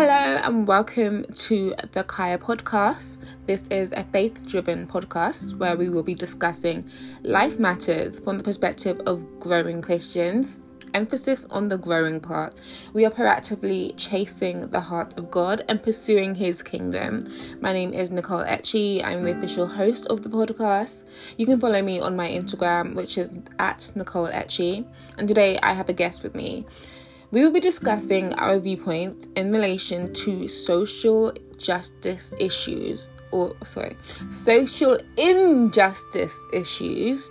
Hello 0.00 0.40
and 0.44 0.66
welcome 0.66 1.26
to 1.26 1.74
the 1.92 2.02
Kaya 2.04 2.38
podcast. 2.38 3.26
This 3.44 3.64
is 3.64 3.92
a 3.92 4.02
faith 4.02 4.46
driven 4.46 4.86
podcast 4.86 5.58
where 5.58 5.76
we 5.76 5.90
will 5.90 6.02
be 6.02 6.14
discussing 6.14 6.88
life 7.22 7.58
matters 7.58 8.18
from 8.20 8.38
the 8.38 8.42
perspective 8.42 8.98
of 9.04 9.22
growing 9.40 9.82
Christians. 9.82 10.62
Emphasis 10.94 11.44
on 11.50 11.68
the 11.68 11.76
growing 11.76 12.18
part. 12.18 12.54
We 12.94 13.04
are 13.04 13.10
proactively 13.10 13.92
chasing 13.98 14.70
the 14.70 14.80
heart 14.80 15.18
of 15.18 15.30
God 15.30 15.66
and 15.68 15.82
pursuing 15.82 16.34
His 16.34 16.62
kingdom. 16.62 17.28
My 17.60 17.74
name 17.74 17.92
is 17.92 18.10
Nicole 18.10 18.44
Etchi. 18.44 19.04
I'm 19.04 19.22
the 19.22 19.32
official 19.32 19.66
host 19.66 20.06
of 20.06 20.22
the 20.22 20.30
podcast. 20.30 21.04
You 21.36 21.44
can 21.44 21.60
follow 21.60 21.82
me 21.82 22.00
on 22.00 22.16
my 22.16 22.26
Instagram, 22.26 22.94
which 22.94 23.18
is 23.18 23.38
at 23.58 23.92
Nicole 23.94 24.28
Etchi. 24.28 24.86
And 25.18 25.28
today 25.28 25.58
I 25.62 25.74
have 25.74 25.90
a 25.90 25.92
guest 25.92 26.22
with 26.22 26.34
me. 26.34 26.64
We 27.32 27.42
will 27.42 27.52
be 27.52 27.60
discussing 27.60 28.34
our 28.34 28.58
viewpoint 28.58 29.28
in 29.36 29.52
relation 29.52 30.12
to 30.14 30.48
social 30.48 31.32
justice 31.56 32.34
issues, 32.40 33.08
or 33.30 33.54
sorry, 33.62 33.96
social 34.30 34.98
injustice 35.16 36.42
issues, 36.52 37.30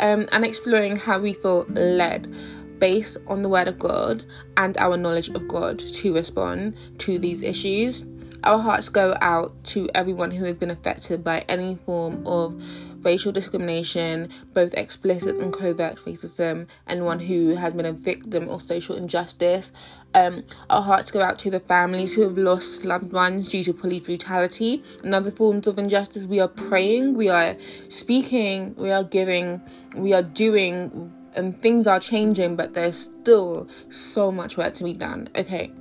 um, 0.00 0.26
and 0.32 0.46
exploring 0.46 0.96
how 0.96 1.18
we 1.18 1.34
feel 1.34 1.66
led 1.68 2.34
based 2.78 3.18
on 3.26 3.42
the 3.42 3.50
Word 3.50 3.68
of 3.68 3.78
God 3.78 4.24
and 4.56 4.78
our 4.78 4.96
knowledge 4.96 5.28
of 5.30 5.46
God 5.46 5.78
to 5.78 6.14
respond 6.14 6.76
to 7.00 7.18
these 7.18 7.42
issues. 7.42 8.06
Our 8.44 8.58
hearts 8.58 8.88
go 8.88 9.14
out 9.20 9.52
to 9.64 9.90
everyone 9.94 10.30
who 10.30 10.44
has 10.46 10.54
been 10.54 10.70
affected 10.70 11.22
by 11.22 11.40
any 11.48 11.74
form 11.74 12.26
of 12.26 12.62
racial 13.02 13.32
discrimination, 13.32 14.28
both 14.52 14.74
explicit 14.74 15.36
and 15.36 15.52
covert 15.52 15.96
racism, 15.96 16.66
anyone 16.86 17.20
who 17.20 17.54
has 17.54 17.72
been 17.72 17.86
a 17.86 17.92
victim 17.92 18.48
of 18.48 18.62
social 18.62 18.96
injustice. 18.96 19.72
Um, 20.14 20.44
our 20.70 20.82
hearts 20.82 21.10
go 21.10 21.22
out 21.22 21.38
to 21.40 21.50
the 21.50 21.60
families 21.60 22.14
who 22.14 22.22
have 22.22 22.38
lost 22.38 22.84
loved 22.84 23.12
ones 23.12 23.48
due 23.48 23.62
to 23.64 23.74
police 23.74 24.02
brutality 24.02 24.82
and 25.04 25.14
other 25.14 25.30
forms 25.30 25.66
of 25.66 25.78
injustice. 25.78 26.24
We 26.24 26.40
are 26.40 26.48
praying, 26.48 27.14
we 27.14 27.28
are 27.28 27.56
speaking, 27.88 28.74
we 28.76 28.90
are 28.90 29.04
giving, 29.04 29.60
we 29.96 30.14
are 30.14 30.22
doing, 30.22 31.12
and 31.34 31.58
things 31.58 31.86
are 31.86 32.00
changing, 32.00 32.56
but 32.56 32.74
there's 32.74 32.98
still 32.98 33.68
so 33.90 34.32
much 34.32 34.56
work 34.56 34.74
to 34.74 34.84
be 34.84 34.94
done. 34.94 35.28
Okay. 35.36 35.72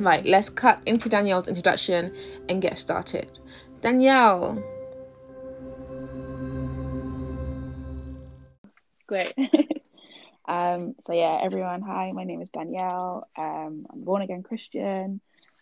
Right, 0.00 0.24
let's 0.24 0.48
cut 0.48 0.82
into 0.86 1.08
Danielle's 1.10 1.48
introduction 1.48 2.14
and 2.48 2.62
get 2.62 2.78
started. 2.78 3.38
Danielle. 3.82 4.71
Great. 9.12 9.34
um, 10.48 10.94
so 11.06 11.12
yeah, 11.12 11.38
everyone, 11.42 11.82
hi, 11.82 12.12
my 12.12 12.24
name 12.24 12.40
is 12.40 12.48
Danielle. 12.48 13.28
Um, 13.36 13.84
I'm 13.92 14.04
born 14.04 14.22
again 14.22 14.42
Christian. 14.42 15.20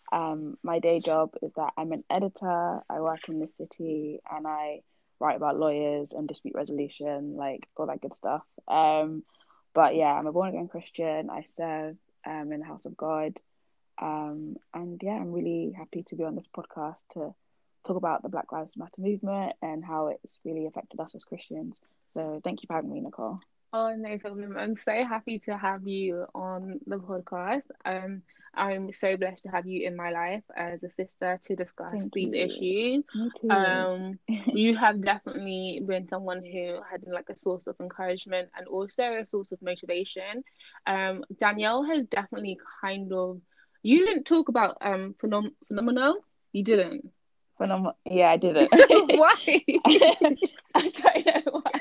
Um, 0.09 0.57
my 0.63 0.79
day 0.79 1.01
job 1.01 1.31
is 1.41 1.51
that 1.57 1.73
I'm 1.77 1.91
an 1.91 2.05
editor. 2.09 2.79
I 2.89 3.01
work 3.01 3.27
in 3.27 3.39
the 3.39 3.49
city 3.57 4.21
and 4.31 4.47
I 4.47 4.83
write 5.19 5.35
about 5.35 5.59
lawyers 5.59 6.13
and 6.13 6.29
dispute 6.29 6.55
resolution, 6.55 7.35
like 7.35 7.67
all 7.75 7.87
that 7.87 7.99
good 7.99 8.15
stuff. 8.15 8.43
Um, 8.69 9.23
but 9.73 9.97
yeah, 9.97 10.13
I'm 10.13 10.27
a 10.27 10.31
born 10.31 10.47
again 10.47 10.69
Christian. 10.69 11.29
I 11.29 11.43
serve 11.57 11.97
um, 12.25 12.53
in 12.53 12.61
the 12.61 12.65
house 12.65 12.85
of 12.85 12.95
God. 12.95 13.37
Um, 14.01 14.55
and 14.73 14.97
yeah, 15.03 15.15
I'm 15.15 15.33
really 15.33 15.73
happy 15.77 16.05
to 16.07 16.15
be 16.15 16.23
on 16.23 16.35
this 16.35 16.47
podcast 16.47 16.95
to 17.15 17.35
talk 17.85 17.97
about 17.97 18.23
the 18.23 18.29
Black 18.29 18.53
Lives 18.53 18.77
Matter 18.77 19.01
movement 19.01 19.57
and 19.61 19.83
how 19.83 20.07
it's 20.07 20.39
really 20.45 20.67
affected 20.67 21.01
us 21.01 21.15
as 21.15 21.25
Christians. 21.25 21.75
So 22.13 22.41
thank 22.43 22.61
you 22.61 22.67
for 22.67 22.73
having 22.75 22.93
me, 22.93 23.01
Nicole. 23.01 23.39
Oh, 23.73 23.93
no 23.95 24.17
problem. 24.17 24.57
I'm 24.57 24.75
so 24.75 24.91
happy 25.05 25.39
to 25.39 25.57
have 25.57 25.87
you 25.87 26.25
on 26.35 26.79
the 26.85 26.97
podcast. 26.97 27.63
Um, 27.85 28.21
I'm 28.53 28.91
so 28.91 29.15
blessed 29.15 29.43
to 29.43 29.49
have 29.49 29.65
you 29.65 29.87
in 29.87 29.95
my 29.95 30.09
life 30.09 30.43
as 30.57 30.83
a 30.83 30.91
sister 30.91 31.39
to 31.41 31.55
discuss 31.55 31.91
Thank 31.93 32.13
these 32.13 32.33
you. 32.33 32.39
issues. 32.43 33.03
Um, 33.49 34.19
you 34.27 34.75
have 34.75 35.01
definitely 35.01 35.81
been 35.85 36.09
someone 36.09 36.43
who 36.43 36.79
had 36.89 37.01
been 37.01 37.13
like 37.13 37.29
a 37.29 37.37
source 37.37 37.65
of 37.67 37.77
encouragement 37.79 38.49
and 38.57 38.67
also 38.67 39.03
a 39.03 39.25
source 39.31 39.53
of 39.53 39.61
motivation. 39.61 40.43
Um, 40.85 41.23
Danielle 41.39 41.83
has 41.85 42.05
definitely 42.07 42.57
kind 42.81 43.13
of. 43.13 43.39
You 43.83 44.05
didn't 44.05 44.25
talk 44.25 44.49
about 44.49 44.77
um 44.81 45.15
phenom- 45.23 45.55
phenomenal. 45.69 46.17
You 46.51 46.63
didn't. 46.63 47.09
Phenom- 47.59 47.93
yeah, 48.05 48.29
I 48.31 48.37
didn't. 48.37 48.69
why? 49.17 49.35
I 50.75 50.89
don't 50.89 51.45
know 51.45 51.61
why. 51.63 51.71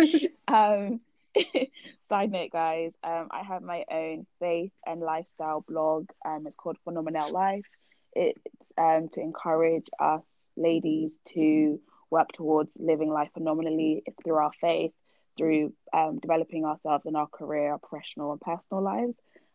Um, 0.48 1.00
Side 2.08 2.32
note, 2.32 2.50
guys, 2.50 2.92
um, 3.04 3.28
I 3.30 3.42
have 3.42 3.62
my 3.62 3.84
own 3.90 4.26
faith 4.40 4.72
and 4.84 5.00
lifestyle 5.00 5.64
blog. 5.66 6.08
Um, 6.24 6.44
it's 6.46 6.56
called 6.56 6.76
Phenomenal 6.84 7.30
Life. 7.30 7.66
It's 8.12 8.40
um, 8.76 9.08
to 9.12 9.20
encourage 9.20 9.86
us 10.00 10.22
ladies 10.56 11.12
to 11.34 11.80
work 12.10 12.32
towards 12.32 12.72
living 12.78 13.10
life 13.10 13.30
phenomenally 13.32 14.02
through 14.24 14.34
our 14.34 14.50
faith, 14.60 14.92
through 15.38 15.72
um, 15.92 16.18
developing 16.18 16.64
ourselves 16.64 17.06
in 17.06 17.14
our 17.14 17.28
career, 17.28 17.72
our 17.72 17.78
professional 17.78 18.32
and 18.32 18.40
personal 18.40 18.82
lives. 18.82 19.14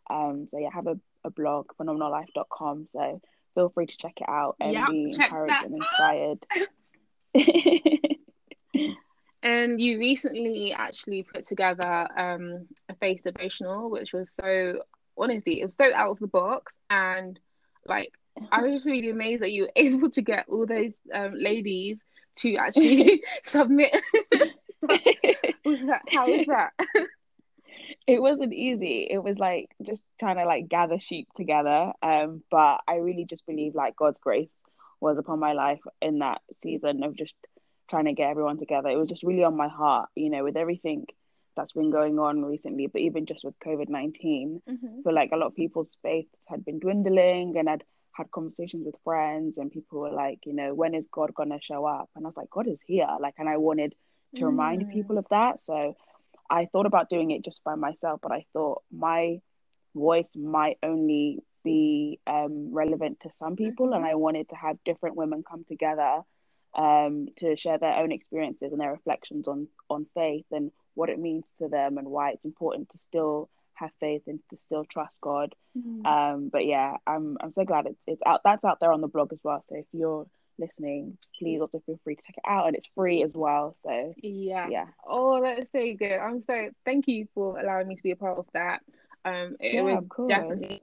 Um, 0.10 0.48
so 0.50 0.58
yeah, 0.58 0.70
I 0.72 0.76
have 0.76 0.88
a, 0.88 0.98
a 1.26 1.30
blog, 1.30 1.68
phenomenallife.com. 1.78 2.88
So 2.94 3.22
feel 3.54 3.70
free 3.70 3.88
to 3.88 3.98
check 3.98 4.14
it 4.18 4.30
out 4.30 4.56
and 4.62 4.72
yep, 4.72 4.90
be 4.90 5.12
encouraged 5.12 5.66
and 5.66 5.76
inspired. 5.76 6.46
And 9.46 9.80
you 9.80 10.00
recently 10.00 10.74
actually 10.74 11.22
put 11.22 11.46
together 11.46 12.08
um, 12.18 12.68
a 12.90 12.96
faith 12.96 13.22
devotional, 13.24 13.92
which 13.92 14.12
was 14.12 14.34
so 14.42 14.80
honestly, 15.16 15.62
it 15.62 15.68
was 15.68 15.76
so 15.76 15.94
out 15.94 16.10
of 16.10 16.20
the 16.20 16.26
box, 16.26 16.76
and 16.90 17.40
like 17.86 18.12
I 18.52 18.64
was 18.64 18.74
just 18.74 18.88
really 18.88 19.12
amazed 19.12 19.44
that 19.44 19.52
you 19.52 19.64
were 19.64 19.72
able 19.76 20.10
to 20.10 20.22
get 20.24 20.48
all 20.50 20.66
those 20.66 21.00
um, 21.14 21.34
ladies 21.36 22.00
to 22.38 22.56
actually 22.56 23.22
submit. 23.44 23.96
was 24.82 25.80
that, 25.86 26.02
how 26.10 26.28
was 26.28 26.46
that? 26.48 26.74
it 28.08 28.20
wasn't 28.20 28.52
easy. 28.52 29.08
It 29.10 29.20
was 29.20 29.38
like 29.38 29.70
just 29.84 30.02
trying 30.20 30.38
to 30.38 30.46
like 30.46 30.68
gather 30.68 31.00
sheep 31.00 31.28
together. 31.38 31.94
Um, 32.02 32.42
but 32.50 32.80
I 32.88 32.96
really 32.96 33.26
just 33.30 33.46
believe 33.46 33.76
like 33.76 33.96
God's 33.96 34.20
grace 34.20 34.54
was 35.00 35.20
upon 35.20 35.40
my 35.40 35.54
life 35.54 35.82
in 36.02 36.20
that 36.20 36.42
season 36.64 37.04
of 37.04 37.16
just 37.16 37.36
trying 37.90 38.06
to 38.06 38.14
get 38.14 38.30
everyone 38.30 38.58
together. 38.58 38.90
It 38.90 38.98
was 38.98 39.10
just 39.10 39.24
really 39.24 39.44
on 39.44 39.56
my 39.56 39.68
heart, 39.68 40.10
you 40.16 40.30
know, 40.30 40.44
with 40.44 40.58
everything 40.58 41.06
that's 41.56 41.74
been 41.74 41.92
going 41.92 42.20
on 42.20 42.44
recently, 42.44 42.88
but 42.88 43.02
even 43.02 43.26
just 43.26 43.44
with 43.44 43.58
COVID 43.60 43.90
19, 43.90 44.62
mm-hmm. 44.70 45.02
feel 45.04 45.14
like 45.14 45.32
a 45.32 45.38
lot 45.38 45.48
of 45.48 45.56
people's 45.56 45.98
faith 46.02 46.28
had 46.48 46.66
been 46.66 46.80
dwindling 46.80 47.56
and 47.58 47.70
I'd 47.70 47.84
had 48.12 48.32
conversations 48.32 48.86
with 48.86 48.96
friends 49.04 49.58
and 49.58 49.72
people 49.72 50.00
were 50.00 50.12
like, 50.12 50.40
you 50.46 50.54
know, 50.54 50.74
when 50.74 50.94
is 50.94 51.08
God 51.12 51.34
gonna 51.34 51.60
show 51.62 51.86
up? 51.86 52.10
And 52.16 52.26
I 52.26 52.30
was 52.30 52.38
like, 52.38 52.50
God 52.50 52.68
is 52.68 52.80
here. 52.86 53.08
Like, 53.20 53.36
and 53.38 53.50
I 53.50 53.58
wanted 53.58 53.94
to 54.36 54.42
mm. 54.42 54.46
remind 54.46 54.90
people 54.90 55.18
of 55.18 55.26
that. 55.32 55.62
So 55.62 55.96
I 56.50 56.66
thought 56.66 56.86
about 56.86 57.10
doing 57.10 57.32
it 57.32 57.44
just 57.44 57.64
by 57.64 57.76
myself, 57.76 58.20
but 58.22 58.32
I 58.32 58.46
thought 58.54 58.84
my 58.92 59.40
voice 59.94 60.36
might 60.36 60.78
only 60.84 61.40
be 61.64 62.20
um, 62.28 62.74
relevant 62.74 63.22
to 63.22 63.32
some 63.34 63.56
people, 63.56 63.88
mm-hmm. 63.88 63.96
and 63.96 64.06
I 64.06 64.16
wanted 64.16 64.50
to 64.50 64.56
have 64.56 64.78
different 64.86 65.16
women 65.16 65.44
come 65.44 65.66
together 65.68 66.22
um, 66.76 67.28
to 67.38 67.56
share 67.56 67.78
their 67.78 67.96
own 67.96 68.12
experiences 68.12 68.72
and 68.72 68.82
their 68.82 68.92
reflections 68.92 69.48
on 69.48 69.68
on 69.90 70.06
faith 70.14 70.46
and 70.52 70.72
what 70.94 71.10
it 71.10 71.20
means 71.20 71.46
to 71.60 71.68
them 71.68 71.98
and 71.98 72.08
why 72.08 72.32
it's 72.32 72.46
important 72.46 72.90
to 72.90 73.00
still 73.00 73.50
have 73.74 73.92
faith 74.00 74.24
and 74.28 74.40
to 74.50 74.58
still 74.58 74.86
trust 74.86 75.20
God. 75.22 75.54
Mm. 75.78 76.06
Um, 76.06 76.50
but 76.50 76.66
yeah, 76.66 76.98
I'm 77.06 77.38
I'm 77.42 77.54
so 77.54 77.66
glad 77.66 77.86
it's 77.86 78.00
it's 78.08 78.22
out 78.26 78.42
that's 78.44 78.64
out 78.64 78.80
there 78.80 78.92
on 78.92 79.02
the 79.02 79.08
blog 79.08 79.32
as 79.34 79.40
well. 79.44 79.64
So 79.68 79.76
if 79.76 79.86
you're 79.92 80.28
listening, 80.58 81.18
please 81.38 81.60
also 81.60 81.82
feel 81.86 82.00
free 82.04 82.16
to 82.16 82.22
check 82.22 82.38
it 82.38 82.50
out 82.50 82.68
and 82.68 82.76
it's 82.76 82.90
free 82.96 83.24
as 83.24 83.34
well. 83.34 83.76
So 83.84 84.14
yeah, 84.22 84.68
yeah. 84.70 84.88
Oh, 85.08 85.42
that's 85.42 85.72
so 85.72 85.94
good. 85.94 86.18
I'm 86.18 86.42
so 86.42 86.70
thank 86.86 87.08
you 87.08 87.28
for 87.34 87.60
allowing 87.60 87.88
me 87.88 87.96
to 87.96 88.04
be 88.04 88.12
a 88.12 88.16
part 88.16 88.38
of 88.38 88.48
that. 88.54 88.82
Um, 89.26 89.58
it 89.60 89.76
yeah, 89.76 89.82
was 89.82 90.04
definitely 90.28 90.82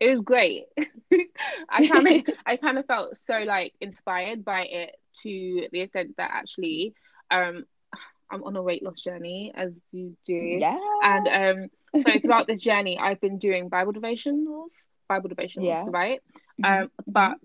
it 0.00 0.10
was 0.10 0.20
great. 0.22 0.66
I 1.68 1.86
kind 1.86 2.08
of 2.08 2.34
I 2.46 2.56
kind 2.56 2.78
of 2.78 2.86
felt 2.86 3.16
so 3.16 3.38
like 3.40 3.72
inspired 3.80 4.44
by 4.44 4.62
it 4.62 4.96
to 5.22 5.68
the 5.72 5.80
extent 5.80 6.14
that 6.18 6.30
actually 6.32 6.94
um 7.30 7.64
I'm 8.30 8.42
on 8.42 8.56
a 8.56 8.62
weight 8.62 8.82
loss 8.82 9.00
journey 9.00 9.52
as 9.54 9.72
you 9.92 10.16
do. 10.26 10.34
Yeah. 10.34 10.78
And 11.02 11.28
um 11.28 12.02
so 12.04 12.18
throughout 12.20 12.46
this 12.46 12.60
journey 12.60 12.98
I've 12.98 13.20
been 13.20 13.38
doing 13.38 13.68
Bible 13.68 13.92
devotionals, 13.92 14.86
Bible 15.08 15.30
devotionals, 15.30 15.66
yeah. 15.66 15.84
right? 15.86 16.20
Mm-hmm. 16.62 16.82
Um 16.82 16.90
but 17.06 17.38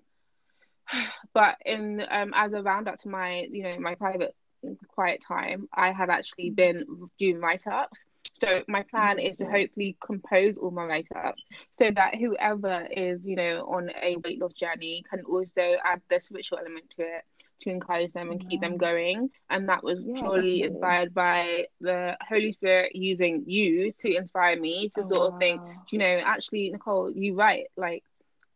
but 1.34 1.58
in 1.66 2.04
um 2.10 2.34
as 2.36 2.54
a 2.54 2.62
round 2.62 2.88
up 2.88 2.98
to 3.00 3.10
my 3.10 3.48
you 3.50 3.64
know 3.64 3.80
my 3.80 3.96
private 3.96 4.36
quiet 4.90 5.24
time 5.28 5.68
I 5.74 5.92
have 5.92 6.10
actually 6.10 6.50
mm-hmm. 6.50 6.56
been 6.56 7.10
doing 7.18 7.40
write 7.40 7.66
ups 7.68 8.04
so 8.40 8.64
my 8.68 8.84
plan 8.84 9.20
is 9.20 9.38
to 9.38 9.44
mm-hmm. 9.44 9.54
hopefully 9.54 9.98
compose 10.04 10.56
all 10.58 10.72
my 10.72 10.86
write-ups 10.86 11.44
so 11.78 11.92
that 11.92 12.16
whoever 12.16 12.88
is, 12.92 13.26
you 13.26 13.36
know, 13.36 13.66
on 13.70 13.90
a 14.02 14.18
weight 14.18 14.42
loss 14.42 14.54
journey 14.54 15.04
can 15.10 15.22
also 15.26 15.76
add 15.84 16.02
the 16.10 16.20
spiritual 16.20 16.60
element 16.60 16.86
to 16.98 17.04
it 17.04 17.24
to 17.62 17.70
encourage 17.70 18.12
them 18.14 18.32
and 18.32 18.42
yeah. 18.42 18.50
keep 18.50 18.62
them 18.62 18.78
going. 18.78 19.30
And 19.50 19.70
that 19.70 19.84
was 19.84 20.00
yeah, 20.04 20.20
purely 20.20 20.62
definitely. 20.62 20.64
inspired 20.64 21.14
by 21.14 21.66
the 21.80 22.18
Holy 22.28 22.52
Spirit 22.54 22.96
using 22.96 23.44
you 23.46 23.94
to 24.02 24.16
inspire 24.16 24.60
me 24.60 24.90
to 24.96 25.02
oh, 25.02 25.08
sort 25.08 25.34
of 25.34 25.40
think, 25.40 25.62
you 25.92 26.00
know, 26.00 26.22
actually, 26.26 26.72
Nicole, 26.72 27.12
you 27.12 27.36
write, 27.36 27.68
Like 27.78 28.04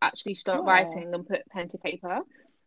actually 0.02 0.36
start 0.36 0.64
Yeah. 0.66 0.72
writing 0.72 1.14
and 1.14 1.28
put 1.28 1.48
pen 1.50 1.70
to 1.70 1.78
paper 1.78 2.22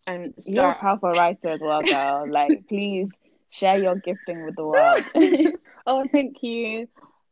and 0.07 0.35
You're 0.47 0.71
a 0.71 0.75
powerful 0.75 1.11
writer 1.11 1.49
as 1.49 1.61
well, 1.61 1.83
girl. 1.83 2.25
Like, 2.31 2.67
please 2.69 3.13
share 3.51 3.79
your 3.79 3.97
gifting 3.97 4.45
with 4.45 4.57
the 4.57 4.65
world. 4.65 5.05
oh, 6.05 6.07
thank 6.13 6.43
you. 6.43 6.89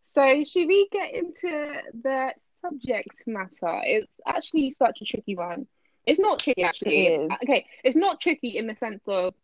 So, 0.06 0.44
should 0.44 0.66
we 0.68 0.88
get 0.90 1.14
into 1.14 1.80
the 2.02 2.32
subject 2.62 3.22
matter? 3.26 3.80
It's 3.84 4.12
actually 4.26 4.70
such 4.70 5.02
a 5.02 5.04
tricky 5.04 5.36
one. 5.36 5.66
It's 6.06 6.20
not 6.20 6.38
tricky, 6.38 6.62
actually. 6.62 7.06
It 7.06 7.20
is. 7.22 7.30
Okay, 7.44 7.66
it's 7.84 7.96
not 7.96 8.20
tricky 8.20 8.56
in 8.56 8.66
the 8.66 8.76
sense 8.76 9.02
of, 9.06 9.34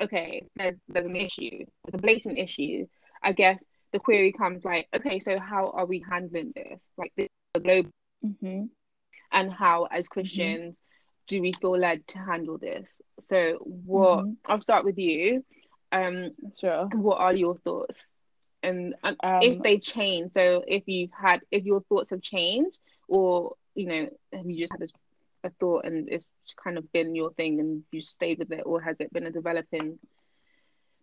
okay, 0.00 0.46
there's 0.56 0.76
there's 0.88 1.06
an 1.06 1.16
issue, 1.16 1.64
there's 1.84 1.94
a 1.94 1.98
blatant 1.98 2.38
issue. 2.38 2.86
I 3.22 3.32
guess 3.32 3.64
the 3.92 3.98
query 3.98 4.32
comes 4.32 4.64
like, 4.64 4.88
okay, 4.94 5.20
so 5.20 5.38
how 5.38 5.70
are 5.70 5.86
we 5.86 6.04
handling 6.08 6.52
this? 6.54 6.80
Like 6.96 7.12
this, 7.16 7.28
the 7.54 7.60
globe, 7.60 7.90
hmm 8.40 8.64
and 9.32 9.52
how, 9.52 9.84
as 9.86 10.06
Christians, 10.06 10.76
do 11.26 11.42
we 11.42 11.52
feel 11.60 11.76
led 11.76 12.06
to 12.08 12.18
handle 12.18 12.56
this? 12.56 12.88
So, 13.20 13.58
what? 13.62 14.26
Mhm. 14.26 14.36
I'll 14.46 14.60
start 14.60 14.84
with 14.84 14.98
you. 14.98 15.44
Um, 15.90 16.30
Sure. 16.60 16.86
what 16.92 17.18
are 17.18 17.34
your 17.34 17.56
thoughts 17.56 18.06
and, 18.64 18.94
and 19.02 19.16
Um, 19.22 19.40
if 19.42 19.62
they 19.62 19.78
change 19.78 20.32
so 20.32 20.64
if 20.66 20.84
you've 20.86 21.12
had 21.12 21.40
if 21.50 21.64
your 21.64 21.80
thoughts 21.82 22.10
have 22.10 22.22
changed 22.22 22.78
or 23.08 23.54
you 23.74 23.86
know 23.86 24.08
have 24.32 24.46
you 24.48 24.58
just 24.58 24.72
had 24.72 24.82
a, 24.82 25.48
a 25.48 25.50
thought 25.60 25.84
and 25.84 26.08
it's 26.08 26.26
kind 26.62 26.78
of 26.78 26.90
been 26.92 27.14
your 27.14 27.32
thing 27.32 27.60
and 27.60 27.84
you 27.92 28.00
stayed 28.00 28.38
with 28.38 28.52
it 28.52 28.62
or 28.66 28.80
has 28.80 29.00
it 29.00 29.12
been 29.12 29.26
a 29.26 29.30
developing 29.30 29.98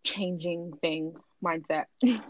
changing 0.04 0.74
thing 0.81 1.16
mindset 1.44 1.86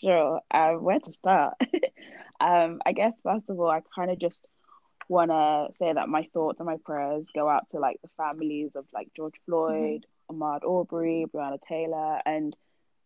Sure. 0.00 0.40
Um, 0.50 0.82
where 0.84 1.00
to 1.00 1.12
start? 1.12 1.54
um, 2.40 2.80
I 2.84 2.92
guess 2.92 3.20
first 3.22 3.50
of 3.50 3.58
all, 3.58 3.70
I 3.70 3.82
kind 3.94 4.10
of 4.10 4.18
just 4.18 4.46
want 5.08 5.30
to 5.30 5.68
say 5.76 5.92
that 5.92 6.08
my 6.08 6.28
thoughts 6.32 6.60
and 6.60 6.66
my 6.66 6.76
prayers 6.84 7.26
go 7.34 7.48
out 7.48 7.68
to 7.70 7.78
like 7.78 8.00
the 8.02 8.10
families 8.16 8.76
of 8.76 8.84
like 8.92 9.08
George 9.16 9.34
Floyd, 9.46 10.06
Ahmaud 10.30 10.60
Arbery, 10.64 11.26
Breonna 11.32 11.58
Taylor, 11.68 12.20
and 12.24 12.56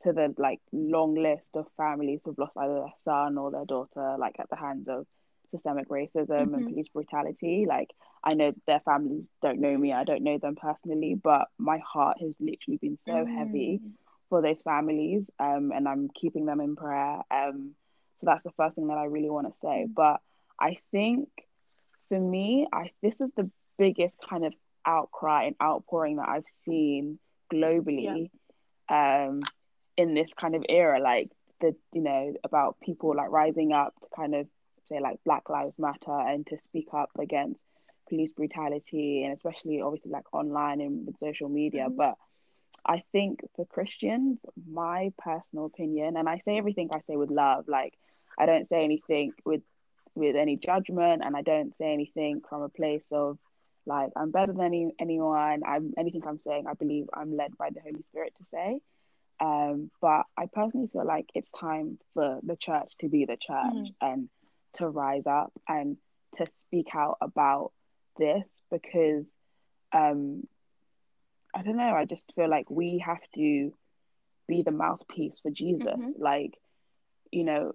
to 0.03 0.13
the 0.13 0.35
like 0.39 0.61
long 0.73 1.15
list 1.15 1.49
of 1.55 1.67
families 1.77 2.21
who've 2.25 2.39
lost 2.39 2.57
either 2.57 2.75
their 2.75 2.93
son 3.05 3.37
or 3.39 3.51
their 3.51 3.65
daughter, 3.65 4.17
like 4.19 4.37
at 4.39 4.49
the 4.51 4.57
hands 4.57 4.87
of 4.89 5.07
systemic 5.51 5.89
racism 5.89 6.55
and 6.55 6.65
Mhm. 6.67 6.69
police 6.69 6.89
brutality. 6.89 7.65
Like 7.67 7.91
I 8.23 8.35
know 8.35 8.53
their 8.67 8.81
families 8.81 9.25
don't 9.43 9.61
know 9.61 9.77
me, 9.77 9.93
I 9.93 10.05
don't 10.05 10.23
know 10.23 10.39
them 10.39 10.57
personally, 10.57 11.15
but 11.15 11.49
my 11.59 11.79
heart 11.79 12.19
has 12.21 12.35
literally 12.39 12.79
been 12.79 12.99
so 13.07 13.25
heavy 13.25 13.81
Mm. 13.83 13.93
for 14.29 14.43
those 14.43 14.61
families 14.63 15.29
um, 15.39 15.73
and 15.73 15.89
I'm 15.89 16.11
keeping 16.11 16.45
them 16.47 16.61
in 16.61 16.77
prayer. 16.77 17.23
Um, 17.31 17.75
so 18.17 18.27
that's 18.27 18.43
the 18.45 18.53
first 18.53 18.77
thing 18.77 18.89
that 18.89 18.99
I 18.99 19.05
really 19.05 19.31
want 19.31 19.47
to 19.47 19.55
say. 19.63 19.87
But 19.89 20.21
I 20.61 20.79
think 20.91 21.29
for 22.09 22.19
me, 22.21 22.67
I 22.73 22.91
this 23.03 23.21
is 23.21 23.31
the 23.37 23.51
biggest 23.79 24.17
kind 24.29 24.45
of 24.45 24.53
outcry 24.85 25.45
and 25.45 25.57
outpouring 25.63 26.17
that 26.17 26.29
I've 26.29 26.45
seen 26.57 27.19
globally 27.53 28.31
um, 28.89 29.41
in 29.99 30.15
this 30.15 30.33
kind 30.33 30.55
of 30.55 30.65
era. 30.69 31.01
Like 31.01 31.31
the 31.61 31.75
you 31.93 32.01
know 32.01 32.33
about 32.45 32.81
people 32.81 33.15
like 33.15 33.31
rising 33.31 33.73
up 33.73 33.95
to 34.01 34.07
kind 34.17 34.35
of 34.35 34.47
say 34.89 35.01
like 35.01 35.19
Black 35.25 35.51
Lives 35.51 35.79
Matter 35.79 36.19
and 36.19 36.47
to 36.47 36.59
speak 36.59 36.89
up 36.95 37.11
against 37.19 37.61
police 38.09 38.33
brutality 38.33 39.25
and 39.25 39.35
especially 39.35 39.83
obviously 39.83 40.11
like 40.11 40.33
online 40.33 40.81
and 40.81 41.07
with 41.07 41.19
social 41.19 41.51
media. 41.51 41.89
Mhm. 41.91 41.97
But 41.97 42.17
I 42.87 43.03
think 43.13 43.41
for 43.55 43.67
Christians, 43.67 44.41
my 44.67 45.13
personal 45.19 45.67
opinion, 45.67 46.17
and 46.17 46.27
I 46.27 46.39
say 46.39 46.57
everything 46.57 46.89
I 46.93 47.01
say 47.01 47.17
with 47.17 47.31
love, 47.31 47.69
like 47.69 47.93
I 48.39 48.47
don't 48.47 48.67
say 48.67 48.83
anything 48.85 49.33
with 49.45 49.63
with 50.15 50.37
any 50.37 50.57
judgment, 50.57 51.23
and 51.25 51.37
I 51.37 51.43
don't 51.43 51.77
say 51.77 51.93
anything 51.93 52.41
from 52.49 52.63
a 52.63 52.69
place 52.69 53.07
of 53.13 53.39
like 53.85 54.11
I'm 54.17 54.31
better 54.31 54.53
than 54.53 54.63
any, 54.65 54.93
anyone. 54.99 55.63
I'm 55.67 55.93
anything 55.99 56.23
I'm 56.27 56.39
saying, 56.39 56.67
I 56.67 56.75
believe 56.75 57.11
I'm 57.13 57.37
led 57.37 57.59
by 57.59 57.71
the 57.71 57.81
Holy 57.81 58.03
Spirit 58.11 58.33
to 58.39 58.45
say. 58.51 58.81
Um, 59.41 59.91
but 60.01 60.25
I 60.37 60.47
personally 60.53 60.89
feel 60.89 61.05
like 61.07 61.27
it's 61.35 61.51
time 61.53 61.99
for 62.15 62.41
the 62.43 62.57
church 62.57 62.93
to 63.01 63.09
be 63.09 63.25
the 63.25 63.37
church 63.37 63.73
Mhm. 63.73 63.95
and 64.01 64.29
to 64.75 64.89
rise 64.89 65.27
up 65.27 65.53
and 65.69 65.97
to 66.37 66.47
speak 66.59 66.95
out 66.95 67.19
about 67.21 67.73
this 68.17 68.45
because 68.71 69.27
um 69.93 70.47
I 71.55 71.63
don't 71.63 71.77
know, 71.77 71.95
I 71.95 72.05
just 72.05 72.33
feel 72.35 72.49
like 72.49 72.71
we 72.71 72.99
have 72.99 73.23
to 73.35 73.73
be 74.47 74.63
the 74.63 74.71
mouthpiece 74.71 75.41
for 75.41 75.51
Jesus. 75.51 75.87
Mhm. 75.87 76.19
Like, 76.19 76.59
you 77.33 77.45
know, 77.45 77.75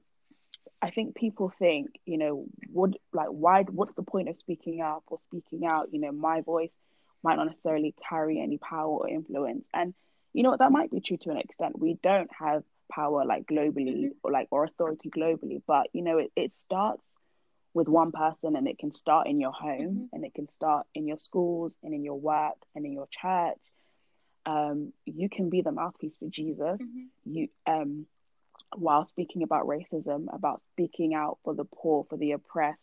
I 0.81 0.89
think 0.89 1.15
people 1.15 1.49
think, 1.59 1.99
you 2.05 2.17
know, 2.17 2.45
what 2.71 2.91
like 3.13 3.29
why 3.29 3.63
what's 3.63 3.95
the 3.95 4.03
point 4.03 4.29
of 4.29 4.37
speaking 4.37 4.81
up 4.81 5.03
or 5.07 5.19
speaking 5.27 5.65
out? 5.65 5.93
You 5.93 5.99
know, 5.99 6.11
my 6.11 6.41
voice 6.41 6.75
might 7.23 7.35
not 7.35 7.47
necessarily 7.47 7.93
carry 8.09 8.39
any 8.39 8.57
power 8.57 8.89
or 8.99 9.09
influence. 9.09 9.65
And 9.73 9.93
you 10.33 10.43
know 10.43 10.49
what, 10.49 10.59
that 10.59 10.71
might 10.71 10.91
be 10.91 10.99
true 10.99 11.17
to 11.17 11.29
an 11.29 11.37
extent. 11.37 11.79
We 11.79 11.97
don't 12.01 12.29
have 12.37 12.63
power 12.91 13.25
like 13.25 13.45
globally 13.45 14.09
or 14.23 14.31
like 14.31 14.47
or 14.51 14.63
authority 14.65 15.09
globally, 15.09 15.61
but 15.65 15.87
you 15.93 16.03
know, 16.03 16.17
it, 16.17 16.31
it 16.35 16.53
starts 16.53 17.15
with 17.73 17.87
one 17.87 18.11
person 18.11 18.55
and 18.55 18.67
it 18.67 18.77
can 18.77 18.93
start 18.93 19.27
in 19.27 19.39
your 19.39 19.51
home 19.51 20.09
and 20.13 20.23
it 20.23 20.33
can 20.33 20.47
start 20.55 20.85
in 20.93 21.07
your 21.07 21.17
schools 21.17 21.75
and 21.83 21.93
in 21.93 22.03
your 22.03 22.19
work 22.19 22.57
and 22.75 22.85
in 22.85 22.93
your 22.93 23.07
church. 23.09 23.59
Um, 24.45 24.93
you 25.05 25.29
can 25.29 25.49
be 25.49 25.61
the 25.61 25.71
mouthpiece 25.71 26.17
for 26.17 26.27
Jesus. 26.27 26.79
Mhm. 26.81 27.07
You 27.25 27.47
um 27.65 28.05
while 28.75 29.05
speaking 29.05 29.43
about 29.43 29.67
racism, 29.67 30.33
about 30.33 30.61
speaking 30.71 31.13
out 31.13 31.37
for 31.43 31.53
the 31.53 31.65
poor, 31.65 32.05
for 32.09 32.17
the 32.17 32.31
oppressed, 32.31 32.79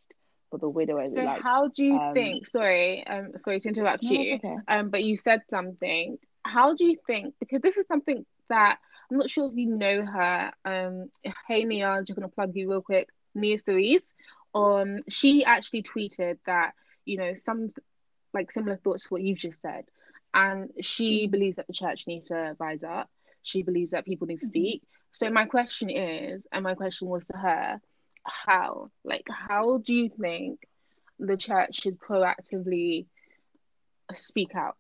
for 0.50 0.58
the 0.58 0.69
widowers. 0.69 1.12
so 1.12 1.20
like 1.20 1.43
how 1.43 1.69
do 1.69 1.82
you 1.82 1.97
um, 1.97 2.14
think 2.14 2.47
sorry 2.47 3.06
um 3.06 3.32
sorry 3.38 3.61
to 3.61 3.69
interrupt 3.69 4.02
no, 4.02 4.11
you 4.11 4.35
okay. 4.37 4.56
um 4.69 4.88
but 4.91 5.02
you 5.02 5.17
said 5.17 5.41
something 5.49 6.19
how 6.45 6.75
do 6.75 6.85
you 6.85 6.97
think 7.07 7.35
because 7.41 7.61
this 7.63 7.77
is 7.77 7.87
something 7.87 8.25
that 8.49 8.79
I'm 9.11 9.19
not 9.19 9.31
sure 9.31 9.49
if 9.51 9.57
you 9.57 9.67
know 9.67 10.05
her 10.05 10.53
um 10.65 11.11
hey 11.49 11.65
Nia 11.65 11.89
I'm 11.89 12.05
just 12.05 12.19
gonna 12.19 12.29
plug 12.29 12.53
you 12.55 12.71
real 12.71 12.83
quick. 12.83 13.09
Nia 13.35 13.59
Cerise. 13.59 14.05
Um 14.55 14.99
she 15.09 15.45
actually 15.45 15.83
tweeted 15.83 16.39
that 16.47 16.73
you 17.05 17.17
know 17.19 17.35
some 17.37 17.69
like 18.33 18.51
similar 18.53 18.77
thoughts 18.77 19.05
to 19.05 19.14
what 19.14 19.23
you've 19.23 19.38
just 19.38 19.61
said. 19.62 19.85
And 20.35 20.71
she 20.81 21.26
Mhm. 21.26 21.31
believes 21.31 21.57
that 21.57 21.67
the 21.67 21.73
church 21.73 22.05
needs 22.07 22.29
to 22.29 22.57
rise 22.59 22.83
up. 22.83 23.11
She 23.43 23.62
believes 23.62 23.91
that 23.93 24.05
people 24.07 24.26
need 24.26 24.41
to 24.41 24.47
Mhm. 24.47 24.49
speak. 24.49 24.83
So 25.12 25.31
my 25.31 25.47
question 25.47 25.91
is 25.91 26.43
and 26.53 26.62
my 26.64 26.75
question 26.75 27.09
was 27.09 27.26
to 27.26 27.37
her 27.37 27.81
how 28.25 28.91
like 29.05 29.26
how 29.31 29.79
do 29.79 29.95
you 29.95 30.11
think 30.21 30.61
the 31.19 31.37
church 31.37 31.76
should 31.83 31.99
proactively 31.99 33.07
speak 34.14 34.55
out 34.55 34.76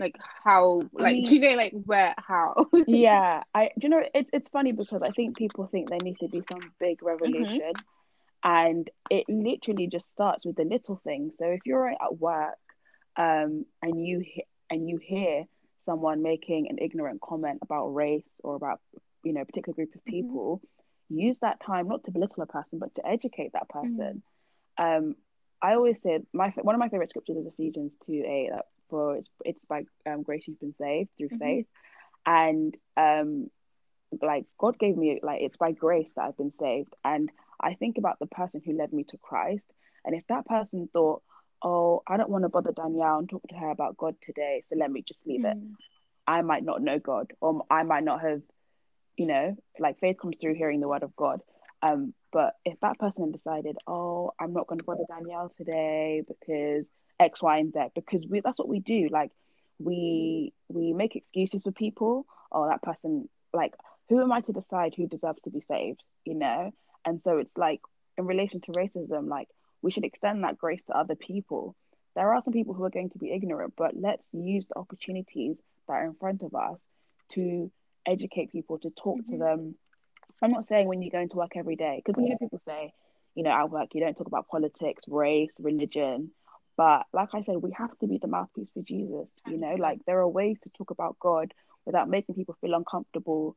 like 0.00 0.16
how 0.44 0.82
I 0.98 1.02
like 1.02 1.12
mean- 1.16 1.24
do 1.24 1.36
you 1.36 1.40
know 1.42 1.56
like 1.56 1.72
where 1.84 2.14
how 2.18 2.66
yeah, 2.86 3.42
I 3.54 3.70
do 3.78 3.86
you 3.86 3.88
know 3.88 4.02
it's 4.14 4.30
it's 4.32 4.50
funny 4.50 4.72
because 4.72 5.02
I 5.02 5.10
think 5.10 5.36
people 5.36 5.66
think 5.66 5.90
there 5.90 6.00
needs 6.00 6.18
to 6.20 6.28
be 6.28 6.42
some 6.48 6.72
big 6.78 7.02
revolution, 7.02 7.72
and 8.44 8.88
it 9.10 9.24
literally 9.28 9.88
just 9.88 10.10
starts 10.12 10.44
with 10.46 10.56
the 10.56 10.64
little 10.64 11.00
things. 11.04 11.32
So 11.38 11.46
if 11.46 11.60
you're 11.64 11.88
at 11.88 12.18
work, 12.18 12.58
um, 13.16 13.64
and 13.82 14.06
you 14.06 14.20
he- 14.20 14.44
and 14.70 14.88
you 14.88 14.98
hear 14.98 15.44
someone 15.86 16.22
making 16.22 16.68
an 16.70 16.78
ignorant 16.78 17.20
comment 17.20 17.58
about 17.62 17.88
race 17.88 18.28
or 18.44 18.54
about 18.54 18.80
you 19.24 19.32
know 19.32 19.40
a 19.40 19.44
particular 19.46 19.74
group 19.74 19.94
of 19.94 20.04
people, 20.04 20.60
use 21.08 21.38
that 21.40 21.60
time 21.60 21.88
not 21.88 22.04
to 22.04 22.10
belittle 22.12 22.42
a 22.42 22.46
person 22.46 22.78
but 22.78 22.94
to 22.94 23.06
educate 23.06 23.52
that 23.54 23.68
person. 23.68 24.22
Um, 24.76 25.16
I 25.60 25.74
always 25.74 25.96
say 26.04 26.20
my 26.32 26.52
one 26.62 26.74
of 26.74 26.78
my 26.78 26.88
favorite 26.88 27.08
scriptures 27.10 27.36
is 27.38 27.46
Ephesians 27.46 27.92
two 28.06 28.22
eight. 28.26 28.50
That 28.52 28.66
for 28.88 29.16
it's 29.16 29.28
it's 29.44 29.64
by 29.68 29.84
um, 30.06 30.22
grace 30.22 30.46
you've 30.48 30.60
been 30.60 30.74
saved 30.78 31.10
through 31.16 31.30
Mhm. 31.30 31.38
faith, 31.38 31.66
and 32.26 32.76
um, 32.96 33.50
like 34.22 34.46
God 34.58 34.78
gave 34.78 34.96
me 34.96 35.20
like 35.22 35.42
it's 35.42 35.56
by 35.56 35.72
grace 35.72 36.12
that 36.14 36.24
I've 36.24 36.36
been 36.36 36.52
saved, 36.58 36.94
and 37.04 37.30
I 37.60 37.74
think 37.74 37.98
about 37.98 38.18
the 38.18 38.26
person 38.26 38.62
who 38.64 38.72
led 38.72 38.92
me 38.92 39.04
to 39.04 39.18
Christ, 39.18 39.64
and 40.04 40.14
if 40.14 40.26
that 40.28 40.46
person 40.46 40.88
thought, 40.92 41.22
oh, 41.62 42.02
I 42.06 42.16
don't 42.16 42.30
want 42.30 42.44
to 42.44 42.48
bother 42.48 42.72
Danielle 42.72 43.18
and 43.18 43.28
talk 43.28 43.42
to 43.48 43.56
her 43.56 43.70
about 43.70 43.96
God 43.96 44.16
today, 44.22 44.62
so 44.64 44.76
let 44.76 44.90
me 44.90 45.02
just 45.02 45.20
leave 45.26 45.44
it. 45.44 45.56
Mm. 45.56 45.74
I 46.26 46.42
might 46.42 46.64
not 46.64 46.82
know 46.82 46.98
God, 46.98 47.32
or 47.40 47.64
I 47.70 47.82
might 47.82 48.04
not 48.04 48.20
have, 48.20 48.42
you 49.16 49.26
know, 49.26 49.56
like 49.78 49.98
faith 49.98 50.18
comes 50.20 50.36
through 50.40 50.54
hearing 50.54 50.80
the 50.80 50.88
word 50.88 51.02
of 51.02 51.16
God. 51.16 51.40
Um, 51.82 52.12
but 52.32 52.54
if 52.64 52.78
that 52.80 52.98
person 52.98 53.32
decided, 53.32 53.76
oh, 53.86 54.32
I'm 54.38 54.52
not 54.52 54.66
going 54.66 54.78
to 54.78 54.84
bother 54.84 55.04
Danielle 55.08 55.52
today 55.56 56.22
because 56.26 56.84
X, 57.20 57.42
Y, 57.42 57.58
and 57.58 57.72
Z, 57.72 57.80
because 57.94 58.26
we 58.26 58.40
that's 58.40 58.58
what 58.58 58.68
we 58.68 58.80
do. 58.80 59.08
Like 59.10 59.30
we 59.78 60.52
we 60.68 60.92
make 60.92 61.16
excuses 61.16 61.62
for 61.62 61.72
people. 61.72 62.26
Oh, 62.50 62.66
that 62.68 62.82
person, 62.82 63.28
like, 63.52 63.74
who 64.08 64.22
am 64.22 64.32
I 64.32 64.40
to 64.42 64.52
decide 64.52 64.94
who 64.94 65.06
deserves 65.06 65.40
to 65.42 65.50
be 65.50 65.62
saved? 65.68 66.02
You 66.24 66.34
know, 66.34 66.72
and 67.04 67.20
so 67.22 67.38
it's 67.38 67.56
like 67.56 67.80
in 68.16 68.26
relation 68.26 68.60
to 68.62 68.72
racism, 68.72 69.28
like 69.28 69.48
we 69.82 69.90
should 69.90 70.04
extend 70.04 70.42
that 70.44 70.58
grace 70.58 70.82
to 70.84 70.96
other 70.96 71.14
people. 71.14 71.76
There 72.14 72.32
are 72.32 72.42
some 72.42 72.52
people 72.52 72.74
who 72.74 72.84
are 72.84 72.90
going 72.90 73.10
to 73.10 73.18
be 73.18 73.32
ignorant, 73.32 73.74
but 73.76 73.94
let's 73.96 74.24
use 74.32 74.66
the 74.66 74.78
opportunities 74.78 75.56
that 75.86 75.92
are 75.94 76.04
in 76.04 76.14
front 76.14 76.42
of 76.42 76.54
us 76.54 76.80
to 77.30 77.70
educate 78.06 78.50
people, 78.50 78.78
to 78.78 78.90
talk 78.90 79.18
to 79.26 79.32
Mhm. 79.32 79.38
them. 79.38 79.78
I'm 80.42 80.50
not 80.50 80.66
saying 80.66 80.88
when 80.88 81.02
you 81.02 81.10
go 81.10 81.20
into 81.20 81.36
work 81.36 81.56
every 81.56 81.76
day, 81.76 82.02
because 82.04 82.20
you 82.22 82.30
know 82.30 82.36
people 82.38 82.60
say, 82.64 82.92
you 83.34 83.42
know, 83.42 83.50
at 83.50 83.70
work, 83.70 83.94
you 83.94 84.00
don't 84.00 84.16
talk 84.16 84.26
about 84.26 84.48
politics, 84.48 85.06
race, 85.08 85.52
religion. 85.60 86.32
But 86.78 87.06
like 87.12 87.30
I 87.34 87.42
said, 87.42 87.56
we 87.56 87.72
have 87.72 87.98
to 87.98 88.06
be 88.06 88.18
the 88.18 88.28
mouthpiece 88.28 88.70
for 88.72 88.82
Jesus. 88.82 89.26
You 89.48 89.58
know, 89.58 89.74
like 89.74 89.98
there 90.06 90.20
are 90.20 90.28
ways 90.28 90.58
to 90.62 90.70
talk 90.78 90.90
about 90.90 91.18
God 91.18 91.52
without 91.84 92.08
making 92.08 92.36
people 92.36 92.56
feel 92.60 92.74
uncomfortable 92.74 93.56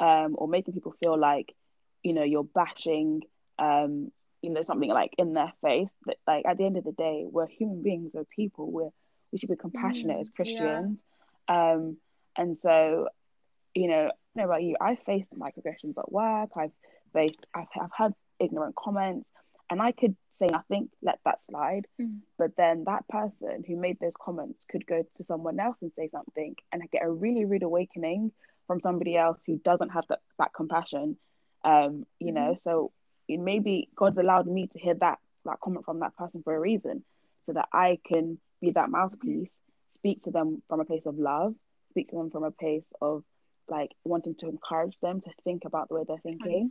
um, 0.00 0.34
or 0.36 0.48
making 0.48 0.74
people 0.74 0.92
feel 1.00 1.16
like, 1.16 1.54
you 2.02 2.12
know, 2.12 2.24
you're 2.24 2.42
bashing, 2.42 3.22
um, 3.60 4.10
you 4.42 4.50
know, 4.50 4.64
something 4.64 4.90
like 4.90 5.12
in 5.16 5.32
their 5.32 5.52
face. 5.62 5.88
That 6.06 6.16
like 6.26 6.44
at 6.44 6.58
the 6.58 6.64
end 6.64 6.76
of 6.76 6.82
the 6.82 6.90
day, 6.90 7.24
we're 7.30 7.46
human 7.46 7.84
beings, 7.84 8.10
we're 8.12 8.24
people. 8.24 8.68
We're 8.68 8.90
we 9.30 9.38
should 9.38 9.48
be 9.48 9.56
compassionate 9.56 10.16
mm, 10.16 10.22
as 10.22 10.30
Christians. 10.30 10.98
Yeah. 11.48 11.72
Um, 11.72 11.98
and 12.36 12.58
so, 12.60 13.08
you 13.74 13.86
know, 13.86 14.08
I 14.08 14.40
know 14.40 14.44
about 14.44 14.64
you. 14.64 14.74
I've 14.80 14.98
faced 15.06 15.30
microaggressions 15.38 15.98
at 15.98 16.10
work. 16.10 16.50
I've 16.56 16.72
faced. 17.12 17.46
I've, 17.54 17.68
I've 17.80 17.90
had 17.96 18.12
ignorant 18.40 18.74
comments 18.74 19.28
and 19.68 19.82
I 19.82 19.92
could 19.92 20.16
say 20.30 20.46
nothing, 20.50 20.88
let 21.02 21.18
that 21.24 21.40
slide. 21.48 21.86
Mm. 22.00 22.20
But 22.38 22.56
then 22.56 22.84
that 22.84 23.08
person 23.08 23.64
who 23.66 23.76
made 23.76 23.98
those 24.00 24.14
comments 24.20 24.58
could 24.70 24.86
go 24.86 25.04
to 25.16 25.24
someone 25.24 25.58
else 25.58 25.76
and 25.80 25.92
say 25.96 26.08
something 26.10 26.54
and 26.72 26.90
get 26.90 27.04
a 27.04 27.10
really 27.10 27.44
rude 27.44 27.62
awakening 27.62 28.32
from 28.66 28.80
somebody 28.80 29.16
else 29.16 29.38
who 29.46 29.58
doesn't 29.58 29.90
have 29.90 30.04
that, 30.08 30.20
that 30.38 30.54
compassion. 30.54 31.16
Um, 31.64 32.06
you 32.20 32.32
mm 32.32 32.34
know, 32.34 32.52
mm-hmm. 32.52 32.68
so 32.68 32.92
maybe 33.28 33.88
God's 33.96 34.18
allowed 34.18 34.46
me 34.46 34.68
to 34.68 34.78
hear 34.78 34.94
that 34.94 35.18
that 35.44 35.60
comment 35.60 35.84
from 35.84 36.00
that 36.00 36.16
person 36.16 36.42
for 36.42 36.54
a 36.54 36.60
reason, 36.60 37.04
so 37.46 37.52
that 37.52 37.68
I 37.72 37.98
can 38.04 38.38
be 38.60 38.72
that 38.72 38.90
mouthpiece, 38.90 39.48
speak 39.90 40.22
to 40.24 40.30
them 40.30 40.62
from 40.68 40.80
a 40.80 40.84
place 40.84 41.06
of 41.06 41.18
love, 41.18 41.54
speak 41.90 42.10
to 42.10 42.16
them 42.16 42.30
from 42.30 42.44
a 42.44 42.50
place 42.50 42.84
of 43.00 43.24
like 43.68 43.92
wanting 44.04 44.34
to 44.36 44.48
encourage 44.48 44.96
them 45.00 45.20
to 45.20 45.30
think 45.44 45.64
about 45.64 45.88
the 45.88 45.94
way 45.94 46.04
they're 46.06 46.18
thinking. 46.18 46.70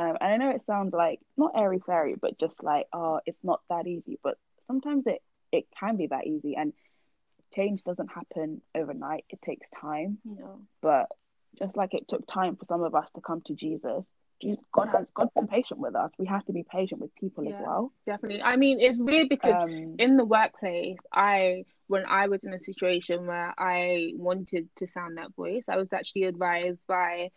Um, 0.00 0.16
and 0.20 0.32
I 0.32 0.36
know 0.38 0.50
it 0.50 0.62
sounds 0.66 0.94
like 0.94 1.20
not 1.36 1.52
airy 1.54 1.80
fairy, 1.84 2.14
but 2.20 2.38
just 2.38 2.54
like 2.62 2.86
oh, 2.92 3.20
it's 3.26 3.42
not 3.42 3.60
that 3.68 3.86
easy. 3.86 4.18
But 4.22 4.38
sometimes 4.66 5.06
it 5.06 5.22
it 5.52 5.66
can 5.78 5.96
be 5.96 6.06
that 6.06 6.26
easy, 6.26 6.56
and 6.56 6.72
change 7.54 7.82
doesn't 7.84 8.08
happen 8.08 8.62
overnight. 8.74 9.24
It 9.28 9.40
takes 9.42 9.68
time. 9.80 10.18
Yeah. 10.24 10.46
But 10.80 11.10
just 11.58 11.76
like 11.76 11.94
it 11.94 12.08
took 12.08 12.26
time 12.26 12.56
for 12.56 12.64
some 12.66 12.82
of 12.82 12.94
us 12.94 13.08
to 13.14 13.20
come 13.20 13.42
to 13.42 13.54
Jesus, 13.54 14.04
Jesus, 14.40 14.64
God 14.72 14.88
has 14.88 15.06
God's 15.14 15.32
been 15.34 15.48
patient 15.48 15.80
with 15.80 15.94
us. 15.94 16.10
We 16.18 16.26
have 16.26 16.44
to 16.46 16.52
be 16.52 16.64
patient 16.64 17.00
with 17.00 17.14
people 17.14 17.44
yeah, 17.44 17.56
as 17.56 17.60
well. 17.60 17.92
Definitely. 18.06 18.42
I 18.42 18.56
mean, 18.56 18.80
it's 18.80 18.98
weird 18.98 19.28
because 19.28 19.54
um, 19.54 19.96
in 19.98 20.16
the 20.16 20.24
workplace, 20.24 20.96
I 21.12 21.64
when 21.88 22.06
I 22.06 22.28
was 22.28 22.42
in 22.42 22.54
a 22.54 22.62
situation 22.62 23.26
where 23.26 23.52
I 23.58 24.12
wanted 24.16 24.68
to 24.76 24.86
sound 24.86 25.18
that 25.18 25.34
voice, 25.34 25.64
I 25.68 25.76
was 25.76 25.92
actually 25.92 26.24
advised 26.24 26.78
by 26.86 27.30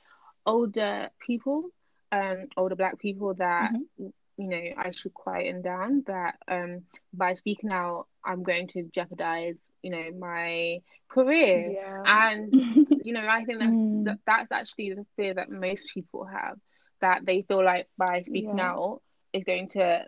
older 0.45 1.09
people, 1.19 1.69
um, 2.13 2.47
older 2.55 2.75
black 2.75 2.99
people 2.99 3.33
that 3.35 3.71
mm-hmm. 3.71 4.07
you 4.37 4.47
know 4.47 4.63
I 4.77 4.91
should 4.91 5.13
quieten 5.13 5.61
down. 5.61 6.03
That 6.05 6.35
um, 6.47 6.83
by 7.11 7.33
speaking 7.33 7.71
out, 7.71 8.05
I'm 8.23 8.43
going 8.43 8.67
to 8.69 8.83
jeopardize 8.93 9.61
you 9.81 9.89
know 9.89 10.11
my 10.17 10.79
career, 11.09 11.71
yeah. 11.71 12.03
and 12.05 12.53
you 13.03 13.13
know 13.13 13.27
I 13.27 13.43
think 13.45 13.59
that's 13.59 13.75
mm. 13.75 14.05
that, 14.05 14.19
that's 14.25 14.51
actually 14.51 14.93
the 14.93 15.05
fear 15.17 15.33
that 15.33 15.49
most 15.49 15.87
people 15.93 16.25
have 16.25 16.57
that 17.01 17.25
they 17.25 17.41
feel 17.41 17.65
like 17.65 17.87
by 17.97 18.21
speaking 18.21 18.59
yeah. 18.59 18.71
out 18.71 19.01
is 19.33 19.43
going 19.43 19.69
to 19.69 20.05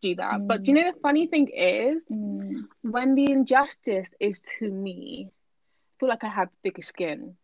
do 0.00 0.14
that. 0.14 0.34
Mm. 0.34 0.46
But 0.46 0.66
you 0.66 0.74
know 0.74 0.92
the 0.92 1.00
funny 1.00 1.26
thing 1.26 1.48
is 1.48 2.04
mm. 2.10 2.62
when 2.82 3.16
the 3.16 3.30
injustice 3.30 4.14
is 4.20 4.40
to 4.60 4.70
me, 4.70 5.28
I 5.28 5.92
feel 5.98 6.08
like 6.08 6.24
I 6.24 6.28
have 6.28 6.48
thicker 6.62 6.82
skin. 6.82 7.34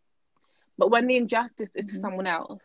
But 0.78 0.90
when 0.90 1.06
the 1.06 1.16
injustice 1.16 1.70
is 1.74 1.86
mm-hmm. 1.86 1.96
to 1.96 2.00
someone 2.00 2.26
else, 2.26 2.62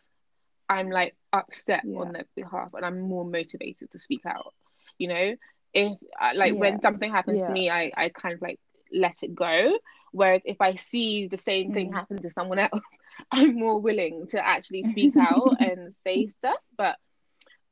I'm 0.69 0.89
like 0.89 1.15
upset 1.33 1.83
yeah. 1.85 1.99
on 1.99 2.13
their 2.13 2.25
behalf 2.35 2.69
and 2.73 2.85
I'm 2.85 3.01
more 3.01 3.25
motivated 3.25 3.91
to 3.91 3.99
speak 3.99 4.25
out. 4.25 4.53
You 4.97 5.07
know, 5.07 5.35
if 5.73 5.97
uh, 6.19 6.31
like 6.35 6.53
yeah. 6.53 6.59
when 6.59 6.81
something 6.81 7.11
happens 7.11 7.47
to 7.47 7.53
me, 7.53 7.69
I, 7.69 7.91
I 7.95 8.09
kind 8.09 8.33
of 8.33 8.41
like 8.41 8.59
let 8.91 9.23
it 9.23 9.33
go. 9.33 9.77
Whereas 10.11 10.41
if 10.43 10.59
I 10.59 10.75
see 10.75 11.27
the 11.27 11.37
same 11.37 11.73
thing 11.73 11.91
mm. 11.91 11.95
happen 11.95 12.21
to 12.21 12.29
someone 12.29 12.59
else, 12.71 12.83
I'm 13.31 13.55
more 13.55 13.79
willing 13.79 14.27
to 14.27 14.45
actually 14.45 14.83
speak 14.83 15.15
out 15.17 15.55
and 15.59 15.93
say 16.03 16.27
stuff. 16.27 16.59
But 16.77 16.97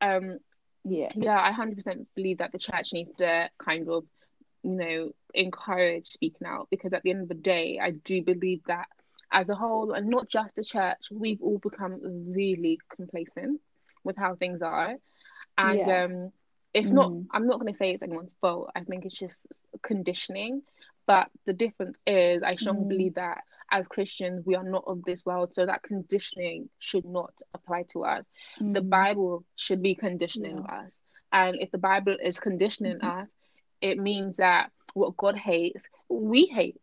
um, 0.01 0.37
yeah, 0.85 1.11
yeah, 1.15 1.39
I 1.39 1.51
hundred 1.51 1.75
percent 1.75 2.07
believe 2.15 2.37
that 2.37 2.51
the 2.51 2.59
church 2.59 2.93
needs 2.93 3.11
to 3.17 3.49
kind 3.57 3.89
of, 3.89 4.05
you 4.63 4.75
know, 4.75 5.11
encourage 5.33 6.07
speaking 6.07 6.47
out 6.47 6.67
because 6.71 6.93
at 6.93 7.03
the 7.03 7.09
end 7.09 7.23
of 7.23 7.27
the 7.27 7.35
day, 7.35 7.79
I 7.81 7.91
do 7.91 8.23
believe 8.23 8.61
that 8.67 8.87
as 9.31 9.49
a 9.49 9.55
whole, 9.55 9.93
and 9.93 10.07
not 10.07 10.29
just 10.29 10.55
the 10.55 10.63
church, 10.63 11.07
we've 11.11 11.41
all 11.41 11.59
become 11.59 11.99
really 12.33 12.79
complacent 12.95 13.61
with 14.03 14.17
how 14.17 14.35
things 14.35 14.61
are, 14.61 14.95
and 15.57 15.79
yeah. 15.79 16.03
um, 16.03 16.31
it's 16.73 16.91
mm. 16.91 16.95
not. 16.95 17.11
I'm 17.31 17.47
not 17.47 17.59
going 17.59 17.71
to 17.71 17.77
say 17.77 17.91
it's 17.91 18.03
anyone's 18.03 18.35
fault. 18.41 18.71
I 18.75 18.83
think 18.83 19.05
it's 19.05 19.17
just 19.17 19.37
conditioning 19.81 20.63
but 21.09 21.31
the 21.47 21.53
difference 21.53 21.97
is, 22.05 22.43
I 22.43 22.55
strongly 22.55 22.85
mm. 22.85 22.89
believe 22.89 23.15
that 23.15 23.39
as 23.71 23.87
Christians, 23.87 24.45
we 24.45 24.55
are 24.55 24.63
not 24.63 24.83
of 24.85 25.03
this 25.05 25.25
world, 25.25 25.49
so 25.55 25.65
that 25.65 25.81
conditioning 25.81 26.69
should 26.77 27.03
not 27.03 27.33
apply 27.55 27.85
to 27.93 28.03
us. 28.03 28.25
Mm. 28.61 28.75
The 28.75 28.81
Bible 28.83 29.43
should 29.55 29.81
be 29.81 29.95
conditioning 29.95 30.63
yeah. 30.63 30.81
us. 30.81 30.93
And 31.31 31.57
if 31.59 31.71
the 31.71 31.79
Bible 31.79 32.15
is 32.23 32.39
conditioning 32.39 32.97
mm-hmm. 32.97 33.21
us, 33.21 33.27
it 33.81 33.97
means 33.97 34.37
that 34.37 34.69
what 34.93 35.17
God 35.17 35.35
hates, 35.35 35.83
we 36.09 36.45
hate. 36.45 36.79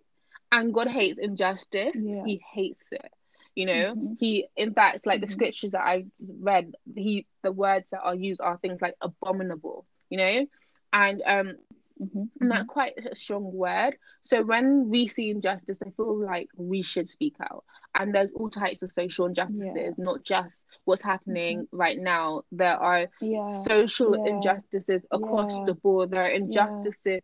And 0.53 0.73
God 0.73 0.88
hates 0.88 1.19
injustice, 1.19 1.97
yeah. 1.97 2.23
He 2.25 2.43
hates 2.53 2.88
it. 2.93 3.11
You 3.55 3.67
know, 3.67 3.95
mm-hmm. 3.95 4.12
He, 4.21 4.49
in 4.57 4.75
fact, 4.75 5.07
like 5.07 5.17
mm-hmm. 5.17 5.26
the 5.26 5.33
scriptures 5.33 5.71
that 5.73 5.83
I've 5.83 6.07
read, 6.41 6.75
He, 6.95 7.26
the 7.43 7.53
words 7.53 7.91
that 7.91 8.03
are 8.03 8.15
used 8.15 8.41
are 8.41 8.59
things 8.59 8.81
like 8.83 8.95
abominable, 9.00 9.87
you 10.11 10.19
know, 10.19 10.47
and 10.93 11.23
um 11.26 11.57
Mm-hmm. 12.00 12.25
And 12.41 12.50
that's 12.50 12.62
mm-hmm. 12.62 12.69
quite 12.69 12.93
a 13.11 13.17
strong 13.17 13.53
word. 13.53 13.97
So 14.23 14.43
when 14.43 14.88
we 14.88 15.09
see 15.09 15.31
injustice, 15.31 15.81
I 15.85 15.91
feel 15.91 16.19
like 16.19 16.49
we 16.57 16.83
should 16.83 17.09
speak 17.09 17.37
out. 17.41 17.65
And 17.95 18.15
there's 18.15 18.31
all 18.35 18.50
types 18.50 18.83
of 18.83 18.93
social 18.93 19.26
injustices, 19.26 19.75
yeah. 19.75 19.91
not 19.97 20.23
just 20.23 20.65
what's 20.85 21.03
happening 21.03 21.61
mm-hmm. 21.61 21.76
right 21.76 21.99
now. 21.99 22.43
There 22.53 22.76
are 22.76 23.07
yeah. 23.21 23.62
social 23.62 24.12
injustices 24.26 25.03
across 25.11 25.59
the 25.65 25.75
board. 25.75 26.11
There 26.11 26.23
are 26.23 26.29
injustices 26.29 27.23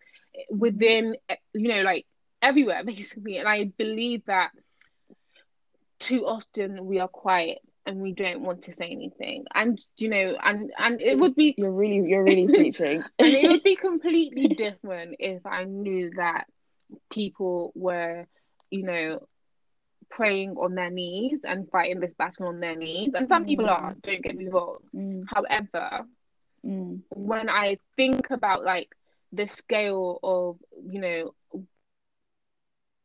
within, 0.49 1.17
you 1.53 1.69
know, 1.69 1.83
like 1.83 2.07
everywhere 2.43 2.85
basically. 2.85 3.39
And 3.39 3.49
I 3.49 3.73
believe 3.77 4.25
that 4.27 4.51
too 5.99 6.27
often 6.27 6.85
we 6.85 6.99
are 6.99 7.09
quiet 7.09 7.61
and 7.87 8.01
we 8.01 8.13
don't 8.13 8.43
want 8.43 8.63
to 8.63 8.73
say 8.73 8.89
anything 8.89 9.45
and 9.55 9.81
you 9.97 10.09
know 10.09 10.37
and 10.43 10.73
and 10.79 11.01
it 11.01 11.19
would 11.19 11.35
be 11.35 11.55
you're 11.57 11.71
really 11.71 12.09
you're 12.09 12.25
really 12.25 12.47
preaching 12.55 13.03
and 13.19 13.29
it 13.29 13.51
would 13.51 13.63
be 13.63 13.77
completely 13.89 14.49
different 14.49 15.17
if 15.19 15.45
i 15.47 15.65
knew 15.65 16.11
that 16.17 16.45
people 17.11 17.73
were 17.75 18.27
you 18.71 18.83
know 18.83 19.21
praying 20.11 20.51
on 20.57 20.75
their 20.75 20.91
knees 20.91 21.41
and 21.45 21.71
fighting 21.71 22.01
this 22.01 22.13
battle 22.15 22.47
on 22.47 22.61
their 22.61 22.77
knees 22.77 23.13
and 23.15 23.29
some 23.29 23.45
people 23.45 23.69
are 23.69 23.95
don't 24.03 24.23
get 24.23 24.37
me 24.37 24.49
wrong 24.49 24.79
mm. 24.95 25.25
however 25.29 26.05
mm. 26.65 27.01
when 27.11 27.49
i 27.49 27.79
think 27.97 28.31
about 28.31 28.65
like 28.65 28.91
the 29.33 29.49
scale 29.49 30.21
of 30.23 30.59
you 30.91 31.01
know 31.01 31.35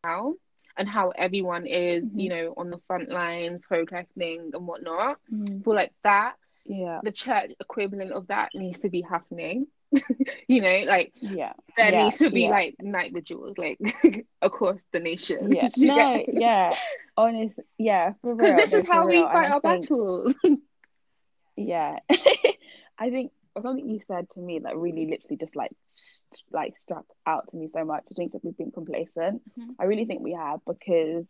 now 0.04 0.34
and 0.78 0.88
how 0.88 1.10
everyone 1.10 1.66
is, 1.66 2.04
mm-hmm. 2.04 2.20
you 2.20 2.30
know, 2.30 2.54
on 2.58 2.70
the 2.70 2.80
front 2.88 3.10
line 3.10 3.60
protesting 3.60 4.52
and 4.54 4.68
whatnot. 4.68 5.18
Mm-hmm. 5.34 5.62
feel 5.62 5.76
like 5.76 5.94
that, 6.04 6.36
yeah, 6.66 7.00
the 7.04 7.12
church 7.12 7.52
equivalent 7.60 8.12
of 8.12 8.28
that 8.28 8.50
needs 8.54 8.80
to 8.82 8.90
be 8.90 9.02
happening. 9.02 9.68
you 10.48 10.62
know, 10.62 10.84
like 10.86 11.14
yeah, 11.16 11.54
there 11.78 11.92
yeah. 11.92 12.04
needs 12.04 12.18
to 12.18 12.30
be 12.30 12.42
yeah. 12.42 12.50
like 12.50 12.76
night 12.80 13.14
vigils, 13.14 13.58
like 13.58 13.80
across 14.42 14.84
the 14.92 15.00
nation. 15.00 15.52
Yeah, 15.52 15.70
no, 15.78 16.24
yeah, 16.28 16.76
honest, 17.16 17.60
yeah, 17.78 18.14
because 18.22 18.56
this 18.56 18.74
is 18.74 18.86
how 18.86 19.08
we 19.08 19.22
fight 19.22 19.52
our 19.52 19.62
think, 19.62 19.84
battles. 19.84 20.36
yeah, 21.56 22.00
I 23.00 23.10
think 23.10 23.32
something 23.62 23.90
you 23.90 24.02
said 24.08 24.30
to 24.32 24.40
me 24.40 24.60
that 24.60 24.78
really 24.78 25.08
literally 25.08 25.38
just 25.38 25.56
like 25.56 25.72
like 26.52 26.78
struck 26.82 27.06
out 27.26 27.50
to 27.50 27.58
me 27.58 27.70
so 27.72 27.84
much. 27.86 28.04
I 28.12 28.14
think 28.16 28.34
that 28.34 28.44
we've 28.44 28.58
been 28.58 28.72
complacent. 28.72 29.42
Mm-hmm. 29.60 29.72
I 29.80 29.86
really 29.86 30.06
think 30.06 30.22
we 30.22 30.34
have 30.34 30.60
because 30.66 31.26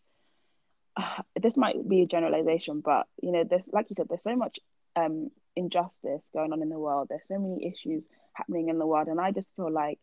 uh, 0.95 1.21
this 1.41 1.57
might 1.57 1.87
be 1.87 2.01
a 2.01 2.05
generalization, 2.07 2.81
but 2.81 3.07
you 3.21 3.31
know, 3.31 3.43
there's 3.43 3.69
like 3.71 3.89
you 3.89 3.95
said, 3.95 4.07
there's 4.09 4.23
so 4.23 4.35
much 4.35 4.59
um, 4.95 5.29
injustice 5.55 6.23
going 6.33 6.53
on 6.53 6.61
in 6.61 6.69
the 6.69 6.79
world. 6.79 7.07
There's 7.09 7.27
so 7.27 7.39
many 7.39 7.67
issues 7.67 8.03
happening 8.33 8.69
in 8.69 8.79
the 8.79 8.87
world, 8.87 9.07
and 9.07 9.19
I 9.19 9.31
just 9.31 9.49
feel 9.55 9.71
like 9.71 9.99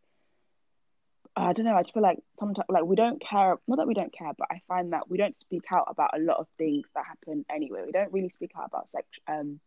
I 1.37 1.53
don't 1.53 1.65
know. 1.65 1.75
I 1.75 1.83
just 1.83 1.95
feel 1.95 2.03
like 2.03 2.19
sometimes, 2.39 2.67
like 2.69 2.85
we 2.85 2.97
don't 2.97 3.21
care. 3.21 3.57
Not 3.67 3.77
that 3.79 3.89
we 3.89 3.95
don't 3.95 4.13
care, 4.13 4.33
but 4.39 4.49
I 4.51 4.61
find 4.69 4.93
that 4.93 5.11
we 5.11 5.19
don't 5.19 5.37
speak 5.37 5.65
out 5.75 5.87
about 5.89 6.17
a 6.17 6.21
lot 6.21 6.39
of 6.39 6.47
things 6.59 6.87
that 6.95 7.05
happen 7.07 7.45
anyway. 7.51 7.83
We 7.85 7.93
don't 7.93 8.13
really 8.13 8.29
speak 8.29 8.53
out 8.57 8.67
about 8.67 8.89
sex, 8.91 9.07
um, 9.27 9.59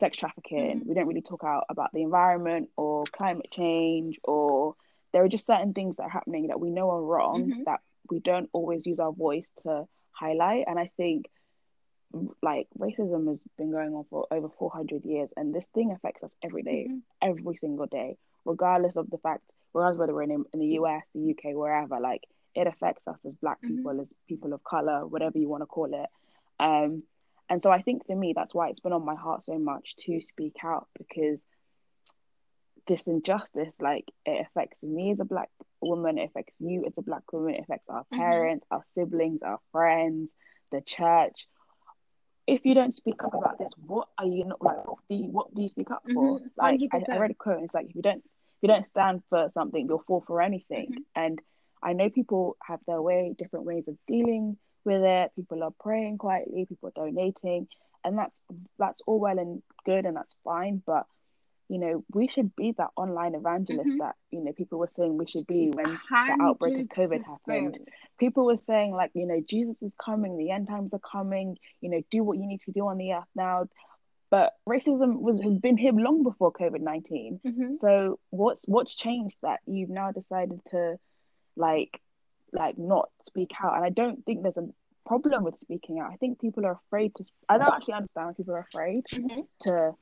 sex 0.00 0.16
trafficking. 0.16 0.80
Mm-hmm. 0.80 0.88
We 0.88 0.94
don't 0.94 1.06
really 1.06 1.22
talk 1.22 1.44
out 1.44 1.64
about 1.68 1.92
the 1.92 2.02
environment 2.02 2.70
or 2.76 3.04
climate 3.04 3.48
change, 3.50 4.18
or 4.24 4.74
there 5.12 5.24
are 5.24 5.28
just 5.28 5.46
certain 5.46 5.72
things 5.74 5.96
that 5.96 6.04
are 6.04 6.08
happening 6.10 6.48
that 6.48 6.60
we 6.60 6.70
know 6.70 6.90
are 6.90 7.02
wrong 7.02 7.50
mm-hmm. 7.50 7.62
that 7.64 7.80
we 8.10 8.20
don't 8.20 8.48
always 8.52 8.86
use 8.86 8.98
our 8.98 9.12
voice 9.12 9.50
to 9.62 9.86
highlight. 10.12 10.64
And 10.66 10.78
I 10.78 10.90
think 10.96 11.26
like 12.42 12.66
racism 12.78 13.28
has 13.28 13.38
been 13.58 13.70
going 13.70 13.94
on 13.94 14.04
for 14.08 14.26
over 14.30 14.48
400 14.58 15.04
years 15.04 15.28
and 15.36 15.54
this 15.54 15.66
thing 15.74 15.92
affects 15.92 16.22
us 16.22 16.34
every 16.42 16.62
day, 16.62 16.86
Mhm. 16.88 17.02
every 17.20 17.56
single 17.56 17.86
day 17.86 18.16
regardless 18.44 18.96
of 18.96 19.10
the 19.10 19.18
fact 19.18 19.42
regardless 19.74 19.98
whether 19.98 20.14
we're 20.14 20.22
in, 20.22 20.44
in 20.52 20.60
the 20.60 20.66
us 20.66 21.02
the 21.14 21.30
uk 21.32 21.54
wherever 21.54 22.00
like 22.00 22.24
it 22.54 22.66
affects 22.66 23.06
us 23.06 23.18
as 23.26 23.34
black 23.36 23.60
Mhm. 23.62 23.68
people 23.68 24.00
as 24.00 24.12
people 24.26 24.54
of 24.54 24.64
color 24.64 25.06
whatever 25.06 25.38
you 25.38 25.48
want 25.48 25.62
to 25.62 25.66
call 25.66 25.92
it 25.92 26.08
um 26.58 27.02
and 27.48 27.62
so 27.62 27.70
i 27.70 27.82
think 27.82 28.06
for 28.06 28.16
me 28.16 28.32
that's 28.34 28.54
why 28.54 28.68
it's 28.68 28.80
been 28.80 28.92
on 28.92 29.04
my 29.04 29.14
heart 29.14 29.44
so 29.44 29.58
much 29.58 29.94
to 30.04 30.20
speak 30.20 30.54
out 30.64 30.86
because 30.98 31.42
this 32.86 33.06
injustice 33.06 33.72
like 33.80 34.04
it 34.24 34.46
affects 34.46 34.82
me 34.82 35.12
as 35.12 35.20
a 35.20 35.24
black 35.24 35.50
woman 35.80 36.18
it 36.18 36.24
affects 36.30 36.54
you 36.58 36.84
as 36.86 36.92
a 36.96 37.02
black 37.02 37.30
woman 37.32 37.54
it 37.54 37.60
affects 37.62 37.88
our 37.90 38.04
Mhm. 38.12 38.16
parents 38.16 38.66
our 38.70 38.82
siblings 38.94 39.42
our 39.42 39.60
friends 39.72 40.30
the 40.70 40.80
church. 40.82 41.48
If 42.46 42.64
you 42.66 42.74
don't 42.74 42.94
speak 42.94 43.22
up 43.24 43.34
about 43.34 43.58
this 43.58 43.72
what 43.86 44.08
are 44.18 44.26
you 44.26 44.44
not 44.44 44.60
like 44.62 44.86
what 44.86 44.98
do 45.08 45.16
you, 45.16 45.24
what 45.30 45.54
do 45.54 45.62
you 45.62 45.68
speak 45.68 45.90
up 45.90 46.02
for? 46.14 46.38
Mhm, 46.38 46.50
like 46.56 46.80
I, 46.92 47.04
I 47.10 47.16
read 47.18 47.30
a 47.30 47.34
quote 47.34 47.62
it's 47.62 47.74
like 47.74 47.86
if 47.90 47.94
you 47.96 48.02
don't 48.02 48.18
if 48.24 48.62
you 48.62 48.68
don't 48.68 48.88
stand 48.90 49.22
for 49.28 49.50
something 49.54 49.86
you'll 49.86 50.02
fall 50.06 50.22
for 50.26 50.40
anything. 50.40 50.88
Mhm. 50.92 51.04
and 51.14 51.38
i 51.82 51.92
know 51.92 52.08
people 52.10 52.56
have 52.62 52.80
their 52.86 53.00
way 53.02 53.34
different 53.38 53.66
ways 53.66 53.86
of 53.88 53.96
dealing 54.06 54.56
with 54.84 55.02
it. 55.02 55.32
People 55.36 55.62
are 55.62 55.72
praying 55.80 56.18
quietly 56.18 56.66
people 56.66 56.88
are 56.90 57.04
donating 57.06 57.68
and 58.04 58.16
that's 58.16 58.38
that's 58.78 59.00
all 59.06 59.18
well 59.20 59.38
and 59.38 59.62
good 59.84 60.06
and 60.06 60.16
that's 60.16 60.34
fine 60.44 60.80
but 60.86 61.04
you 61.68 61.78
know 61.78 62.04
we 62.14 62.28
should 62.28 62.54
be 62.56 62.72
that 62.78 62.90
online 62.96 63.34
evangelist 63.34 63.90
Mhm. 63.90 63.98
that 63.98 64.14
you 64.30 64.40
know 64.40 64.52
people 64.52 64.78
were 64.78 64.88
saying 64.96 65.18
we 65.18 65.26
should 65.26 65.46
be 65.46 65.70
when 65.70 65.98
the 66.38 66.44
outbreak 66.44 66.78
of 66.78 66.88
covid 66.88 67.22
happened. 67.24 67.76
people 68.18 68.46
were 68.46 68.56
saying 68.58 68.92
like 68.92 69.10
you 69.14 69.26
know 69.26 69.40
jesus 69.40 69.76
is 69.82 69.94
coming 69.96 70.36
the 70.38 70.50
end 70.52 70.68
times 70.68 70.94
are 70.94 71.00
coming 71.00 71.58
you 71.80 71.90
know 71.90 72.00
do 72.10 72.22
what 72.22 72.38
you 72.38 72.46
need 72.46 72.60
to 72.62 72.72
do 72.72 72.86
on 72.86 72.98
the 72.98 73.12
earth 73.12 73.28
now. 73.34 73.66
But 74.30 74.54
racism 74.68 75.20
was 75.20 75.40
has 75.40 75.54
been 75.54 75.76
here 75.78 75.92
long 75.92 76.22
before 76.22 76.52
covid-19 76.52 77.40
Mhm. 77.44 77.80
so 77.80 78.18
what's 78.30 78.62
what's 78.66 78.94
changed 78.94 79.38
that 79.42 79.60
you've 79.66 79.90
now 79.90 80.12
decided 80.12 80.60
to 80.66 80.98
like 81.56 82.00
like 82.52 82.78
not 82.78 83.10
speak 83.26 83.50
out 83.62 83.74
and 83.76 83.84
i 83.84 83.90
don't 83.90 84.24
think 84.24 84.42
there's 84.42 84.56
a 84.56 84.66
problem 85.06 85.42
with 85.44 85.54
speaking 85.60 86.00
out 86.00 86.10
i 86.12 86.16
think 86.16 86.40
people 86.40 86.64
are 86.66 86.78
afraid 86.86 87.14
to 87.14 87.24
i 87.48 87.56
don't 87.58 87.72
actually 87.74 87.94
understand 87.94 88.26
why 88.26 88.32
people 88.34 88.54
are 88.54 88.66
afraid 88.70 89.04
Mhm. 89.12 89.46
to 89.62 89.92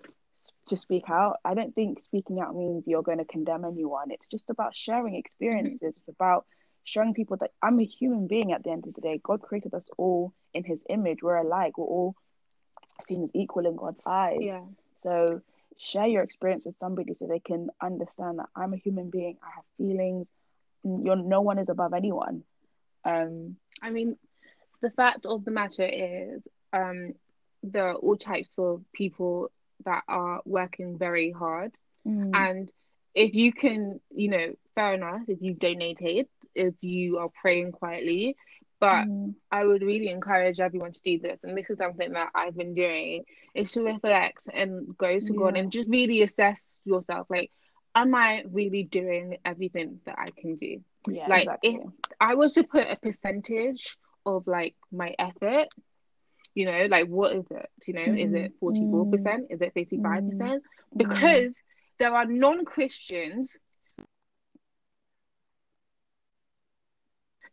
to 0.67 0.76
speak 0.76 1.09
out. 1.11 1.38
I 1.45 1.55
don't 1.55 1.75
think 1.75 2.05
speaking 2.05 2.38
out 2.41 2.55
means 2.55 2.85
you're 2.87 3.03
going 3.03 3.19
to 3.19 3.25
condemn 3.25 3.65
anyone. 3.65 4.11
It's 4.11 4.29
just 4.29 4.49
about 4.50 4.76
sharing 4.76 5.17
experiences. 5.17 5.95
It's 5.97 6.09
about 6.09 6.47
showing 6.85 7.15
people 7.15 7.37
that 7.38 7.50
I'm 7.62 7.81
a 7.81 7.85
human 7.85 8.29
being 8.29 8.53
at 8.53 8.62
the 8.62 8.71
end 8.71 8.87
of 8.87 8.95
the 8.95 9.00
day. 9.00 9.19
God 9.21 9.41
created 9.43 9.75
us 9.75 9.88
all 9.99 10.35
in 10.55 10.62
his 10.62 10.79
image. 10.88 11.23
We're 11.23 11.38
alike. 11.38 11.79
We're 11.79 11.87
all 11.87 12.15
seen 13.09 13.25
as 13.25 13.31
equal 13.35 13.67
in 13.67 13.76
God's 13.76 13.99
eyes. 14.07 14.38
Yeah. 14.41 14.61
So 15.03 15.41
share 15.79 16.07
your 16.07 16.23
experience 16.23 16.65
with 16.67 16.79
somebody 16.79 17.15
so 17.19 17.26
they 17.26 17.41
can 17.41 17.71
understand 17.83 18.38
that 18.38 18.50
I'm 18.55 18.73
a 18.75 18.76
human 18.79 19.11
being. 19.11 19.38
I 19.43 19.50
have 19.57 19.65
feelings. 19.79 20.26
You're 21.05 21.16
no 21.16 21.40
one 21.40 21.59
is 21.59 21.69
above 21.69 21.93
anyone. 21.95 22.45
Um 23.05 23.57
I 23.83 23.90
mean, 23.90 24.16
the 24.81 24.90
fact 24.90 25.26
of 25.26 25.45
the 25.45 25.50
matter 25.50 25.87
is, 25.87 26.43
um, 26.73 27.12
there 27.62 27.88
are 27.88 27.95
all 27.95 28.16
types 28.16 28.49
of 28.59 28.83
people 28.93 29.50
that 29.85 30.02
are 30.09 30.40
working 30.45 30.99
very 30.99 31.31
hard, 31.31 31.73
mm, 32.07 32.31
and 32.35 32.71
if 33.14 33.35
you 33.35 33.52
can, 33.52 34.00
you 34.14 34.28
know, 34.28 34.55
fair 34.75 34.95
enough, 34.95 35.23
if 35.28 35.40
you 35.43 35.55
donated, 35.55 36.26
if 36.55 36.75
you 36.81 37.19
are 37.19 37.31
praying 37.43 37.73
quietly, 37.73 38.37
but 38.81 39.07
mm, 39.07 39.34
I 39.50 39.65
would 39.65 39.82
really 39.82 40.08
encourage 40.08 40.60
everyone 40.60 40.93
to 40.93 41.00
do 41.04 41.19
this, 41.19 41.39
and 41.43 41.56
this 41.56 41.71
is 41.71 41.78
something 41.78 42.13
that 42.13 42.30
I've 42.34 42.56
been 42.56 42.75
doing, 42.75 43.25
is 43.54 43.73
to 43.73 43.82
reflect 43.82 44.49
and 44.52 44.97
go 44.97 45.19
to 45.19 45.32
God 45.34 45.56
and 45.56 45.73
just 45.73 45.89
really 45.89 46.23
assess 46.23 46.76
yourself, 46.84 47.26
like, 47.30 47.50
am 47.97 48.15
I 48.15 48.45
really 48.52 48.85
doing 48.85 49.39
everything 49.45 50.00
that 50.06 50.19
I 50.19 50.30
can 50.30 50.56
do? 50.56 50.82
yeah, 51.09 51.28
like, 51.28 51.49
exactly. 51.49 51.80
I 52.21 52.35
was 52.35 52.54
to 52.54 52.65
put 52.65 52.89
a 52.91 52.97
percentage 52.97 53.97
of 54.26 54.47
like 54.47 54.76
my 54.93 55.15
effort, 55.19 55.69
you 56.54 56.67
know, 56.67 56.87
like 56.91 57.06
what 57.09 57.35
is 57.37 57.47
it? 57.50 57.71
You 57.87 57.95
know, 57.95 58.13
is 58.17 58.32
it 58.35 58.52
Mhm. 58.61 58.61
44%? 58.61 59.47
Is 59.50 59.61
it 59.63 59.73
55%? 59.75 60.63
Mm. 60.97 60.97
Because 60.97 61.63
there 61.99 62.15
are 62.15 62.26
non 62.26 62.65
Christians 62.65 63.59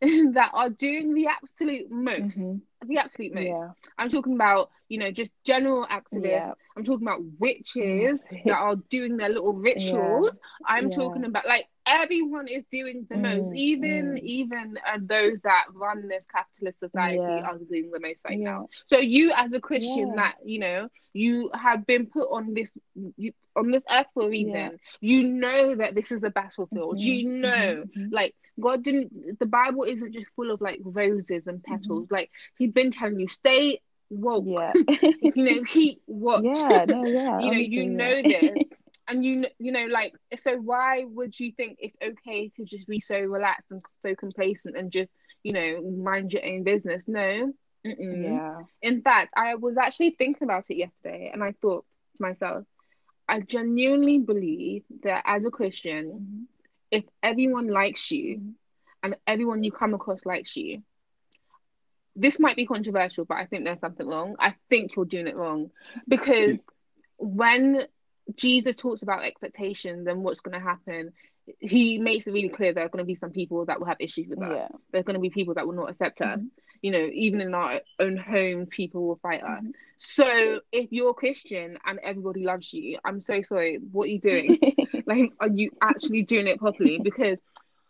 that 0.00 0.50
are 0.54 0.70
doing 0.70 1.14
the 1.14 1.26
absolute 1.28 1.90
most. 1.90 2.50
Mhm. 2.50 2.62
The 2.86 2.98
absolute 2.98 3.34
most. 3.34 3.46
Yeah. 3.46 3.72
I'm 3.98 4.10
talking 4.10 4.34
about, 4.34 4.70
you 4.94 5.00
know, 5.02 5.12
just 5.12 5.32
general 5.44 5.86
activists. 5.90 6.46
Yeah. 6.46 6.54
I'm 6.76 6.84
talking 6.84 7.06
about 7.06 7.22
witches 7.38 8.24
that 8.46 8.58
are 8.58 8.76
doing 8.90 9.16
their 9.16 9.28
little 9.28 9.54
rituals. 9.54 10.38
I'm 10.66 10.90
Yeah. 10.90 10.96
talking 10.98 11.24
about 11.24 11.46
like 11.46 11.66
everyone 11.86 12.48
is 12.48 12.64
doing 12.70 13.06
the 13.10 13.16
most. 13.16 13.52
Mm, 13.52 13.54
Even 13.54 14.16
mm. 14.16 14.22
even 14.24 14.78
uh, 14.86 14.98
those 15.02 15.40
that 15.42 15.64
run 15.74 16.08
this 16.08 16.26
capitalist 16.26 16.80
society 16.80 17.40
Yeah. 17.40 17.44
are 17.44 17.58
doing 17.58 17.90
the 17.92 18.00
most 18.00 18.24
right 18.24 18.40
Yeah. 18.40 18.44
now. 18.44 18.68
So 18.86 18.98
you, 18.98 19.32
as 19.34 19.54
a 19.54 19.60
Christian, 19.60 20.14
Yeah. 20.14 20.16
that 20.16 20.36
you 20.44 20.58
know, 20.60 20.88
you 21.12 21.50
have 21.54 21.86
been 21.86 22.06
put 22.06 22.28
on 22.30 22.54
this 22.54 22.72
you, 23.16 23.32
on 23.56 23.70
this 23.70 23.84
earth 23.90 24.06
for 24.14 24.24
a 24.24 24.28
reason. 24.28 24.72
Yeah. 24.72 24.76
You 25.00 25.24
know 25.24 25.76
that 25.76 25.94
this 25.94 26.10
is 26.12 26.22
a 26.24 26.30
battlefield. 26.30 26.98
Mhm, 26.98 27.04
You 27.04 27.28
know, 27.28 27.84
mhm, 27.86 27.92
mhm. 27.96 28.12
like 28.12 28.34
God 28.60 28.82
didn't. 28.84 29.38
The 29.40 29.46
Bible 29.46 29.84
isn't 29.84 30.12
just 30.14 30.28
full 30.36 30.50
of 30.50 30.60
like 30.60 30.80
roses 30.82 31.46
and 31.46 31.62
petals. 31.62 32.08
Like 32.10 32.30
He's 32.58 32.72
been 32.72 32.90
telling 32.90 33.20
you, 33.20 33.28
stay 33.28 33.80
woke. 34.10 34.46
Yeah. 34.46 34.72
You 35.34 35.44
know, 35.44 35.64
keep 35.66 36.02
watch. 36.06 36.64
yeah. 36.66 36.84
No. 36.88 37.04
Yeah. 37.12 37.38
you 37.38 37.50
know, 37.50 37.58
you 37.58 37.84
know 37.84 38.22
this, 38.26 38.60
and 39.08 39.24
you 39.24 39.46
you 39.58 39.72
know, 39.72 39.86
like, 39.86 40.14
so 40.36 40.56
why 40.58 41.04
would 41.04 41.38
you 41.38 41.52
think 41.52 41.78
it's 41.80 41.96
okay 42.02 42.50
to 42.56 42.64
just 42.64 42.86
be 42.88 43.00
so 43.00 43.18
relaxed 43.18 43.70
and 43.70 43.82
so 44.02 44.14
complacent 44.14 44.76
and 44.76 44.90
just 44.90 45.10
you 45.42 45.52
know 45.52 45.80
mind 46.02 46.32
your 46.32 46.44
own 46.44 46.62
business? 46.64 47.04
No. 47.06 47.52
Mm-mm. 47.86 48.22
yeah. 48.22 48.62
In 48.82 49.02
fact, 49.02 49.32
I 49.36 49.54
was 49.56 49.76
actually 49.76 50.10
thinking 50.18 50.44
about 50.44 50.64
it 50.70 50.76
yesterday, 50.76 51.30
and 51.32 51.42
I 51.42 51.52
thought 51.60 51.84
to 52.16 52.22
myself, 52.22 52.64
I 53.28 53.40
genuinely 53.40 54.18
believe 54.18 54.84
that 55.02 55.22
as 55.26 55.44
a 55.44 55.50
Christian, 55.50 56.20
Mhm. 56.20 56.46
if 56.90 57.04
everyone 57.22 57.68
likes 57.68 58.10
you 58.10 58.40
Mhm. 58.40 58.54
and 59.02 59.16
everyone 59.26 59.62
you 59.64 59.72
come 59.72 59.94
across 59.94 60.24
likes 60.26 60.56
you, 60.56 60.82
this 62.16 62.38
might 62.38 62.56
be 62.56 62.66
controversial, 62.66 63.24
but 63.24 63.36
I 63.36 63.46
think 63.46 63.64
there's 63.64 63.80
something 63.80 64.06
wrong. 64.06 64.36
I 64.38 64.54
think 64.68 64.94
you're 64.94 65.04
doing 65.04 65.26
it 65.26 65.36
wrong 65.36 65.70
because 66.06 66.58
when 67.18 67.86
Jesus 68.36 68.76
talks 68.76 69.02
about 69.02 69.24
expectations 69.24 70.06
and 70.06 70.22
what's 70.22 70.40
going 70.40 70.58
to 70.58 70.64
happen, 70.64 71.12
he 71.58 71.98
makes 71.98 72.26
it 72.26 72.32
really 72.32 72.48
clear 72.48 72.72
there 72.72 72.84
are 72.84 72.88
going 72.88 73.04
to 73.04 73.06
be 73.06 73.14
some 73.14 73.30
people 73.30 73.66
that 73.66 73.78
will 73.78 73.86
have 73.86 73.98
issues 74.00 74.28
with 74.28 74.40
us. 74.42 74.52
Yeah. 74.54 74.68
There's 74.92 75.04
going 75.04 75.14
to 75.14 75.20
be 75.20 75.30
people 75.30 75.54
that 75.54 75.66
will 75.66 75.74
not 75.74 75.90
accept 75.90 76.22
us. 76.22 76.38
Mhm. 76.38 76.48
You 76.80 76.90
know, 76.90 77.08
even 77.12 77.40
in 77.40 77.54
our 77.54 77.80
own 77.98 78.16
home, 78.16 78.66
people 78.66 79.06
will 79.06 79.16
fight 79.16 79.42
us. 79.42 79.62
Mhm. 79.62 79.72
So 79.98 80.60
if 80.72 80.92
you're 80.92 81.14
Christian 81.14 81.78
and 81.84 81.98
everybody 82.02 82.44
loves 82.44 82.72
you, 82.72 82.98
I'm 83.04 83.20
so 83.20 83.42
sorry. 83.42 83.76
What 83.76 84.04
are 84.04 84.12
you 84.12 84.20
doing? 84.20 84.58
like 85.06 85.32
are 85.40 85.48
you 85.48 85.70
actually 85.82 86.22
doing 86.22 86.46
it 86.46 86.58
properly 86.58 86.98
because 86.98 87.38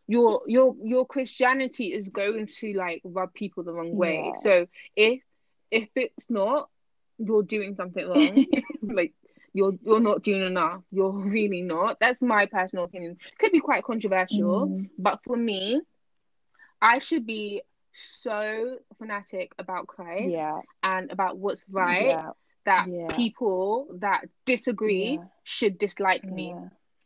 your 0.06 0.42
your 0.46 0.74
your 0.82 1.06
christianity 1.06 1.86
is 1.92 2.08
going 2.08 2.46
to 2.46 2.72
like 2.74 3.00
rub 3.04 3.32
people 3.34 3.62
the 3.64 3.72
wrong 3.72 3.94
way 3.96 4.32
Yeah. 4.34 4.40
so 4.42 4.66
if 4.96 5.20
if 5.70 5.88
it's 5.96 6.28
not 6.30 6.68
you're 7.18 7.42
doing 7.42 7.74
something 7.74 8.06
wrong 8.06 8.44
like 8.82 9.12
you're 9.52 9.72
you're 9.84 10.00
not 10.00 10.22
doing 10.22 10.42
enough 10.42 10.82
you're 10.90 11.10
really 11.12 11.62
not 11.62 11.98
that's 12.00 12.20
my 12.20 12.46
personal 12.46 12.84
opinion 12.84 13.16
could 13.38 13.52
be 13.52 13.60
quite 13.60 13.84
controversial 13.84 14.66
Mm. 14.68 14.90
but 14.98 15.20
for 15.24 15.36
me 15.36 15.80
i 16.82 16.98
should 16.98 17.24
be 17.26 17.62
so 17.92 18.78
fanatic 18.98 19.52
about 19.58 19.86
christ 19.86 20.28
yeah. 20.30 20.60
and 20.82 21.10
about 21.12 21.38
what's 21.38 21.64
right 21.70 22.06
Yeah. 22.08 22.30
that 22.64 22.88
people 23.16 23.86
that 24.00 24.24
disagree 24.46 25.20
should 25.44 25.78
dislike 25.78 26.24
me. 26.24 26.54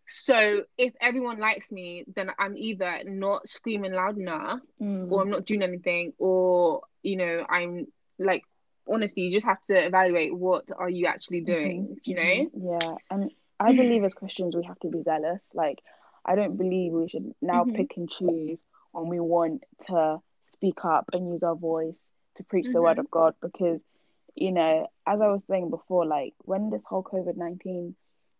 So 0.09 0.65
if 0.79 0.95
everyone 1.01 1.39
likes 1.39 1.71
me, 1.71 2.05
then 2.15 2.31
I'm 2.39 2.57
either 2.57 3.03
not 3.05 3.49
screaming 3.49 3.93
loud 3.93 4.19
enough, 4.19 4.61
Mm. 4.81 5.11
or 5.11 5.23
I'm 5.23 5.31
not 5.31 5.45
doing 5.45 5.63
anything, 5.63 6.13
or 6.19 6.83
you 7.03 7.17
know, 7.17 7.47
I'm 7.49 7.87
like 8.19 8.43
honestly, 8.89 9.23
you 9.25 9.33
just 9.37 9.47
have 9.47 9.63
to 9.67 9.75
evaluate 9.87 10.35
what 10.35 10.71
are 10.77 10.89
you 10.89 11.07
actually 11.07 11.43
doing, 11.43 11.89
Mhm, 11.89 12.01
you 12.05 12.15
know? 12.15 12.23
mhm. 12.23 12.81
Yeah, 12.81 12.97
and 13.11 13.31
I 13.61 13.73
believe 13.73 14.03
as 14.05 14.15
Christians 14.15 14.57
we 14.57 14.65
have 14.65 14.79
to 14.81 14.89
be 14.89 15.03
zealous. 15.03 15.47
Like, 15.53 15.79
I 16.25 16.35
don't 16.37 16.57
believe 16.57 16.93
we 16.93 17.09
should 17.09 17.35
now 17.43 17.65
Mhm. 17.65 17.75
pick 17.75 17.97
and 17.97 18.11
choose 18.11 18.59
when 18.93 19.09
we 19.09 19.21
want 19.21 19.65
to 19.89 20.23
speak 20.47 20.85
up 20.85 21.11
and 21.13 21.29
use 21.33 21.43
our 21.43 21.55
voice 21.55 22.13
to 22.37 22.45
preach 22.45 22.71
the 22.71 22.81
word 22.83 22.99
Mhm. 22.99 23.01
of 23.01 23.11
God. 23.11 23.35
Because, 23.43 23.81
you 24.35 24.53
know, 24.53 24.89
as 25.07 25.21
I 25.21 25.29
was 25.29 25.45
saying 25.45 25.71
before, 25.71 26.07
like 26.07 26.35
when 26.45 26.71
this 26.71 26.83
whole 26.85 27.03
COVID 27.03 27.37
nineteen 27.37 27.95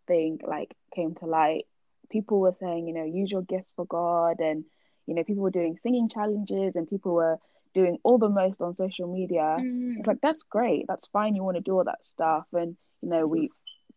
thing 0.09 0.41
like 0.47 0.75
came 0.95 1.15
to 1.17 1.27
light, 1.27 1.67
people 2.11 2.41
were 2.41 2.57
saying, 2.59 2.89
you 2.89 2.95
know, 2.95 3.05
use 3.05 3.31
your 3.31 3.43
gifts 3.43 3.73
for 3.77 3.85
God, 3.87 4.41
and 4.41 4.65
you 5.07 5.15
know, 5.15 5.25
people 5.25 5.43
were 5.43 5.51
doing 5.51 5.77
singing 5.77 6.09
challenges, 6.09 6.75
and 6.77 6.89
people 6.89 7.13
were 7.15 7.39
doing 7.75 7.99
all 8.03 8.19
the 8.19 8.29
most 8.29 8.61
on 8.61 8.75
social 8.75 9.07
media. 9.13 9.59
Mm. 9.61 9.99
It's 9.99 10.07
like 10.07 10.21
that's 10.23 10.43
great. 10.43 10.87
That's 10.89 11.07
fine. 11.09 11.37
You 11.37 11.45
want 11.45 11.57
to 11.59 11.63
do 11.63 11.77
all 11.77 11.85
that 11.85 12.05
stuff, 12.07 12.47
and 12.53 12.77
you 13.03 13.09
know 13.11 13.27
we. 13.27 13.51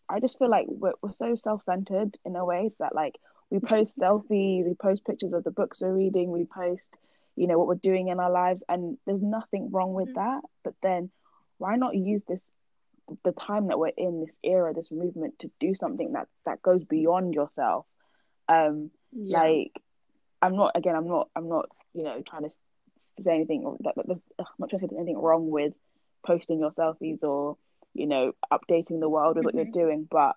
I 0.09 0.19
just 0.19 0.37
feel 0.37 0.49
like 0.49 0.65
we're 0.67 0.93
we're 1.01 1.13
so 1.13 1.35
self 1.35 1.63
centered 1.63 2.17
in 2.25 2.35
a 2.35 2.43
way 2.45 2.71
that 2.79 2.93
like 2.93 3.15
we 3.49 3.59
post 3.59 3.97
selfies, 3.97 4.65
we 4.67 4.73
post 4.75 5.05
pictures 5.05 5.33
of 5.33 5.43
the 5.43 5.51
books 5.51 5.81
we're 5.81 5.93
reading, 5.93 6.31
we 6.31 6.45
post, 6.45 6.83
you 7.35 7.47
know, 7.47 7.57
what 7.57 7.67
we're 7.67 7.75
doing 7.91 8.09
in 8.09 8.19
our 8.19 8.31
lives, 8.31 8.61
and 8.69 8.97
there's 9.05 9.21
nothing 9.21 9.71
wrong 9.71 9.93
with 9.93 10.09
Mhm. 10.09 10.15
that. 10.15 10.41
But 10.65 10.75
then, 10.81 11.11
why 11.57 11.75
not 11.77 11.95
use 11.95 12.23
this 12.27 12.43
the 13.23 13.31
time 13.33 13.67
that 13.67 13.79
we're 13.79 13.89
in 13.97 14.21
this 14.21 14.37
era, 14.43 14.73
this 14.73 14.91
movement, 14.91 15.39
to 15.39 15.51
do 15.59 15.75
something 15.75 16.13
that 16.13 16.27
that 16.45 16.61
goes 16.61 16.83
beyond 16.83 17.33
yourself? 17.33 17.85
Um, 18.47 18.91
Yeah. 19.13 19.41
like 19.41 19.71
i'm 20.41 20.55
not 20.55 20.71
again 20.75 20.95
i'm 20.95 21.07
not 21.07 21.29
i'm 21.35 21.47
not 21.49 21.69
you 21.93 22.03
know 22.03 22.21
trying 22.27 22.43
to 22.43 22.49
say 22.97 23.35
anything 23.35 23.63
or 23.65 23.77
that, 23.81 23.95
that 23.95 24.07
there's, 24.07 24.21
I'm 24.39 24.45
not 24.59 24.69
trying 24.69 24.81
to 24.81 24.87
say 24.89 24.95
anything 24.97 25.17
wrong 25.17 25.49
with 25.49 25.73
posting 26.25 26.59
your 26.59 26.71
selfies 26.71 27.23
or 27.23 27.57
you 27.93 28.07
know 28.07 28.33
updating 28.51 28.99
the 28.99 29.09
world 29.09 29.35
with 29.37 29.45
what 29.45 29.55
you're 29.55 29.65
Mhm. 29.65 29.73
doing 29.73 30.07
but 30.09 30.35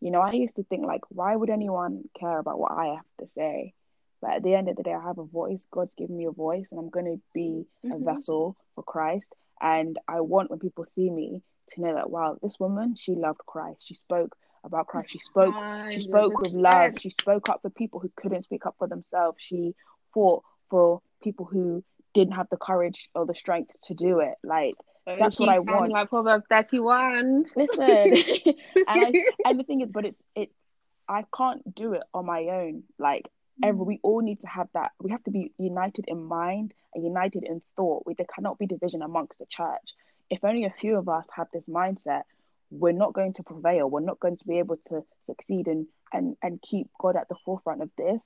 you 0.00 0.10
know 0.10 0.20
i 0.20 0.32
used 0.32 0.56
to 0.56 0.64
think 0.64 0.84
like 0.86 1.02
why 1.10 1.34
would 1.34 1.50
anyone 1.50 2.08
care 2.18 2.38
about 2.38 2.58
what 2.58 2.72
i 2.72 2.86
have 2.86 3.06
to 3.20 3.26
say 3.34 3.72
but 4.20 4.32
at 4.32 4.42
the 4.42 4.54
end 4.54 4.68
of 4.68 4.76
the 4.76 4.82
day 4.82 4.92
i 4.94 5.02
have 5.02 5.18
a 5.18 5.24
voice 5.24 5.66
god's 5.70 5.94
given 5.94 6.16
me 6.16 6.24
a 6.26 6.30
voice 6.30 6.68
and 6.70 6.80
i'm 6.80 6.90
going 6.90 7.06
to 7.06 7.20
be 7.34 7.66
a 7.90 7.96
Mhm. 7.96 8.04
vessel 8.04 8.56
for 8.74 8.82
christ 8.84 9.26
and 9.60 9.98
i 10.08 10.20
want 10.20 10.50
when 10.50 10.58
people 10.58 10.84
see 10.94 11.10
me 11.10 11.42
to 11.68 11.80
know 11.80 11.94
that 11.94 12.10
wow 12.10 12.36
this 12.42 12.58
woman 12.58 12.94
she 12.98 13.12
loved 13.14 13.40
christ 13.46 13.82
she 13.86 13.94
spoke 13.94 14.36
about 14.64 14.86
christ 14.86 15.10
she 15.10 15.18
spoke 15.18 15.54
she 15.94 16.00
spoke 16.00 16.40
with 16.40 16.52
love. 16.52 16.94
She 17.00 17.10
spoke 17.10 17.48
up 17.48 17.62
for 17.62 17.70
people 17.70 18.00
who 18.00 18.10
couldn't 18.16 18.42
speak 18.42 18.66
up 18.66 18.74
for 18.78 18.88
themselves. 18.88 19.36
She 19.40 19.74
fought 20.12 20.42
for 20.70 21.02
people 21.22 21.44
who 21.44 21.84
didn't 22.14 22.34
have 22.34 22.48
the 22.50 22.56
courage 22.56 23.08
or 23.14 23.26
the 23.26 23.34
strength 23.34 23.70
to 23.84 23.94
do 23.94 24.20
it. 24.20 24.34
Like 24.42 24.74
Oh, 25.06 25.16
that's 25.18 25.38
what 25.38 25.50
I 25.50 25.58
want. 25.58 25.92
Like 25.92 26.08
Proverbs 26.08 26.46
31. 26.48 27.44
listen, 27.56 27.84
and 28.88 29.04
I 29.04 29.12
and 29.44 29.60
the 29.60 29.64
thing 29.64 29.82
is, 29.82 29.90
but 29.92 30.06
it's 30.06 30.18
it. 30.34 30.50
I 31.06 31.24
can't 31.36 31.74
do 31.74 31.92
it 31.92 32.02
on 32.14 32.24
my 32.24 32.40
own. 32.44 32.84
Like 32.98 33.28
every, 33.62 33.84
we 33.84 34.00
all 34.02 34.22
need 34.22 34.40
to 34.40 34.46
have 34.48 34.68
that. 34.72 34.92
We 34.98 35.10
have 35.10 35.22
to 35.24 35.30
be 35.30 35.52
united 35.58 36.06
in 36.08 36.24
mind 36.24 36.72
and 36.94 37.04
united 37.04 37.44
in 37.44 37.60
thought. 37.76 38.04
We, 38.06 38.14
there 38.14 38.26
cannot 38.34 38.58
be 38.58 38.66
division 38.66 39.02
amongst 39.02 39.38
the 39.38 39.44
church. 39.46 39.90
If 40.30 40.44
only 40.44 40.64
a 40.64 40.74
few 40.80 40.96
of 40.96 41.08
us 41.08 41.26
have 41.36 41.48
this 41.52 41.64
mindset, 41.68 42.22
we're 42.70 42.92
not 42.92 43.12
going 43.12 43.34
to 43.34 43.42
prevail. 43.42 43.88
We're 43.88 44.00
not 44.00 44.20
going 44.20 44.36
to 44.38 44.46
be 44.46 44.58
able 44.58 44.78
to 44.88 45.02
succeed 45.26 45.66
and 45.68 45.86
and 46.12 46.36
and 46.42 46.62
keep 46.62 46.88
God 47.00 47.16
at 47.16 47.28
the 47.28 47.36
forefront 47.44 47.82
of 47.82 47.90
this. 47.96 48.20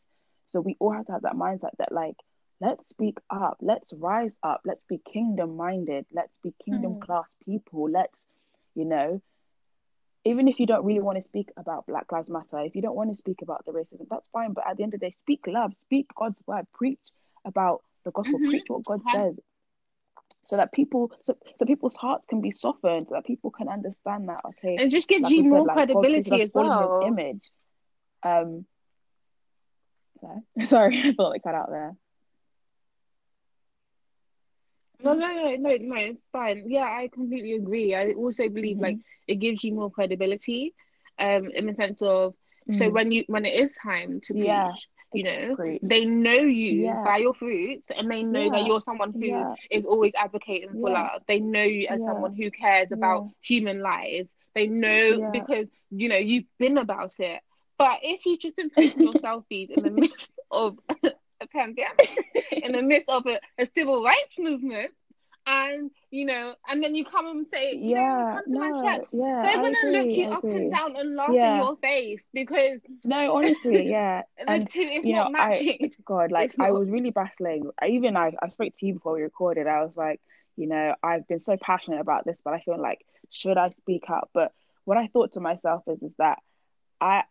So 0.51 0.61
we 0.61 0.77
all 0.81 0.93
have 0.93 1.07
to 1.07 1.13
have 1.13 1.23
that 1.23 1.35
mindset 1.35 1.77
that 1.79 1.93
like 1.93 2.17
let's 2.61 2.89
speak 2.89 3.19
up, 3.31 3.59
let's 3.61 3.93
rise 3.93 4.33
up, 4.43 4.63
let's 4.65 4.83
be 4.89 5.01
kingdom 5.13 5.57
minded, 5.57 6.07
let's 6.13 6.33
be 6.43 6.55
kingdom 6.65 6.95
Mm. 6.97 7.01
class 7.01 7.27
people, 7.45 7.89
let's 7.91 8.17
you 8.75 8.85
know 8.85 9.21
even 10.25 10.49
if 10.49 10.59
you 10.59 10.67
don't 10.67 10.85
really 10.85 11.01
want 11.01 11.17
to 11.17 11.23
speak 11.23 11.49
about 11.57 11.87
Black 11.87 12.11
Lives 12.13 12.29
Matter, 12.29 12.59
if 12.61 12.75
you 12.75 12.83
don't 12.83 12.97
want 12.97 13.11
to 13.11 13.17
speak 13.17 13.41
about 13.43 13.65
the 13.65 13.73
racism, 13.73 14.07
that's 14.11 14.29
fine. 14.33 14.53
But 14.53 14.65
at 14.69 14.77
the 14.77 14.83
end 14.83 14.93
of 14.93 15.01
the 15.01 15.07
day, 15.07 15.13
speak 15.13 15.41
love, 15.47 15.73
speak 15.87 16.07
God's 16.15 16.43
word, 16.47 16.67
preach 16.75 17.01
about 17.47 17.83
the 18.05 18.11
gospel, 18.11 18.39
Mhm. 18.41 18.49
preach 18.49 18.65
what 18.69 18.85
God 18.85 19.01
says, 19.13 19.39
so 20.49 20.57
that 20.57 20.73
people, 20.73 21.13
so, 21.21 21.37
so 21.59 21.67
people's 21.67 21.95
hearts 21.95 22.25
can 22.31 22.41
be 22.41 22.51
softened, 22.51 23.07
so 23.09 23.15
that 23.15 23.27
people 23.27 23.51
can 23.51 23.69
understand 23.69 24.31
that. 24.31 24.41
Okay, 24.47 24.83
It 24.83 24.89
just 24.89 25.07
gives 25.07 25.25
like 25.25 25.33
you 25.33 25.45
said, 25.45 25.51
more 25.51 25.67
like 25.67 25.75
credibility 25.77 26.41
as 26.41 26.51
well. 26.55 27.07
Image. 27.07 27.43
Um, 28.23 28.65
sorry, 30.65 31.03
I 31.05 31.13
thought 31.13 31.37
it 31.37 31.43
cut 31.43 31.55
out 31.55 31.69
there. 31.69 31.95
No, 35.05 35.13
no, 35.13 35.29
no, 35.29 35.55
no, 35.57 35.77
no, 35.79 35.97
it's 35.97 36.23
fine. 36.33 36.65
Yeah, 36.67 36.85
I 36.85 37.09
completely 37.13 37.53
agree. 37.53 37.95
I 37.95 38.13
also 38.13 38.49
believe 38.49 38.79
like 38.79 38.97
it 39.27 39.37
gives 39.37 39.63
you 39.63 39.75
more 39.75 39.91
credibility, 39.91 40.75
um, 41.19 41.51
in 41.51 41.67
the 41.67 41.75
sense 41.75 42.01
of 42.01 42.35
so 42.71 42.87
Mhm. 42.87 42.93
when 42.95 43.13
you 43.13 43.25
when 43.29 43.45
it 43.45 43.55
is 43.55 43.71
time 43.83 44.21
to 44.23 44.33
preach, 44.33 44.47
Yeah. 44.47 44.73
You 45.12 45.25
know, 45.25 45.57
Preach. 45.57 45.81
they 45.83 46.05
know 46.05 46.33
you 46.40 46.83
Yeah. 46.85 47.03
by 47.03 47.18
your 47.18 47.35
fruits 47.35 47.90
and 47.94 48.11
they 48.11 48.23
know 48.23 48.49
that 48.51 48.64
you're 48.64 48.81
someone 48.81 49.12
who 49.12 49.47
is 49.71 49.85
Yeah. 49.85 49.85
always 49.85 50.12
advocating 50.16 50.77
for 50.81 50.90
Yeah. 50.90 51.03
love. 51.12 51.23
They 51.27 51.40
know 51.40 51.62
you 51.62 51.88
as 51.88 52.01
Yeah. 52.01 52.07
someone 52.07 52.35
who 52.35 52.51
cares 52.51 52.90
about 52.92 53.25
Yeah. 53.25 53.29
human 53.42 53.81
lives. 53.83 54.31
They 54.55 54.68
know 54.68 55.18
Yeah. 55.18 55.31
because 55.31 55.68
you 55.90 56.09
know 56.09 56.16
you've 56.16 56.47
been 56.59 56.79
about 56.79 57.18
it. 57.21 57.40
But 57.79 58.01
if 58.03 58.27
you've 58.27 58.40
just 58.40 58.57
been 58.57 58.71
posting 58.71 59.03
your 59.03 59.14
selfies 59.25 59.71
in 59.71 59.83
the 59.83 59.90
midst 59.90 60.33
of 60.51 60.79
a 61.40 61.47
pandemic, 61.49 62.11
in 62.62 62.73
the 62.73 62.83
midst 62.83 63.09
of 63.09 63.27
a, 63.27 63.40
a 63.59 63.66
civil 63.66 64.03
rights 64.05 64.38
movement, 64.38 64.92
and 65.49 65.91
you 66.11 66.27
know, 66.27 66.55
and 66.69 66.83
then 66.83 66.95
you 66.95 67.05
come 67.05 67.27
and 67.27 67.47
say, 67.53 67.75
you 67.75 67.95
know, 67.95 68.01
yeah, 68.01 68.33
come 68.33 68.45
to 68.51 68.59
my 68.59 68.69
no, 68.71 68.83
church, 68.83 69.09
yeah, 69.13 69.43
they're 69.43 69.63
gonna 69.63 69.99
look 69.99 70.11
you 70.11 70.25
I 70.25 70.37
up 70.37 70.45
agree. 70.45 70.57
and 70.63 70.73
down 70.73 70.97
and 70.97 71.17
laugh 71.17 71.31
Yeah. 71.35 71.51
in 71.51 71.57
your 71.57 71.77
face 71.77 72.27
because 72.33 72.81
No, 73.05 73.35
honestly, 73.37 73.89
yeah. 73.91 74.23
the 74.39 74.45
And 74.53 74.69
two 74.69 74.81
is 74.81 75.07
not 75.07 75.33
know, 75.33 75.39
I 75.39 75.49
matching. 75.49 75.79
Oh 75.83 76.03
God, 76.05 76.31
like 76.39 76.53
I 76.61 76.73
was 76.73 76.89
really 76.91 77.11
battling. 77.11 77.71
I 77.81 77.89
even 77.89 78.17
I, 78.17 78.33
I 78.43 78.49
spoke 78.49 78.73
to 78.77 78.87
you 78.87 78.95
before 78.95 79.15
we 79.15 79.23
recorded. 79.23 79.67
I 79.67 79.83
was 79.83 79.93
like, 79.97 80.21
you 80.57 80.67
know, 80.67 80.95
I've 81.03 81.27
been 81.29 81.41
so 81.41 81.57
passionate 81.57 82.01
about 82.01 82.25
this, 82.25 82.41
but 82.45 82.55
I 82.55 82.61
feel 82.61 82.81
like 82.81 83.05
should 83.31 83.59
I 83.59 83.71
speak 83.71 84.05
up? 84.11 84.31
But 84.35 84.53
what 84.85 84.99
I 84.99 85.07
thought 85.09 85.35
to 85.35 85.41
myself 85.41 85.83
is 85.89 86.03
is 86.03 86.15
that 86.19 86.39
I 87.01 87.23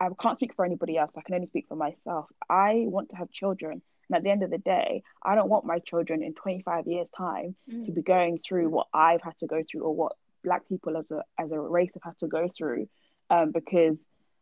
I 0.00 0.08
can't 0.20 0.36
speak 0.36 0.54
for 0.54 0.64
anybody 0.64 0.96
else. 0.96 1.10
I 1.16 1.20
can 1.22 1.34
only 1.34 1.46
speak 1.46 1.66
for 1.68 1.76
myself. 1.76 2.26
I 2.48 2.84
want 2.86 3.10
to 3.10 3.16
have 3.16 3.30
children. 3.30 3.82
And 4.10 4.16
at 4.16 4.24
the 4.24 4.30
end 4.30 4.42
of 4.42 4.50
the 4.50 4.58
day, 4.58 5.04
I 5.22 5.36
don't 5.36 5.48
want 5.48 5.64
my 5.64 5.78
children 5.78 6.20
in 6.24 6.34
25 6.34 6.88
years' 6.88 7.08
time 7.16 7.54
to 7.86 7.92
be 7.92 8.02
going 8.02 8.38
through 8.38 8.68
what 8.68 8.88
I've 8.92 9.22
had 9.22 9.38
to 9.38 9.46
go 9.46 9.62
through 9.62 9.82
or 9.82 9.94
what 9.94 10.12
black 10.42 10.66
people 10.68 10.96
as 10.96 11.08
a 11.12 11.22
as 11.38 11.52
a 11.52 11.60
race 11.60 11.90
have 11.94 12.02
had 12.02 12.18
to 12.18 12.26
go 12.26 12.48
through 12.48 12.88
um, 13.28 13.52
because 13.52 13.96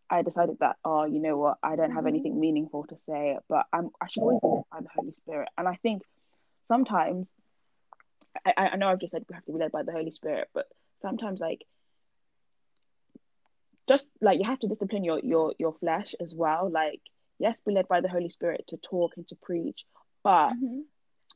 I 0.08 0.22
decided 0.22 0.56
that, 0.60 0.76
oh, 0.86 1.04
you 1.04 1.20
know 1.20 1.36
what, 1.36 1.58
I 1.62 1.76
don't 1.76 1.90
have 1.90 2.04
Mhm. 2.04 2.08
anything 2.08 2.40
meaningful 2.40 2.84
to 2.86 2.96
say, 3.06 3.36
but 3.46 3.66
I'm 3.74 3.90
I 4.00 4.06
should 4.08 4.22
always 4.22 4.40
be 4.40 4.48
led 4.48 4.64
by 4.72 4.80
the 4.80 4.88
Holy 4.96 5.12
Spirit. 5.12 5.48
And 5.58 5.68
I 5.68 5.74
think 5.82 6.02
sometimes 6.68 7.30
I, 8.46 8.70
I 8.72 8.76
know 8.76 8.88
I've 8.88 9.00
just 9.00 9.10
said 9.12 9.26
we 9.28 9.34
have 9.34 9.44
to 9.44 9.52
be 9.52 9.58
led 9.58 9.72
by 9.72 9.82
the 9.82 9.92
Holy 9.92 10.10
Spirit, 10.12 10.48
but 10.54 10.66
sometimes 11.02 11.40
like 11.40 11.62
just 13.88 14.08
like 14.20 14.38
you 14.38 14.44
have 14.44 14.60
to 14.60 14.68
discipline 14.68 15.04
your 15.04 15.18
your 15.20 15.54
your 15.58 15.74
flesh 15.74 16.14
as 16.20 16.34
well. 16.34 16.70
Like, 16.70 17.00
yes, 17.38 17.60
be 17.60 17.72
led 17.72 17.88
by 17.88 18.00
the 18.00 18.08
Holy 18.08 18.28
Spirit 18.30 18.64
to 18.68 18.76
talk 18.78 19.16
and 19.16 19.26
to 19.28 19.36
preach, 19.36 19.84
but 20.22 20.50
Mhm. 20.52 20.84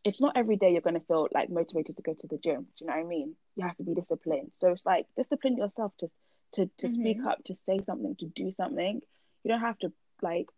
it's 0.04 0.20
not 0.20 0.36
every 0.36 0.56
day 0.56 0.72
you're 0.72 0.80
going 0.80 0.98
to 0.98 1.06
feel 1.06 1.28
like 1.32 1.48
motivated 1.48 1.96
to 1.96 2.02
go 2.02 2.14
to 2.14 2.26
the 2.26 2.38
gym. 2.38 2.62
Do 2.76 2.84
you 2.84 2.86
know 2.88 2.94
what 2.94 3.00
I 3.04 3.04
mean? 3.04 3.36
You 3.56 3.64
have 3.64 3.76
to 3.76 3.84
be 3.84 3.94
disciplined. 3.94 4.50
So 4.56 4.72
it's 4.72 4.84
like 4.86 5.06
discipline 5.16 5.56
yourself 5.56 5.96
to 5.98 6.10
to 6.54 6.66
to 6.78 6.90
speak 6.92 7.18
Mhm. 7.18 7.26
up, 7.26 7.42
to 7.44 7.54
say 7.54 7.78
something, 7.86 8.14
to 8.16 8.26
do 8.26 8.52
something. 8.52 9.00
You 9.42 9.48
don't 9.48 9.60
have 9.60 9.78
to 9.78 9.92
like 10.20 10.50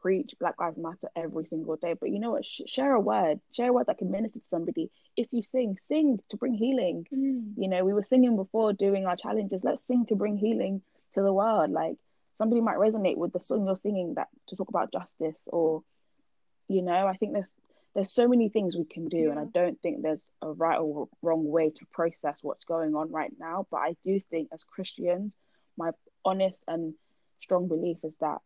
preach 0.00 0.34
Black 0.38 0.58
Lives 0.60 0.78
Matter 0.78 1.10
every 1.16 1.44
single 1.44 1.76
day, 1.76 1.94
but 1.94 2.10
you 2.10 2.20
know 2.20 2.30
what? 2.30 2.44
Sh- 2.44 2.62
share 2.66 2.94
a 2.94 3.00
word, 3.00 3.40
share 3.50 3.68
a 3.68 3.72
word 3.72 3.86
that 3.86 3.98
can 3.98 4.10
minister 4.10 4.38
to 4.38 4.46
somebody. 4.46 4.90
If 5.16 5.32
you 5.32 5.42
sing, 5.42 5.76
sing 5.82 6.20
to 6.28 6.36
bring 6.36 6.54
healing. 6.54 7.06
Mm. 7.12 7.54
You 7.56 7.68
know, 7.68 7.84
we 7.84 7.92
were 7.92 8.04
singing 8.04 8.36
before 8.36 8.72
doing 8.72 9.06
our 9.06 9.16
challenges. 9.16 9.64
Let's 9.64 9.82
sing 9.82 10.06
to 10.06 10.14
bring 10.14 10.36
healing 10.38 10.82
to 11.14 11.22
the 11.22 11.32
world. 11.32 11.70
Like 11.70 11.98
somebody 12.40 12.62
might 12.62 12.78
resonate 12.78 13.18
with 13.18 13.32
the 13.32 13.40
song 13.40 13.66
you're 13.66 13.76
singing 13.76 14.14
that 14.14 14.28
to 14.48 14.56
talk 14.56 14.70
about 14.70 14.90
justice 14.90 15.36
or 15.46 15.82
you 16.70 16.82
know, 16.82 17.06
I 17.06 17.16
think 17.16 17.32
there's 17.32 17.52
there's 17.94 18.12
so 18.12 18.28
many 18.28 18.48
things 18.48 18.76
we 18.76 18.84
can 18.84 19.08
do, 19.08 19.30
and 19.30 19.40
I 19.40 19.44
don't 19.44 19.80
think 19.82 20.02
there's 20.02 20.20
a 20.40 20.52
right 20.52 20.78
or 20.78 21.08
wrong 21.20 21.44
way 21.50 21.70
to 21.70 21.86
process 21.92 22.38
what's 22.42 22.64
going 22.64 22.94
on 22.94 23.10
right 23.10 23.32
now. 23.38 23.66
But 23.68 23.78
I 23.78 23.96
do 24.04 24.20
think 24.30 24.50
as 24.52 24.62
Christians, 24.62 25.32
my 25.76 25.90
honest 26.24 26.62
and 26.68 26.94
strong 27.42 27.66
belief 27.66 27.96
is 28.04 28.14
that 28.20 28.38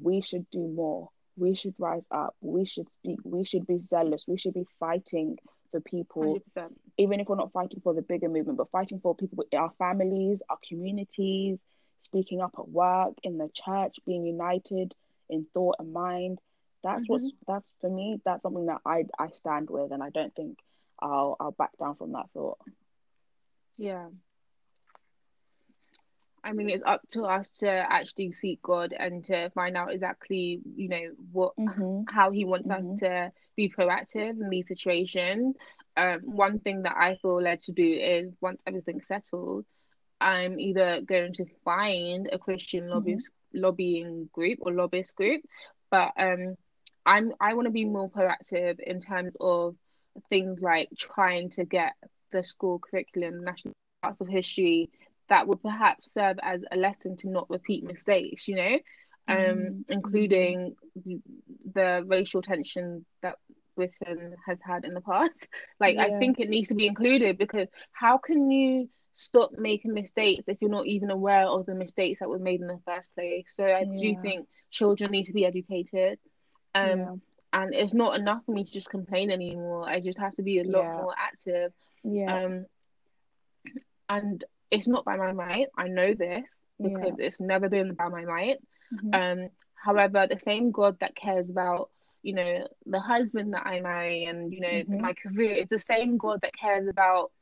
we 0.00 0.20
should 0.20 0.48
do 0.50 0.68
more. 0.68 1.08
We 1.36 1.54
should 1.54 1.74
rise 1.78 2.06
up. 2.12 2.36
We 2.40 2.64
should 2.64 2.86
speak. 2.92 3.18
We 3.24 3.42
should 3.42 3.66
be 3.66 3.80
zealous. 3.80 4.28
We 4.28 4.38
should 4.38 4.54
be 4.54 4.68
fighting 4.78 5.38
for 5.72 5.80
people, 5.80 6.40
100%. 6.56 6.70
even 6.98 7.18
if 7.18 7.28
we're 7.28 7.34
not 7.34 7.50
fighting 7.52 7.80
for 7.82 7.94
the 7.94 8.02
bigger 8.02 8.28
movement, 8.28 8.58
but 8.58 8.70
fighting 8.70 9.00
for 9.00 9.16
people, 9.16 9.44
our 9.52 9.72
families, 9.78 10.42
our 10.48 10.58
communities, 10.68 11.60
speaking 12.02 12.40
up 12.40 12.54
at 12.58 12.68
work, 12.68 13.14
in 13.22 13.38
the 13.38 13.48
church, 13.54 13.96
being 14.06 14.24
united 14.26 14.94
in 15.28 15.46
thought 15.54 15.76
and 15.78 15.92
mind. 15.92 16.40
That's 16.82 17.08
what's 17.08 17.32
that's 17.46 17.68
for 17.80 17.90
me. 17.90 18.20
That's 18.24 18.42
something 18.42 18.66
that 18.66 18.80
I 18.86 19.04
I 19.18 19.28
stand 19.30 19.70
with, 19.70 19.92
and 19.92 20.02
I 20.02 20.10
don't 20.10 20.34
think 20.34 20.58
I'll 21.00 21.36
I'll 21.40 21.52
back 21.52 21.76
down 21.78 21.96
from 21.96 22.12
that 22.12 22.30
thought. 22.34 22.58
Yeah. 23.76 24.08
I 26.44 26.52
mean, 26.52 26.68
it's 26.70 26.84
up 26.86 27.02
to 27.10 27.24
us 27.24 27.50
to 27.60 27.68
actually 27.68 28.32
seek 28.32 28.62
God 28.62 28.94
and 28.98 29.24
to 29.26 29.50
find 29.50 29.76
out 29.76 29.92
exactly, 29.92 30.60
you 30.76 30.88
know, 30.88 31.10
what 31.32 31.54
Mm-hmm. 31.58 32.02
how 32.06 32.30
He 32.30 32.44
wants 32.44 32.68
Mhm. 32.68 32.70
us 32.70 32.86
to 33.00 33.32
be 33.56 33.68
proactive 33.70 34.30
in 34.40 34.48
these 34.50 34.68
situations. 34.68 35.56
Um, 35.96 36.20
one 36.24 36.58
thing 36.60 36.82
that 36.82 36.96
I 36.96 37.16
feel 37.16 37.40
led 37.42 37.62
to 37.62 37.72
do 37.72 37.84
is 37.84 38.34
once 38.40 38.60
everything's 38.66 39.06
settled, 39.06 39.66
I'm 40.22 40.58
either 40.58 41.00
going 41.02 41.34
to 41.34 41.44
find 41.64 42.28
a 42.32 42.38
Christian 42.38 42.88
lobbyist 42.88 43.30
lobbying 43.52 44.30
group 44.32 44.60
or 44.62 44.72
lobbyist 44.72 45.14
group, 45.16 45.42
but 45.90 46.12
um, 46.16 46.56
I'm 47.04 47.32
I 47.40 47.54
want 47.54 47.66
to 47.66 47.72
be 47.72 47.84
more 47.84 48.10
proactive 48.10 48.78
in 48.80 49.00
terms 49.00 49.34
of 49.40 49.74
things 50.30 50.60
like 50.60 50.88
trying 50.98 51.50
to 51.50 51.64
get 51.64 51.92
the 52.32 52.44
school 52.44 52.78
curriculum, 52.78 53.44
national 53.44 53.74
parts 54.02 54.20
of 54.20 54.28
history 54.28 54.90
that 55.28 55.46
would 55.46 55.62
perhaps 55.62 56.12
serve 56.12 56.38
as 56.42 56.62
a 56.70 56.76
lesson 56.76 57.16
to 57.16 57.28
not 57.28 57.48
repeat 57.48 57.84
mistakes, 57.84 58.48
you 58.48 58.56
know, 58.56 58.78
um, 59.28 59.36
mm-hmm. 59.36 59.92
including 59.92 60.74
the 61.74 62.04
racial 62.06 62.42
tension 62.42 63.04
that 63.22 63.36
Britain 63.74 64.34
has 64.46 64.58
had 64.62 64.84
in 64.84 64.94
the 64.94 65.00
past. 65.00 65.48
Like, 65.80 65.96
yeah. 65.96 66.04
I 66.04 66.18
think 66.18 66.38
it 66.38 66.48
needs 66.48 66.68
to 66.68 66.74
be 66.74 66.86
included 66.86 67.38
because 67.38 67.68
how 67.92 68.18
can 68.18 68.50
you 68.50 68.88
stop 69.16 69.52
making 69.58 69.94
mistakes 69.94 70.44
if 70.46 70.58
you're 70.60 70.70
not 70.70 70.86
even 70.86 71.10
aware 71.10 71.46
of 71.46 71.66
the 71.66 71.74
mistakes 71.74 72.20
that 72.20 72.28
were 72.28 72.38
made 72.38 72.60
in 72.60 72.66
the 72.66 72.80
first 72.84 73.12
place? 73.14 73.46
So 73.56 73.64
I 73.64 73.84
yeah. 73.86 74.00
do 74.00 74.22
think 74.22 74.48
children 74.70 75.10
need 75.10 75.24
to 75.24 75.32
be 75.32 75.46
educated. 75.46 76.18
Um, 76.74 76.98
yeah. 76.98 77.14
And 77.54 77.74
it's 77.74 77.94
not 77.94 78.18
enough 78.18 78.42
for 78.46 78.52
me 78.52 78.64
to 78.64 78.72
just 78.72 78.88
complain 78.88 79.30
anymore. 79.30 79.88
I 79.88 80.00
just 80.00 80.18
have 80.18 80.34
to 80.36 80.42
be 80.42 80.60
a 80.60 80.64
lot 80.64 80.84
more 80.84 81.14
active. 81.18 81.72
Yeah. 82.02 82.34
Um, 82.34 82.66
and 84.08 84.44
it's 84.70 84.88
not 84.88 85.04
by 85.04 85.16
my 85.16 85.32
might. 85.32 85.66
I 85.76 85.88
know 85.88 86.14
this 86.14 86.44
because 86.80 87.14
it's 87.18 87.40
never 87.40 87.68
been 87.68 87.94
by 87.94 88.08
my 88.08 88.24
might. 88.24 88.58
Mm-hmm. 88.92 89.14
Um, 89.42 89.48
however, 89.74 90.26
the 90.26 90.38
same 90.38 90.70
God 90.70 90.96
that 91.00 91.14
cares 91.14 91.48
about 91.48 91.90
you 92.22 92.34
know 92.34 92.68
the 92.86 93.00
husband 93.00 93.52
that 93.52 93.66
I 93.66 93.80
marry 93.80 94.26
and 94.26 94.52
you 94.52 94.60
know 94.60 94.68
mm-hmm. 94.68 95.00
my 95.00 95.12
career 95.12 95.54
is 95.54 95.68
the 95.68 95.78
same 95.78 96.16
God 96.16 96.40
that 96.42 96.54
cares 96.54 96.88
about 96.88 97.32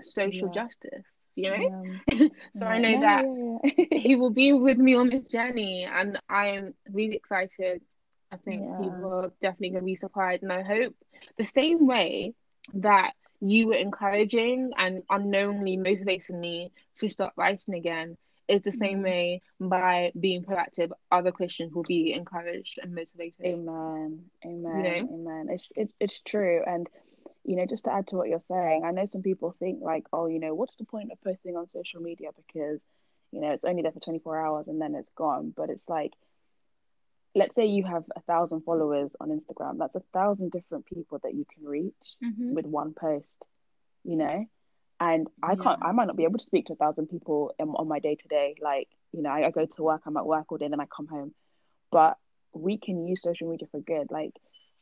social 0.00 0.50
yeah. 0.52 0.62
justice. 0.62 1.04
You 1.36 1.50
know, 1.50 1.84
yeah. 2.12 2.18
so 2.56 2.64
yeah. 2.64 2.68
I 2.68 2.78
know 2.78 3.00
that 3.00 3.88
He 3.90 4.16
will 4.16 4.30
be 4.30 4.52
with 4.52 4.78
me 4.78 4.94
on 4.94 5.10
this 5.10 5.24
journey, 5.24 5.84
and 5.84 6.20
I 6.28 6.48
am 6.48 6.74
really 6.90 7.16
excited. 7.16 7.82
I 8.30 8.36
think 8.36 8.62
people 8.78 9.14
are 9.14 9.32
definitely 9.40 9.78
to 9.78 9.82
be 9.84 9.96
surprised, 9.96 10.42
and 10.42 10.52
I 10.52 10.62
hope 10.62 10.94
the 11.36 11.44
same 11.44 11.86
way 11.86 12.34
that 12.74 13.12
you 13.40 13.68
were 13.68 13.74
encouraging 13.74 14.72
and 14.76 15.02
unknowingly 15.10 15.76
motivating 15.76 16.40
me 16.40 16.72
to 16.98 17.08
start 17.08 17.34
writing 17.36 17.74
again 17.74 18.16
is 18.48 18.62
the 18.62 18.72
same 18.72 18.98
mm-hmm. 18.98 19.04
way 19.04 19.42
by 19.60 20.12
being 20.18 20.42
proactive 20.44 20.90
other 21.10 21.32
christians 21.32 21.72
will 21.72 21.82
be 21.82 22.12
encouraged 22.12 22.78
and 22.82 22.94
motivated 22.94 23.44
amen 23.44 24.24
amen 24.44 24.76
you 24.76 24.82
know? 24.82 25.14
amen 25.14 25.46
it's, 25.50 25.68
it's 25.76 25.92
it's 26.00 26.20
true 26.20 26.62
and 26.66 26.88
you 27.44 27.56
know 27.56 27.66
just 27.66 27.84
to 27.84 27.92
add 27.92 28.06
to 28.06 28.16
what 28.16 28.28
you're 28.28 28.40
saying 28.40 28.82
i 28.84 28.90
know 28.90 29.06
some 29.06 29.22
people 29.22 29.54
think 29.58 29.80
like 29.82 30.04
oh 30.12 30.26
you 30.26 30.40
know 30.40 30.54
what's 30.54 30.76
the 30.76 30.84
point 30.84 31.12
of 31.12 31.20
posting 31.22 31.56
on 31.56 31.68
social 31.72 32.00
media 32.00 32.30
because 32.36 32.84
you 33.30 33.40
know 33.40 33.50
it's 33.50 33.64
only 33.64 33.82
there 33.82 33.92
for 33.92 34.00
24 34.00 34.38
hours 34.38 34.68
and 34.68 34.80
then 34.80 34.94
it's 34.94 35.10
gone. 35.16 35.52
But 35.54 35.68
it's 35.68 35.88
like 35.88 36.12
let's 37.34 37.54
say 37.56 37.66
you 37.66 37.84
have 37.84 38.04
a 38.14 38.20
thousand 38.20 38.60
followers 38.60 39.10
on 39.20 39.28
instagram 39.28 39.76
that's 39.76 39.96
a 39.96 40.02
thousand 40.12 40.52
different 40.52 40.86
people 40.86 41.18
that 41.24 41.34
you 41.34 41.44
can 41.52 41.64
reach 41.66 41.92
mm-hmm. 42.24 42.54
with 42.54 42.64
one 42.64 42.94
post 42.94 43.36
you 44.04 44.16
know? 44.16 44.46
And 45.00 45.26
I 45.42 45.56
can't 45.56 45.82
I 45.82 45.90
might 45.90 46.06
not 46.06 46.16
be 46.16 46.24
able 46.24 46.38
to 46.38 46.44
speak 46.44 46.66
to 46.66 46.74
a 46.74 46.76
thousand 46.76 47.08
people 47.08 47.52
in, 47.58 47.68
on 47.68 47.88
my 47.88 47.98
day 47.98 48.14
to 48.14 48.28
day. 48.28 48.54
Like 48.60 48.88
you 49.12 49.22
know 49.22 49.30
I, 49.30 49.46
I, 49.46 49.50
go 49.50 49.66
to 49.66 49.82
work 49.82 50.02
I'm 50.06 50.16
at 50.16 50.24
work 50.24 50.50
all 50.50 50.58
day 50.58 50.66
and 50.66 50.72
then 50.72 50.80
I 50.80 50.86
come 50.86 51.08
home. 51.08 51.34
But 51.90 52.16
we 52.52 52.78
can 52.78 53.04
use 53.04 53.20
social 53.20 53.50
media 53.50 53.66
for 53.72 53.80
good. 53.80 54.06
Like 54.10 54.30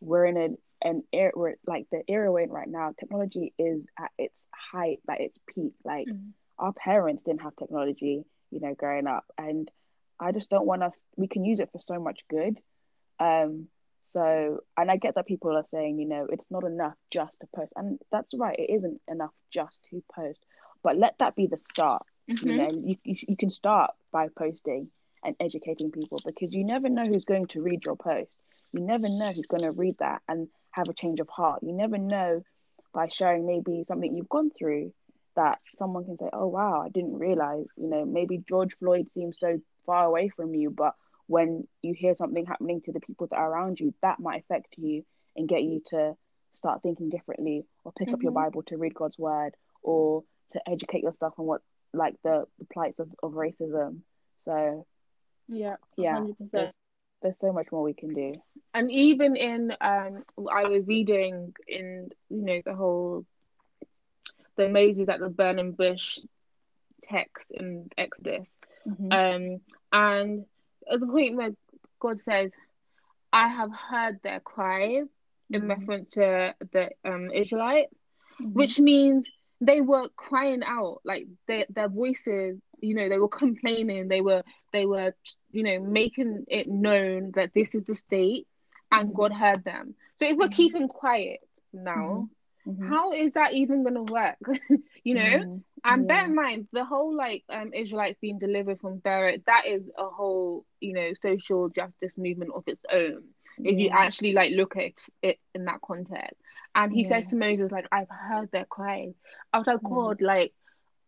we're 0.01 0.27
in 0.27 0.37
an 0.37 0.59
an 0.83 1.03
era 1.13 1.33
we're, 1.35 1.55
like 1.67 1.87
the 1.91 2.03
era 2.09 2.31
we're 2.31 2.41
in 2.41 2.51
right 2.51 2.69
now 2.69 2.93
technology 2.99 3.53
is 3.59 3.83
at 3.99 4.11
its 4.19 4.35
height 4.53 5.01
like 5.07 5.21
its 5.21 5.39
peak 5.55 5.73
like 5.85 6.07
mm. 6.07 6.31
our 6.59 6.73
parents 6.73 7.23
didn't 7.23 7.43
have 7.43 7.57
technology 7.57 8.25
you 8.51 8.61
know 8.61 8.75
growing 8.75 9.07
up 9.07 9.25
and 9.39 9.71
I 10.21 10.33
just 10.33 10.51
don't 10.51 10.67
want 10.67 10.83
us 10.83 10.93
we 11.17 11.29
can 11.29 11.45
use 11.45 11.61
it 11.61 11.71
for 11.73 11.79
so 11.79 11.99
much 11.99 12.21
good 12.29 12.59
um 13.19 13.69
so, 14.13 14.61
and 14.77 14.91
I 14.91 14.97
get 14.97 15.15
that 15.15 15.27
people 15.27 15.57
are 15.57 15.65
saying, 15.71 15.99
you 15.99 16.07
know, 16.07 16.27
it's 16.31 16.51
not 16.51 16.65
enough 16.65 16.95
just 17.11 17.33
to 17.41 17.47
post, 17.57 17.73
and 17.77 17.99
that's 18.11 18.35
right. 18.35 18.59
It 18.59 18.71
isn't 18.71 19.01
enough 19.09 19.33
just 19.51 19.81
to 19.91 20.03
post, 20.15 20.39
but 20.83 20.99
let 20.99 21.15
that 21.19 21.35
be 21.35 21.47
the 21.47 21.57
start. 21.57 22.03
Mm-hmm. 22.31 22.47
You 22.47 22.57
know, 22.57 22.71
you, 22.71 22.97
you 23.05 23.17
you 23.29 23.37
can 23.37 23.51
start 23.51 23.93
by 24.13 24.29
posting 24.37 24.91
and 25.25 25.35
educating 25.41 25.91
people 25.91 26.21
because 26.25 26.53
you 26.53 26.65
never 26.65 26.89
know 26.89 27.05
who's 27.05 27.25
going 27.25 27.47
to 27.49 27.63
read 27.63 27.85
your 27.85 27.97
post. 27.97 28.37
You 28.73 28.85
never 28.85 29.09
know 29.09 29.33
who's 29.33 29.47
going 29.47 29.63
to 29.63 29.71
read 29.71 29.97
that 29.99 30.21
and 30.29 30.49
have 30.73 30.89
a 30.89 30.95
change 30.95 31.21
of 31.21 31.29
heart. 31.29 31.63
You 31.63 31.73
never 31.73 31.99
know 31.99 32.43
by 32.93 33.09
sharing 33.09 33.47
maybe 33.47 33.85
something 33.85 34.15
you've 34.15 34.29
gone 34.29 34.51
through 34.51 34.93
that 35.37 35.61
someone 35.79 36.05
can 36.05 36.19
say, 36.19 36.29
"Oh 36.33 36.49
wow, 36.49 36.83
I 36.83 36.89
didn't 36.89 37.19
realize." 37.19 37.67
You 37.77 37.89
know, 37.89 38.05
maybe 38.05 38.39
George 38.39 38.77
Floyd 38.79 39.09
seems 39.15 39.39
so 39.39 39.61
far 39.87 40.05
away 40.05 40.29
from 40.29 40.55
you, 40.55 40.71
but 40.71 40.95
when 41.27 41.67
you 41.81 41.95
hear 41.95 42.15
something 42.15 42.45
happening 42.45 42.81
to 42.83 42.93
the 42.93 43.01
people 43.01 43.27
that 43.29 43.37
are 43.37 43.51
around 43.51 43.81
you, 43.81 43.95
that 44.03 44.21
might 44.21 44.43
affect 44.43 44.75
you 44.77 45.05
and 45.37 45.49
get 45.49 45.63
you 45.63 45.83
to 45.87 46.15
start 46.55 46.83
thinking 46.83 47.09
differently 47.09 47.65
or 47.85 47.93
pick 47.93 48.09
mm-hmm. 48.09 48.15
up 48.15 48.23
your 48.23 48.33
mm-hmm. 48.33 48.45
Bible 48.45 48.63
to 48.65 48.77
read 48.77 48.95
God's 48.95 49.19
word 49.19 49.55
or 49.83 50.25
to 50.51 50.61
educate 50.69 51.03
yourself 51.03 51.35
on 51.39 51.47
what 51.47 51.63
like 51.95 52.15
the, 52.23 52.45
the 52.59 52.67
plights 52.73 53.01
of, 53.01 53.09
of 53.23 53.33
racism. 53.33 54.01
So 54.45 54.87
yeah, 55.49 55.77
yeah, 55.97 56.19
100%. 56.19 56.73
There's, 57.23 57.39
so 57.39 57.53
much 57.53 57.69
more 57.73 57.83
we 57.83 57.95
can 57.95 58.15
do. 58.15 58.35
And 58.75 58.91
even 58.91 59.37
in 59.37 59.73
um 59.81 60.25
I 60.51 60.65
was 60.65 60.87
reading 60.87 61.55
in 61.69 62.11
you 62.29 62.43
know 62.43 62.61
the 62.65 62.75
whole 62.75 63.25
the 64.57 64.69
Moses 64.69 65.09
at 65.09 65.21
the 65.21 65.29
burning 65.29 65.73
bush 65.73 66.19
text 67.05 67.53
in 67.53 67.89
Exodus. 67.97 68.47
Mm-hmm. 68.87 69.13
Um 69.13 69.61
and 69.93 70.45
at 70.91 71.01
the 71.01 71.07
point 71.07 71.37
where 71.37 71.51
God 72.01 72.21
says, 72.21 72.51
I 73.33 73.49
have 73.49 73.71
heard 73.73 74.21
their 74.23 74.41
cries 74.41 75.05
mm-hmm. 75.07 75.55
in 75.55 75.69
reference 75.69 76.15
to 76.15 76.55
the 76.73 76.91
um, 77.05 77.31
Israelites, 77.31 77.95
mm-hmm. 78.41 78.53
which 78.53 78.79
means 78.79 79.29
they 79.61 79.81
were 79.81 80.09
crying 80.17 80.63
out, 80.67 81.01
like 81.05 81.27
their 81.47 81.65
their 81.71 81.89
voices, 81.89 82.61
you 82.83 82.95
know, 82.95 83.09
they 83.09 83.19
were 83.19 83.29
complaining, 83.29 84.09
they 84.09 84.21
were 84.21 84.43
they 84.73 84.87
were, 84.87 85.15
you 85.51 85.63
know, 85.63 85.81
making 85.81 86.45
it 86.49 86.69
known 86.69 87.33
that 87.35 87.55
this 87.55 87.75
is 87.75 87.85
the 87.85 87.95
state, 87.95 88.47
and 88.91 89.09
mm-hmm. 89.09 89.17
God 89.17 89.33
heard 89.33 89.65
them. 89.65 89.95
So 90.19 90.27
if 90.27 90.37
we're 90.37 90.47
mm-hmm. 90.47 90.55
keeping 90.55 90.89
quiet 90.89 91.41
now, 91.73 92.29
mm-hmm. 92.67 92.71
Mm-hmm. 92.71 92.89
how 92.89 93.13
is 93.13 93.35
that 93.35 93.55
even 93.55 93.85
gonna 93.85 94.03
work? 94.03 94.37
you 95.05 95.15
know, 95.15 95.63
and 95.85 96.03
yeah. 96.03 96.07
bear 96.07 96.25
in 96.25 96.35
mind, 96.35 96.69
the 96.73 96.85
whole 96.85 97.15
like 97.15 97.45
um 97.49 97.73
Israelites 97.73 98.19
being 98.21 98.39
delivered 98.39 98.81
from 98.81 99.01
Pharaoh, 99.01 99.37
that 99.47 99.67
is 99.67 99.83
a 99.97 100.07
whole, 100.07 100.67
you 100.81 100.93
know, 100.93 101.11
social 101.23 101.69
justice 101.69 102.13
movement 102.17 102.53
of 102.55 102.65
its 102.67 102.83
own. 102.93 103.23
If 103.59 103.79
yeah. 103.79 103.85
you 103.85 103.91
actually 103.91 104.33
like 104.33 104.53
look 104.53 104.77
at 104.77 104.93
it 105.23 105.39
in 105.55 105.67
that 105.67 105.81
context. 105.81 106.37
And 106.75 106.93
he 106.93 107.03
yeah. 107.03 107.09
says 107.09 107.29
to 107.29 107.37
Moses, 107.37 107.71
like, 107.71 107.87
I've 107.93 108.09
heard 108.09 108.51
their 108.51 108.65
cries. 108.65 109.13
I 109.53 109.59
was 109.59 109.67
like, 109.67 109.83
God, 109.83 110.23
like, 110.23 110.55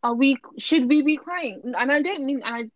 are 0.05 0.15
we 0.15 0.37
should 0.59 0.89
we 0.89 1.03
be 1.03 1.17
crying? 1.17 1.63
And 1.77 1.91
I 1.91 2.03
don't 2.03 2.25
mean 2.25 2.43
I 2.45 2.71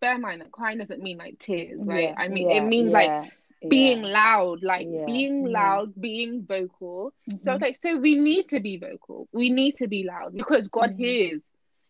bear 0.00 0.14
in 0.14 0.22
mind 0.22 0.40
that 0.40 0.52
crying 0.52 0.78
doesn't 0.78 1.02
mean 1.02 1.18
like 1.18 1.38
tears, 1.38 1.78
right? 1.80 2.14
I 2.16 2.28
mean 2.28 2.50
it 2.50 2.62
means 2.62 2.90
like 2.90 3.32
being 3.68 4.02
loud, 4.02 4.62
like 4.62 4.86
being 5.06 5.44
loud, 5.44 5.92
being 6.00 6.44
vocal. 6.46 7.12
Mm-hmm. 7.30 7.44
So 7.44 7.56
like, 7.56 7.78
so 7.82 7.98
we 7.98 8.14
need 8.14 8.48
to 8.50 8.60
be 8.60 8.78
vocal. 8.78 9.28
We 9.32 9.50
need 9.50 9.78
to 9.78 9.88
be 9.88 10.04
loud 10.04 10.34
because 10.34 10.68
God 10.68 10.90
mm-hmm. 10.90 10.98
hears, 10.98 11.42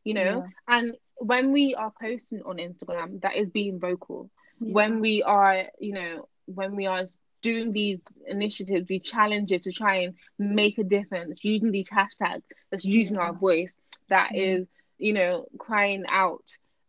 you 0.04 0.14
know. 0.14 0.46
And 0.66 0.96
when 1.16 1.52
we 1.52 1.74
are 1.74 1.92
posting 2.00 2.42
on 2.42 2.56
Instagram, 2.56 3.20
that 3.20 3.36
is 3.36 3.50
being 3.50 3.78
vocal. 3.78 4.30
When 4.60 5.00
we 5.00 5.22
are, 5.22 5.64
you 5.78 5.92
know, 5.92 6.28
when 6.46 6.74
we 6.74 6.86
are 6.86 7.04
doing 7.42 7.72
these 7.72 8.00
initiatives, 8.26 8.88
these 8.88 9.02
challenges 9.02 9.62
to 9.62 9.72
try 9.72 9.96
and 9.96 10.14
make 10.38 10.78
a 10.78 10.84
difference, 10.84 11.44
using 11.44 11.70
these 11.70 11.88
hashtags, 11.90 12.42
that's 12.70 12.84
using 12.84 13.18
our 13.18 13.32
voice, 13.32 13.76
that 14.08 14.34
is, 14.34 14.66
you 14.98 15.12
know, 15.12 15.46
crying 15.58 16.04
out 16.08 16.44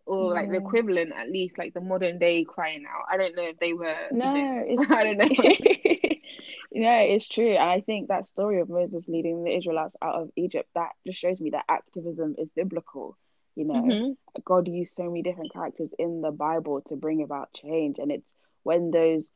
or 0.10 0.34
like 0.34 0.50
the 0.50 0.58
equivalent 0.58 1.14
at 1.16 1.30
least 1.30 1.58
like 1.58 1.74
the 1.74 1.82
modern 1.82 2.18
day 2.18 2.44
crying 2.44 2.84
out 2.90 3.06
i 3.12 3.16
don't 3.16 3.36
know 3.36 3.44
if 3.44 3.60
they 3.60 3.74
were 3.74 3.96
no 4.12 4.34
you 4.34 4.76
know, 4.76 4.86
i 4.90 5.04
don't 5.04 5.18
know 5.18 5.30
yeah 6.72 7.00
it's 7.02 7.28
true 7.28 7.52
and 7.52 7.70
i 7.70 7.80
think 7.82 8.08
that 8.08 8.28
story 8.28 8.60
of 8.60 8.70
moses 8.70 9.04
leading 9.08 9.44
the 9.44 9.56
israelites 9.56 9.96
out 10.02 10.16
of 10.16 10.30
egypt 10.36 10.68
that 10.74 10.90
just 11.06 11.20
shows 11.20 11.40
me 11.40 11.52
that 11.52 11.66
activism 11.70 12.36
is 12.40 12.50
biblical 12.56 13.18
you 13.56 13.66
know 13.66 13.76
mm-hmm. 13.76 14.12
god 14.46 14.68
used 14.68 14.92
so 14.98 15.04
many 15.04 15.22
different 15.22 15.54
characters 15.54 15.90
in 16.00 16.22
the 16.22 16.32
bible 16.32 16.82
to 16.90 16.96
bring 16.96 17.22
about 17.22 17.54
change 17.54 17.98
and 18.00 18.12
it's 18.12 18.26
when 18.64 18.90
those 18.90 19.28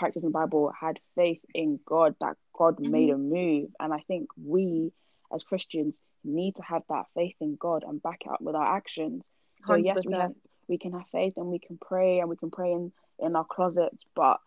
characters 0.00 0.22
in 0.22 0.30
the 0.30 0.38
bible 0.38 0.72
had 0.78 0.98
faith 1.14 1.40
in 1.54 1.78
god 1.84 2.14
that 2.20 2.36
god 2.56 2.76
mm-hmm. 2.76 2.90
made 2.90 3.10
a 3.10 3.18
move 3.18 3.68
and 3.78 3.92
i 3.92 4.02
think 4.08 4.28
we 4.42 4.92
as 5.34 5.42
christians 5.42 5.94
need 6.24 6.54
to 6.56 6.62
have 6.62 6.82
that 6.88 7.04
faith 7.14 7.34
in 7.40 7.56
god 7.56 7.84
and 7.86 8.02
back 8.02 8.20
it 8.24 8.30
up 8.30 8.40
with 8.40 8.54
our 8.54 8.76
actions 8.76 9.22
so 9.66 9.74
100%. 9.74 9.84
yes, 9.84 9.98
we 10.06 10.14
have 10.14 10.32
we 10.68 10.78
can 10.78 10.92
have 10.92 11.06
faith 11.12 11.34
and 11.36 11.46
we 11.46 11.58
can 11.58 11.78
pray 11.78 12.20
and 12.20 12.28
we 12.28 12.36
can 12.36 12.50
pray 12.50 12.72
in 12.72 12.92
in 13.18 13.36
our 13.36 13.44
closets, 13.44 14.04
but 14.14 14.38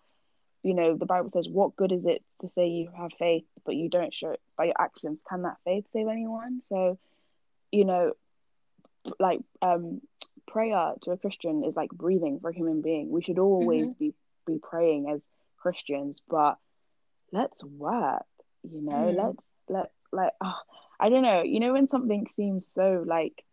you 0.63 0.73
know 0.73 0.97
the 0.97 1.05
Bible 1.05 1.29
says, 1.29 1.47
"What 1.47 1.75
good 1.75 1.91
is 1.91 2.05
it 2.05 2.23
to 2.41 2.49
say 2.49 2.67
you 2.67 2.89
have 2.97 3.11
faith 3.17 3.45
but 3.65 3.75
you 3.75 3.89
don't 3.89 4.13
show 4.13 4.31
it 4.31 4.41
by 4.57 4.65
your 4.65 4.79
actions? 4.79 5.19
Can 5.29 5.43
that 5.43 5.57
faith 5.63 5.85
save 5.93 6.07
anyone?" 6.07 6.61
So, 6.69 6.97
you 7.71 7.85
know, 7.85 8.13
like 9.19 9.39
um, 9.61 10.01
prayer 10.47 10.93
to 11.03 11.11
a 11.11 11.17
Christian 11.17 11.63
is 11.63 11.75
like 11.75 11.91
breathing 11.91 12.39
for 12.39 12.49
a 12.49 12.55
human 12.55 12.81
being. 12.81 13.09
We 13.09 13.21
should 13.21 13.39
always 13.39 13.85
mm-hmm. 13.85 13.99
be 13.99 14.13
be 14.45 14.59
praying 14.61 15.09
as 15.09 15.21
Christians, 15.57 16.17
but 16.29 16.57
let's 17.31 17.63
work. 17.63 18.25
You 18.63 18.81
know, 18.81 18.93
mm. 18.93 19.15
let's 19.15 19.37
let 19.69 19.91
like 20.11 20.33
oh, 20.41 20.59
I 20.99 21.09
don't 21.09 21.23
know. 21.23 21.43
You 21.43 21.59
know 21.59 21.73
when 21.73 21.89
something 21.89 22.27
seems 22.35 22.63
so 22.75 23.03
like 23.05 23.43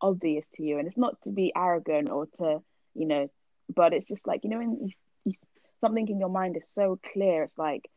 obvious 0.00 0.44
to 0.54 0.62
you, 0.62 0.78
and 0.78 0.88
it's 0.88 0.98
not 0.98 1.20
to 1.22 1.30
be 1.30 1.52
arrogant 1.54 2.10
or 2.10 2.26
to 2.38 2.62
you 2.94 3.06
know, 3.06 3.30
but 3.74 3.92
it's 3.92 4.08
just 4.08 4.26
like 4.26 4.44
you 4.44 4.50
know 4.50 4.58
when 4.58 4.78
you, 4.82 4.90
you, 5.24 5.34
something 5.80 6.08
in 6.08 6.20
your 6.20 6.28
mind 6.28 6.56
is 6.56 6.64
so 6.68 6.98
clear. 7.12 7.44
It's 7.44 7.58
like 7.58 7.90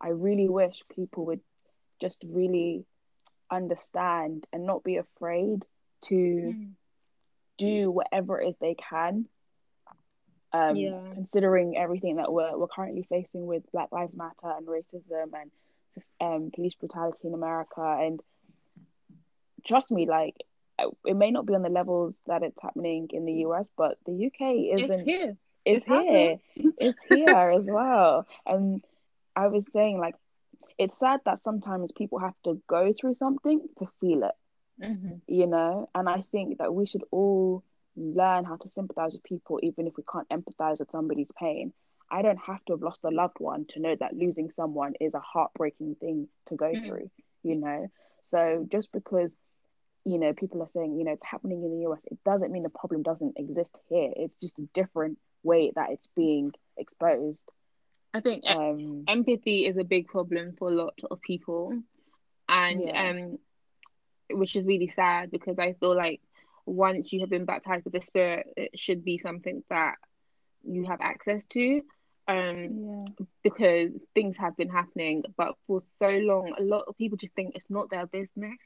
I 0.00 0.08
really 0.08 0.48
wish 0.48 0.82
people 0.94 1.26
would 1.26 1.40
just 2.00 2.24
really 2.26 2.84
understand 3.50 4.46
and 4.52 4.64
not 4.64 4.84
be 4.84 4.96
afraid 4.96 5.64
to 6.02 6.14
mm. 6.14 6.70
do 7.58 7.90
whatever 7.90 8.40
it 8.40 8.48
is 8.48 8.54
they 8.60 8.74
can. 8.88 9.26
Um, 10.52 10.74
yeah. 10.74 10.98
considering 11.14 11.76
everything 11.76 12.16
that 12.16 12.32
we're 12.32 12.58
we're 12.58 12.66
currently 12.66 13.06
facing 13.08 13.46
with 13.46 13.62
Black 13.70 13.92
Lives 13.92 14.12
Matter 14.16 14.52
and 14.56 14.66
racism 14.66 15.30
and 15.40 15.50
um, 16.20 16.50
police 16.52 16.74
brutality 16.74 17.28
in 17.28 17.34
America, 17.34 17.80
and 17.80 18.20
trust 19.66 19.90
me, 19.90 20.06
like 20.06 20.34
it 21.04 21.16
may 21.16 21.30
not 21.30 21.46
be 21.46 21.54
on 21.54 21.62
the 21.62 21.68
levels 21.68 22.14
that 22.26 22.42
it's 22.42 22.58
happening 22.60 23.08
in 23.12 23.24
the 23.24 23.32
US, 23.46 23.66
but 23.76 23.98
the 24.06 24.26
UK 24.26 24.74
isn't. 24.74 24.90
It's 24.90 25.02
here. 25.02 25.36
It's, 25.64 25.84
it's 25.84 25.86
here. 25.86 26.36
it's 26.78 26.98
here 27.08 27.50
as 27.50 27.64
well. 27.64 28.26
And 28.46 28.82
I 29.36 29.48
was 29.48 29.64
saying, 29.72 29.98
like, 29.98 30.14
it's 30.78 30.98
sad 30.98 31.20
that 31.26 31.42
sometimes 31.44 31.92
people 31.92 32.18
have 32.18 32.34
to 32.44 32.60
go 32.66 32.92
through 32.98 33.14
something 33.14 33.60
to 33.78 33.88
feel 34.00 34.24
it. 34.24 34.34
Mm-hmm. 34.82 35.16
You 35.26 35.46
know, 35.46 35.90
and 35.94 36.08
I 36.08 36.22
think 36.32 36.58
that 36.58 36.74
we 36.74 36.86
should 36.86 37.04
all 37.10 37.62
learn 37.96 38.44
how 38.44 38.56
to 38.56 38.70
sympathize 38.74 39.12
with 39.12 39.22
people, 39.24 39.60
even 39.62 39.86
if 39.86 39.94
we 39.96 40.04
can't 40.10 40.28
empathize 40.30 40.80
with 40.80 40.90
somebody's 40.90 41.28
pain. 41.38 41.72
I 42.10 42.22
don't 42.22 42.38
have 42.38 42.64
to 42.64 42.72
have 42.72 42.82
lost 42.82 43.00
a 43.04 43.10
loved 43.10 43.36
one 43.38 43.66
to 43.70 43.80
know 43.80 43.94
that 44.00 44.16
losing 44.16 44.50
someone 44.56 44.94
is 45.00 45.14
a 45.14 45.20
heartbreaking 45.20 45.96
thing 46.00 46.28
to 46.46 46.56
go 46.56 46.66
mm-hmm. 46.66 46.86
through, 46.86 47.10
you 47.42 47.56
know? 47.56 47.88
So 48.26 48.66
just 48.70 48.90
because, 48.90 49.30
you 50.04 50.18
know, 50.18 50.32
people 50.32 50.62
are 50.62 50.70
saying, 50.74 50.98
you 50.98 51.04
know, 51.04 51.12
it's 51.12 51.24
happening 51.24 51.62
in 51.62 51.70
the 51.70 51.88
US, 51.90 52.00
it 52.10 52.18
doesn't 52.24 52.50
mean 52.50 52.62
the 52.62 52.70
problem 52.70 53.02
doesn't 53.02 53.36
exist 53.36 53.74
here. 53.88 54.12
It's 54.16 54.34
just 54.40 54.58
a 54.58 54.68
different 54.74 55.18
way 55.42 55.72
that 55.74 55.90
it's 55.90 56.06
being 56.16 56.52
exposed. 56.76 57.44
I 58.12 58.20
think 58.20 58.44
um, 58.46 59.04
empathy 59.06 59.66
is 59.66 59.76
a 59.76 59.84
big 59.84 60.08
problem 60.08 60.54
for 60.58 60.68
a 60.68 60.72
lot 60.72 60.98
of 61.10 61.20
people. 61.20 61.72
And 62.48 62.80
yeah. 62.80 63.10
um 63.10 63.38
which 64.32 64.56
is 64.56 64.64
really 64.64 64.88
sad 64.88 65.30
because 65.30 65.58
I 65.58 65.74
feel 65.74 65.94
like 65.94 66.20
once 66.66 67.12
you 67.12 67.20
have 67.20 67.30
been 67.30 67.44
baptized 67.44 67.84
with 67.84 67.94
the 67.94 68.00
spirit, 68.00 68.46
it 68.56 68.78
should 68.78 69.04
be 69.04 69.18
something 69.18 69.62
that 69.70 69.96
you 70.62 70.84
have 70.86 71.00
access 71.00 71.44
to 71.46 71.82
um 72.28 73.06
yeah. 73.18 73.24
because 73.42 73.90
things 74.14 74.36
have 74.36 74.56
been 74.56 74.68
happening 74.68 75.24
but 75.36 75.54
for 75.66 75.82
so 75.98 76.08
long 76.08 76.54
a 76.58 76.62
lot 76.62 76.84
of 76.86 76.96
people 76.96 77.16
just 77.16 77.34
think 77.34 77.54
it's 77.54 77.70
not 77.70 77.90
their 77.90 78.06
business 78.06 78.58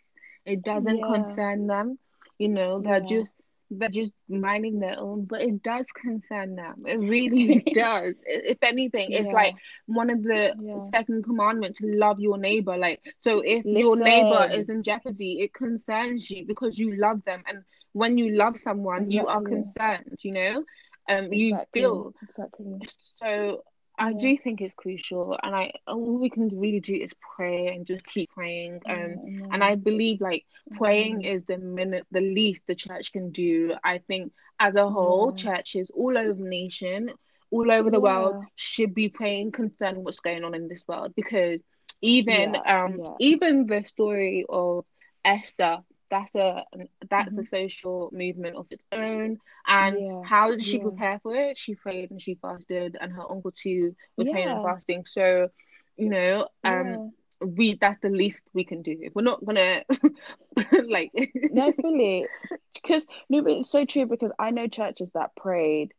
it 0.46 0.62
doesn't 0.62 0.98
yeah. 0.98 1.12
concern 1.14 1.66
them 1.66 1.98
you 2.38 2.48
know 2.48 2.80
they're 2.80 3.02
yeah. 3.02 3.18
just 3.18 3.30
they're 3.70 3.88
just 3.88 4.12
minding 4.28 4.78
their 4.78 4.98
own 4.98 5.24
but 5.24 5.42
it 5.42 5.62
does 5.62 5.87
concern 5.92 6.54
them 6.54 6.83
it 6.87 6.96
really 6.98 7.61
does 7.74 8.14
if 8.26 8.59
anything 8.62 9.11
it's 9.11 9.33
like 9.33 9.54
one 9.87 10.11
of 10.11 10.22
the 10.22 10.52
second 10.85 11.24
commandments 11.24 11.78
to 11.78 11.87
love 11.87 12.20
your 12.20 12.38
neighbor 12.38 12.76
like 12.76 13.00
so 13.20 13.40
if 13.40 13.64
Listen. 13.64 13.78
your 13.78 13.96
neighbor 13.96 14.48
is 14.52 14.68
in 14.68 14.83
jeopardy 14.83 15.40
it 15.40 15.52
concerns 15.54 16.30
you 16.30 16.44
because 16.46 16.78
you 16.78 16.96
love 16.96 17.20
them 17.24 17.42
and 17.46 17.62
when 17.92 18.18
you 18.18 18.37
love 18.37 18.59
someone 18.59 19.04
exactly. 19.04 19.16
you 19.16 19.26
are 19.26 19.42
concerned 19.42 20.18
you 20.22 20.33
know 20.33 20.64
um 21.09 21.24
exactly. 21.33 21.38
you 21.38 21.59
feel 21.72 22.12
exactly 22.22 22.78
so 23.18 23.62
I 23.98 24.11
yeah. 24.11 24.18
do 24.18 24.38
think 24.38 24.61
it's 24.61 24.74
crucial, 24.74 25.38
and 25.42 25.54
I 25.54 25.72
all 25.87 26.18
we 26.18 26.30
can 26.30 26.48
really 26.59 26.80
do 26.80 26.94
is 26.94 27.12
pray 27.37 27.68
and 27.68 27.87
just 27.87 28.04
keep 28.04 28.30
praying. 28.30 28.80
Um, 28.87 29.16
yeah, 29.24 29.46
and 29.52 29.62
I 29.62 29.76
believe 29.76 30.20
like 30.20 30.44
praying 30.76 31.22
is 31.22 31.44
the 31.44 31.59
minute 31.59 32.07
the 32.11 32.20
least 32.20 32.64
the 32.66 32.74
church 32.74 33.12
can 33.12 33.30
do. 33.30 33.74
I 33.85 33.98
think 33.98 34.33
as 34.59 34.74
a 34.74 34.88
whole, 34.88 35.33
churches 35.33 35.90
all 35.94 36.18
over 36.18 36.35
the 36.35 36.48
nation, 36.48 37.12
all 37.50 37.70
over 37.70 37.90
the 37.90 38.00
world, 38.00 38.44
should 38.57 38.94
be 38.94 39.09
praying 39.09 39.52
concerning 39.52 40.02
what's 40.02 40.20
going 40.20 40.44
on 40.44 40.54
in 40.54 40.68
this 40.68 40.85
world 40.88 41.12
because 41.14 41.61
even 42.00 42.57
um 42.66 43.00
even 43.20 43.66
the 43.66 43.85
story 43.85 44.44
of 44.48 44.85
Esther 45.24 45.78
that's 46.14 46.35
a 46.37 46.64
that's 47.11 47.31
mm-hmm. 47.31 47.40
a 47.40 47.46
social 47.46 48.11
movement 48.12 48.57
of 48.57 48.66
its 48.70 48.85
own. 48.92 49.38
And 49.66 49.98
yeah. 49.98 50.22
how 50.24 50.50
did 50.50 50.62
she 50.62 50.77
yeah. 50.77 50.83
prepare 50.85 51.20
for 51.22 51.35
it? 51.35 51.59
She 51.59 51.74
prayed 51.74 52.11
and 52.11 52.22
she 52.22 52.37
fasted, 52.40 52.96
and 53.00 53.12
her 53.12 53.29
uncle 53.29 53.50
too 53.50 53.96
was 54.16 54.27
yeah. 54.27 54.33
praying 54.33 54.48
and 54.48 54.64
fasting. 54.64 55.05
So, 55.07 55.48
you 55.96 56.09
know, 56.09 56.48
um, 56.62 57.12
we 57.40 57.77
that's 57.81 57.98
the 57.98 58.11
least 58.11 58.42
we 58.53 58.64
can 58.64 58.83
do. 58.83 58.96
If 59.00 59.14
we're 59.14 59.22
not 59.22 59.44
gonna 59.44 59.85
like 60.87 61.11
no 61.50 61.72
fully 61.81 62.27
because 62.74 63.05
no, 63.29 63.42
but 63.42 63.53
it's 63.53 63.70
so 63.70 63.85
true 63.85 64.07
because 64.07 64.31
I 64.38 64.50
know 64.50 64.68
churches 64.68 65.09
that 65.14 65.35
prayed 65.37 65.92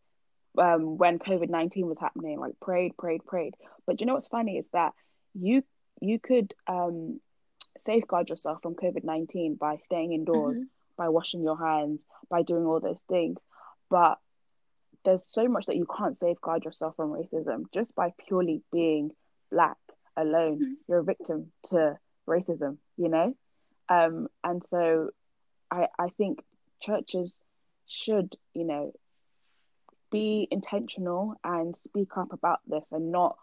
um 0.58 0.98
when 0.98 1.20
COVID 1.20 1.50
nineteen 1.50 1.88
was 1.88 2.00
happening, 2.00 2.40
like 2.40 2.58
prayed, 2.62 2.96
prayed, 2.98 3.26
prayed. 3.26 3.56
But 3.86 4.00
you 4.00 4.08
know 4.08 4.14
what's 4.14 4.30
funny 4.30 4.60
is 4.60 4.66
that 4.72 4.94
you 5.34 5.64
you 6.00 6.20
could 6.20 6.54
um 6.68 7.20
safeguard 7.86 8.30
yourself 8.30 8.62
from 8.62 8.76
COVID 8.76 9.04
19 9.04 9.56
by 9.56 9.78
staying 9.86 10.14
indoors, 10.14 10.56
mm-hmm. 10.56 10.64
by 10.98 11.10
washing 11.10 11.44
your 11.44 11.58
hands, 11.58 12.00
by 12.30 12.42
doing 12.42 12.66
all 12.66 12.80
those 12.80 13.02
things. 13.10 13.40
But 13.90 14.20
there's 15.04 15.22
so 15.28 15.48
much 15.48 15.68
that 15.68 15.76
you 15.76 15.86
can't 15.86 16.20
safeguard 16.20 16.66
yourself 16.66 16.96
from 16.96 17.12
racism 17.12 17.66
just 17.72 17.94
by 17.96 18.14
purely 18.28 18.64
being 18.72 19.12
black 19.52 19.78
alone. 20.18 20.56
Mm-hmm. 20.56 20.74
You're 20.88 21.00
a 21.00 21.04
victim 21.04 21.52
to 21.70 21.98
racism, 22.28 22.78
you 22.98 23.10
know? 23.10 23.36
Um, 23.88 24.28
and 24.44 24.64
so 24.72 25.12
I, 25.70 25.88
I 26.00 26.10
think 26.18 26.44
churches 26.82 27.36
should, 27.88 28.36
you 28.54 28.66
know, 28.66 28.94
be 30.12 30.48
intentional 30.50 31.36
and 31.44 31.76
speak 31.84 32.18
up 32.18 32.34
about 32.34 32.62
this 32.68 32.84
and 32.92 33.12
not 33.12 33.38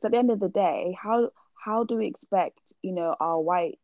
so 0.00 0.06
at 0.06 0.12
the 0.12 0.18
end 0.18 0.30
of 0.30 0.40
the 0.40 0.48
day, 0.48 0.96
how 1.00 1.30
how 1.54 1.84
do 1.84 1.96
we 1.96 2.06
expect, 2.06 2.58
you 2.82 2.92
know, 2.92 3.16
our 3.18 3.40
white 3.40 3.78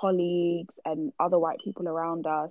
colleagues 0.00 0.74
and 0.84 1.12
other 1.18 1.38
white 1.38 1.58
people 1.64 1.88
around 1.88 2.26
us 2.26 2.50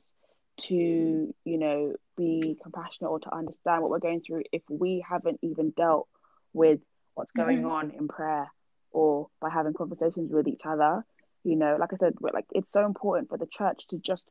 to 0.55 1.33
you 1.45 1.57
know 1.57 1.93
be 2.15 2.57
compassionate 2.61 3.09
or 3.09 3.19
to 3.19 3.35
understand 3.35 3.81
what 3.81 3.89
we're 3.89 3.99
going 3.99 4.21
through 4.21 4.43
if 4.51 4.61
we 4.69 5.03
haven't 5.07 5.39
even 5.41 5.71
dealt 5.71 6.07
with 6.53 6.79
what's 7.15 7.31
going 7.31 7.59
mm-hmm. 7.59 7.71
on 7.71 7.91
in 7.91 8.07
prayer 8.07 8.47
or 8.91 9.27
by 9.41 9.49
having 9.49 9.73
conversations 9.73 10.31
with 10.31 10.47
each 10.47 10.61
other. 10.65 11.03
You 11.43 11.57
know 11.57 11.75
like 11.77 11.91
i 11.91 11.97
said 11.97 12.13
like 12.21 12.45
it's 12.53 12.71
so 12.71 12.85
important 12.85 13.29
for 13.29 13.37
the 13.37 13.47
church 13.47 13.85
to 13.89 13.97
just 13.97 14.25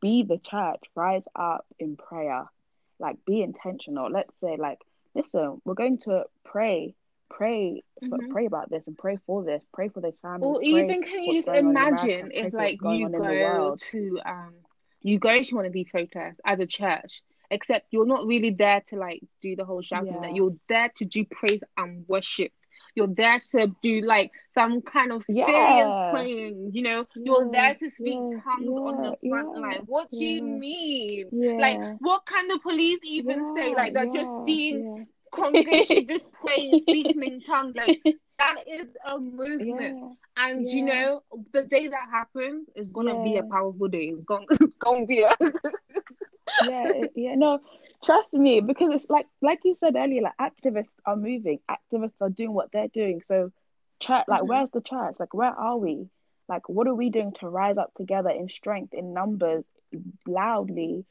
be 0.00 0.24
the 0.24 0.38
church 0.38 0.82
rise 0.94 1.22
up 1.36 1.64
in 1.78 1.96
prayer. 1.96 2.46
Like 2.98 3.18
be 3.26 3.42
intentional. 3.42 4.10
Let's 4.10 4.34
say 4.40 4.56
like 4.58 4.78
listen 5.14 5.60
we're 5.64 5.74
going 5.74 5.98
to 5.98 6.24
pray 6.44 6.94
pray 7.28 7.82
mm-hmm. 8.02 8.32
pray 8.32 8.46
about 8.46 8.70
this 8.70 8.86
and 8.86 8.96
pray 8.96 9.16
for 9.26 9.44
this 9.44 9.62
pray 9.72 9.88
for 9.88 10.00
this 10.00 10.16
family 10.20 10.46
or 10.46 10.62
even 10.62 11.02
can 11.02 11.24
you 11.24 11.34
just 11.34 11.48
imagine 11.48 12.30
if 12.32 12.52
like 12.52 12.78
you 12.82 13.08
go 13.08 13.76
to 13.78 14.18
um 14.24 14.54
you 15.02 15.18
go 15.18 15.42
to 15.42 15.54
one 15.54 15.66
of 15.66 15.72
these 15.72 15.86
protests 15.90 16.40
as 16.44 16.60
a 16.60 16.66
church 16.66 17.22
except 17.50 17.86
you're 17.90 18.06
not 18.06 18.26
really 18.26 18.50
there 18.50 18.82
to 18.88 18.96
like 18.96 19.22
do 19.40 19.56
the 19.56 19.64
whole 19.64 19.82
shouting 19.82 20.14
yeah. 20.14 20.20
that 20.20 20.34
you're 20.34 20.56
there 20.68 20.90
to 20.96 21.04
do 21.04 21.24
praise 21.24 21.62
and 21.76 22.04
worship 22.08 22.52
you're 22.96 23.06
there 23.06 23.38
to 23.38 23.68
do 23.82 24.00
like 24.00 24.32
some 24.52 24.80
kind 24.80 25.12
of 25.12 25.22
serious 25.22 25.46
yeah. 25.48 26.10
praying 26.12 26.70
you 26.72 26.82
know 26.82 27.06
yeah. 27.14 27.22
you're 27.24 27.50
there 27.50 27.74
to 27.74 27.90
speak 27.90 28.18
tongues 28.42 28.68
on 28.68 29.02
the 29.02 29.28
front 29.28 29.56
line 29.60 29.82
what 29.86 30.10
do 30.10 30.24
you 30.24 30.42
mean 30.42 31.28
like 31.60 31.78
what 32.00 32.24
can 32.26 32.48
the 32.48 32.58
police 32.60 32.98
even 33.04 33.54
say 33.54 33.74
like 33.74 33.92
they're 33.92 34.12
just 34.12 34.32
seeing 34.46 35.06
congregation 35.36 36.06
just 36.08 36.24
praying, 36.32 36.80
speaking 36.80 37.22
in 37.22 37.42
tongues. 37.42 37.76
Like 37.76 38.00
that 38.38 38.56
is 38.66 38.88
a 39.06 39.18
movement. 39.18 40.16
Yeah. 40.38 40.44
And 40.44 40.68
yeah. 40.68 40.74
you 40.74 40.84
know, 40.84 41.22
the 41.52 41.62
day 41.62 41.88
that 41.88 42.08
happens 42.10 42.68
is 42.74 42.88
gonna 42.88 43.16
yeah. 43.18 43.24
be 43.24 43.36
a 43.36 43.42
powerful 43.44 43.88
day. 43.88 44.12
It's 44.14 44.24
gonna, 44.24 44.46
it's 44.50 44.76
gonna 44.78 45.06
be 45.06 45.22
a 45.22 45.34
Yeah, 46.64 46.92
yeah, 47.14 47.34
no, 47.34 47.58
trust 48.04 48.32
me, 48.32 48.60
because 48.60 48.90
it's 48.94 49.10
like 49.10 49.26
like 49.42 49.60
you 49.64 49.74
said 49.74 49.96
earlier, 49.96 50.22
like 50.22 50.36
activists 50.40 50.94
are 51.04 51.16
moving, 51.16 51.60
activists 51.70 52.20
are 52.20 52.30
doing 52.30 52.52
what 52.52 52.70
they're 52.72 52.88
doing. 52.88 53.20
So 53.24 53.52
church 54.00 54.24
like 54.28 54.40
mm-hmm. 54.40 54.48
where's 54.48 54.70
the 54.72 54.80
church? 54.80 55.16
Like 55.18 55.34
where 55.34 55.50
are 55.50 55.76
we? 55.76 56.08
Like 56.48 56.68
what 56.68 56.86
are 56.86 56.94
we 56.94 57.10
doing 57.10 57.32
to 57.40 57.48
rise 57.48 57.76
up 57.76 57.92
together 57.96 58.30
in 58.30 58.48
strength, 58.48 58.94
in 58.94 59.12
numbers, 59.12 59.64
loudly? 60.26 61.04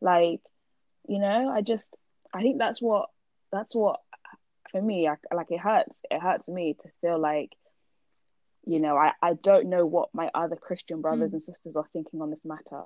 Like, 0.00 0.40
you 1.08 1.18
know, 1.18 1.48
I 1.48 1.62
just 1.62 1.88
I 2.34 2.42
think 2.42 2.58
that's 2.58 2.82
what 2.82 3.08
that's 3.52 3.74
what 3.74 4.00
for 4.70 4.80
me 4.80 5.06
I, 5.06 5.16
like 5.34 5.50
it 5.50 5.60
hurts 5.60 5.94
it 6.10 6.20
hurts 6.20 6.48
me 6.48 6.74
to 6.82 6.88
feel 7.00 7.18
like 7.18 7.52
you 8.66 8.80
know 8.80 8.96
I, 8.96 9.12
I 9.22 9.34
don't 9.34 9.68
know 9.68 9.86
what 9.86 10.08
my 10.14 10.30
other 10.34 10.56
christian 10.56 11.00
brothers 11.00 11.30
mm. 11.30 11.34
and 11.34 11.44
sisters 11.44 11.76
are 11.76 11.86
thinking 11.92 12.22
on 12.22 12.30
this 12.30 12.44
matter. 12.44 12.84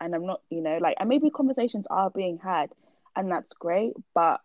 And 0.00 0.14
i'm 0.14 0.26
not 0.26 0.40
you 0.50 0.60
know 0.60 0.78
like 0.80 0.96
and 1.00 1.08
maybe 1.08 1.30
conversations 1.30 1.86
are 1.90 2.10
being 2.10 2.38
had 2.42 2.70
and 3.16 3.30
that's 3.30 3.52
great 3.54 3.94
but 4.14 4.40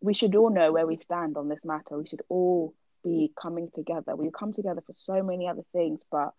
we 0.00 0.14
should 0.14 0.34
all 0.34 0.50
know 0.50 0.72
where 0.72 0.86
we 0.86 0.96
stand 0.96 1.36
on 1.36 1.48
this 1.48 1.60
matter. 1.64 1.98
We 1.98 2.06
should 2.06 2.22
all 2.28 2.74
be 3.04 3.32
coming 3.40 3.70
together. 3.74 4.16
We 4.16 4.30
come 4.30 4.52
together 4.52 4.82
for 4.86 4.94
so 4.96 5.22
many 5.22 5.48
other 5.48 5.64
things 5.72 6.00
but 6.10 6.32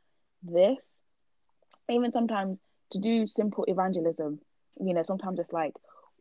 this, 0.44 0.78
even 1.90 2.12
sometimes 2.12 2.60
to 2.92 3.00
do 3.00 3.28
simple 3.28 3.66
evangelism, 3.68 4.40
you 4.80 4.94
know, 4.94 5.04
sometimes 5.06 5.40
it's 5.40 5.54
like 5.54 5.74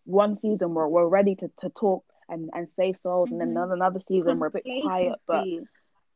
one 0.05 0.35
season 0.35 0.75
we're, 0.75 0.89
we're 0.89 1.09
ready 1.09 1.35
to, 1.37 1.51
to 1.61 1.71
talk 1.71 2.05
and, 2.31 2.51
and 2.55 2.69
save 2.77 2.99
souls, 2.99 3.29
mm-hmm. 3.29 3.41
and 3.41 3.41
then 3.41 3.57
another, 3.57 3.75
another 3.75 4.01
season 4.09 4.39
we're 4.39 4.47
a 4.47 4.51
bit 4.51 4.65
quiet. 4.83 5.19
But 5.27 5.45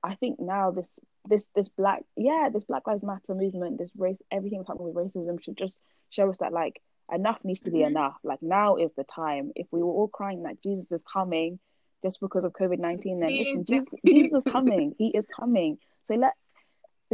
I 0.03 0.15
think 0.15 0.41
now 0.41 0.71
this 0.71 0.89
this 1.27 1.49
this 1.55 1.69
black 1.69 2.05
yeah 2.17 2.51
this 2.53 2.65
Black 2.65 2.87
Lives 2.87 3.03
Matter 3.03 3.35
movement, 3.35 3.79
this 3.79 3.91
race, 3.97 4.23
everything 4.31 4.59
that's 4.59 4.69
happening 4.69 4.93
with 4.93 5.13
racism 5.13 5.43
should 5.43 5.57
just 5.57 5.79
show 6.11 6.31
us 6.31 6.39
that 6.39 6.53
like 6.53 6.81
enough 7.13 7.39
needs 7.45 7.63
to 7.63 7.71
be 7.71 7.79
mm-hmm. 7.79 7.89
enough. 7.97 8.17
Like 8.23 8.43
now 8.43 8.77
is 8.77 8.91
the 8.97 9.05
time. 9.05 9.53
If 9.57 9.67
we 9.71 9.83
were 9.83 9.93
all 9.93 10.09
crying 10.09 10.45
that 10.45 10.63
Jesus 10.63 10.91
is 10.93 11.03
coming 11.03 11.59
just 12.03 12.21
because 12.21 12.45
of 12.45 12.53
COVID 12.53 12.79
nineteen, 12.79 13.21
then 13.21 13.37
listen, 13.37 13.65
Jesus, 13.65 13.89
Jesus 14.07 14.45
is 14.45 14.53
coming. 14.53 14.95
He 14.99 15.09
is 15.09 15.27
coming. 15.27 15.79
So 16.07 16.15
let 16.15 16.35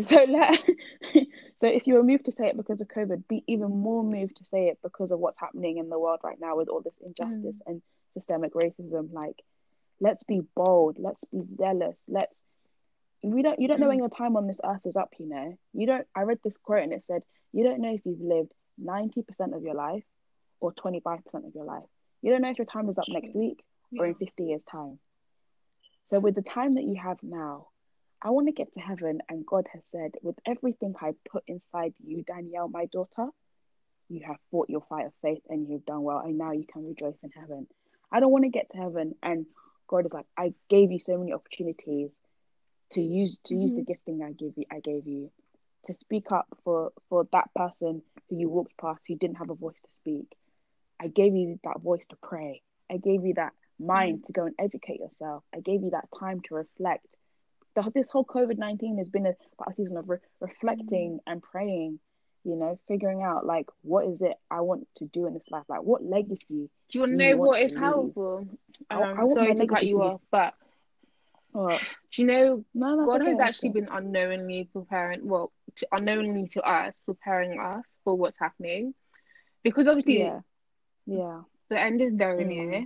so 0.01 0.24
let 0.24 0.61
so 1.57 1.66
if 1.68 1.86
you 1.86 1.94
were 1.94 2.03
moved 2.03 2.26
to 2.26 2.32
say 2.32 2.48
it 2.48 2.57
because 2.57 2.80
of 2.80 2.88
COVID, 2.88 3.24
be 3.28 3.44
even 3.46 3.70
more 3.70 4.03
moved 4.03 4.36
to 4.36 4.44
say 4.51 4.68
it 4.68 4.78
because 4.82 5.11
of 5.11 5.18
what's 5.18 5.38
happening 5.38 5.78
in 5.78 5.88
the 5.88 5.98
world 5.98 6.20
right 6.22 6.38
now 6.40 6.57
with 6.57 6.68
all 6.68 6.80
this 6.80 6.94
injustice 7.05 7.57
mm. 7.57 7.66
and 7.66 7.82
systemic 8.15 8.55
racism. 8.55 9.13
Like, 9.13 9.37
let's 10.01 10.25
be 10.25 10.43
bold. 10.55 10.97
Let's 10.99 11.25
be 11.33 11.43
zealous. 11.57 12.05
Let's 12.09 12.43
we 13.23 13.43
don't 13.43 13.61
you 13.61 13.69
don't 13.69 13.81
know 13.81 13.89
when 13.89 13.99
mm. 13.99 14.01
your 14.01 14.09
time 14.09 14.37
on 14.37 14.47
this 14.47 14.61
earth 14.65 14.81
is 14.85 14.97
up. 14.97 15.13
You 15.19 15.29
know 15.29 15.59
you 15.73 15.87
don't. 15.87 16.07
I 16.15 16.23
read 16.23 16.39
this 16.43 16.57
quote 16.57 16.85
and 16.85 16.93
it 16.93 17.05
said 17.07 17.23
you 17.53 17.65
don't 17.65 17.81
know 17.81 17.95
if 17.95 18.01
you've 18.05 18.21
lived 18.21 18.53
ninety 18.79 19.23
percent 19.23 19.55
of 19.55 19.63
your 19.63 19.75
life 19.75 20.05
or 20.61 20.73
twenty 20.73 21.01
five 21.01 21.25
percent 21.25 21.45
of 21.47 21.55
your 21.55 21.65
life. 21.65 21.85
You 22.23 22.33
don't 22.33 22.43
know 22.43 22.51
if 22.51 22.59
your 22.59 22.67
time 22.67 22.89
is 22.89 22.99
up 22.99 23.09
next 23.09 23.35
week 23.35 23.63
or 23.99 24.07
in 24.07 24.15
fifty 24.15 24.45
years 24.45 24.63
time. 24.71 24.99
So 26.09 26.19
with 26.19 26.35
the 26.35 26.43
time 26.43 26.75
that 26.75 26.85
you 26.85 26.97
have 27.03 27.19
now, 27.23 27.69
I 28.23 28.31
want 28.31 28.49
to 28.49 28.53
get 28.53 28.73
to 28.75 28.81
heaven, 28.81 29.21
and 29.29 29.47
God 29.47 29.67
has 29.73 29.83
said, 29.93 30.13
with 30.23 30.37
everything 30.47 30.95
I 31.01 31.13
put 31.31 31.45
inside 31.47 31.95
you, 32.05 32.23
Danielle, 32.23 32.69
my 32.69 32.87
daughter, 32.87 33.29
you 34.09 34.23
have 34.27 34.37
fought 34.51 34.69
your 34.69 34.83
fight 34.89 35.07
of 35.07 35.13
faith 35.23 35.43
and 35.49 35.69
you've 35.69 35.87
done 35.87 36.03
well, 36.03 36.19
and 36.19 36.37
now 36.37 36.53
you 36.53 36.67
can 36.71 36.87
rejoice 36.87 37.17
in 37.23 37.31
heaven. 37.31 37.67
I 38.13 38.21
don't 38.21 38.33
want 38.33 38.45
to 38.45 38.51
get 38.51 38.71
to 38.73 38.77
heaven 38.79 39.15
and 39.23 39.47
God 39.87 40.07
is 40.07 40.13
like, 40.13 40.27
I 40.39 40.55
gave 40.69 40.93
you 40.93 41.01
so 41.01 41.19
many 41.19 41.33
opportunities 41.33 42.11
to 42.93 43.01
use 43.01 43.39
to 43.45 43.55
mm-hmm. 43.55 43.63
use 43.63 43.73
the 43.73 43.81
mm-hmm. 43.81 43.93
gifting 43.93 44.23
I 44.23 44.33
give 44.33 44.53
you 44.57 44.65
I 44.71 44.81
gave 44.81 45.07
you 45.07 45.31
to 45.87 45.95
speak 45.95 46.31
up 46.33 46.47
for 46.65 46.93
for 47.09 47.27
that 47.33 47.51
person 47.55 48.03
who 48.29 48.37
you 48.37 48.49
walked 48.49 48.77
past 48.77 49.01
who 49.07 49.17
didn't 49.17 49.37
have 49.37 49.51
a 49.51 49.55
voice 49.55 49.81
to 49.83 49.93
speak. 49.93 50.37
I 51.01 51.09
gave 51.09 51.35
you 51.35 51.59
that 51.65 51.81
voice 51.81 52.03
to 52.11 52.17
pray. 52.23 52.63
I 52.91 52.99
gave 52.99 53.25
you 53.25 53.35
that 53.35 53.53
mind 53.79 54.19
mm-hmm. 54.19 54.27
to 54.27 54.33
go 54.33 54.45
and 54.45 54.55
educate 54.59 55.01
yourself. 55.01 55.45
I 55.55 55.61
gave 55.61 55.83
you 55.83 55.91
that 55.91 56.09
time 56.19 56.41
to 56.49 56.55
reflect. 56.55 57.07
The, 57.77 57.91
this 57.95 58.11
whole 58.11 58.25
COVID 58.25 58.59
nineteen 58.59 58.99
has 58.99 59.09
been 59.09 59.27
a, 59.27 59.35
a 59.67 59.75
season 59.75 59.97
of 59.97 60.09
re- 60.09 60.19
reflecting 60.41 61.13
mm-hmm. 61.13 61.33
and 61.33 61.43
praying. 61.43 62.01
You 62.45 62.57
know, 62.57 62.78
figuring 62.88 63.22
out 63.22 63.45
like 63.45 63.66
what 63.82 64.07
is 64.07 64.20
it 64.22 64.34
I 64.51 64.61
want 64.61 64.88
to 64.97 65.05
do 65.05 65.26
in 65.26 65.34
this 65.34 65.43
life. 65.51 65.64
Like 65.68 65.82
what 65.82 66.03
legacy. 66.03 66.41
Do 66.49 66.68
you 66.91 67.01
want 67.01 67.12
to 67.12 67.18
know 67.18 67.36
what 67.36 67.61
is 67.61 67.72
powerful? 67.72 68.49
Um, 68.91 69.03
I, 69.03 69.22
I 69.22 69.28
sorry 69.28 69.55
to 69.55 69.66
cut 69.66 69.84
you 69.84 70.03
off, 70.03 70.20
but 70.30 70.55
what? 71.53 71.80
Do 72.12 72.22
you 72.22 72.28
know 72.28 72.64
no, 72.74 73.07
God 73.07 73.22
okay, 73.22 73.30
has 73.30 73.41
actually 73.41 73.70
been 73.70 73.88
unknowingly 73.91 74.68
preparing, 74.72 75.28
well, 75.28 75.53
to, 75.76 75.86
unknowingly 75.93 76.49
to 76.49 76.62
us, 76.62 76.95
preparing 77.07 77.61
us 77.61 77.84
for 78.05 78.16
what's 78.16 78.36
happening, 78.38 78.95
because 79.62 79.86
obviously, 79.86 80.20
yeah, 80.20 80.41
yeah, 81.07 81.43
the 81.68 81.80
end 81.80 82.01
is 82.01 82.14
very 82.14 82.45
mm. 82.45 82.49
near, 82.49 82.84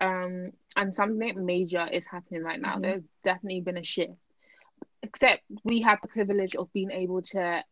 um, 0.00 0.52
and 0.74 0.94
something 0.94 1.44
major 1.44 1.86
is 1.90 2.06
happening 2.06 2.42
right 2.42 2.60
now. 2.60 2.72
Mm-hmm. 2.72 2.82
There's 2.82 3.02
definitely 3.24 3.60
been 3.60 3.76
a 3.76 3.84
shift, 3.84 4.12
except 5.02 5.42
we 5.64 5.82
have 5.82 5.98
the 6.00 6.08
privilege 6.08 6.56
of 6.56 6.72
being 6.72 6.90
able 6.90 7.22
to. 7.22 7.62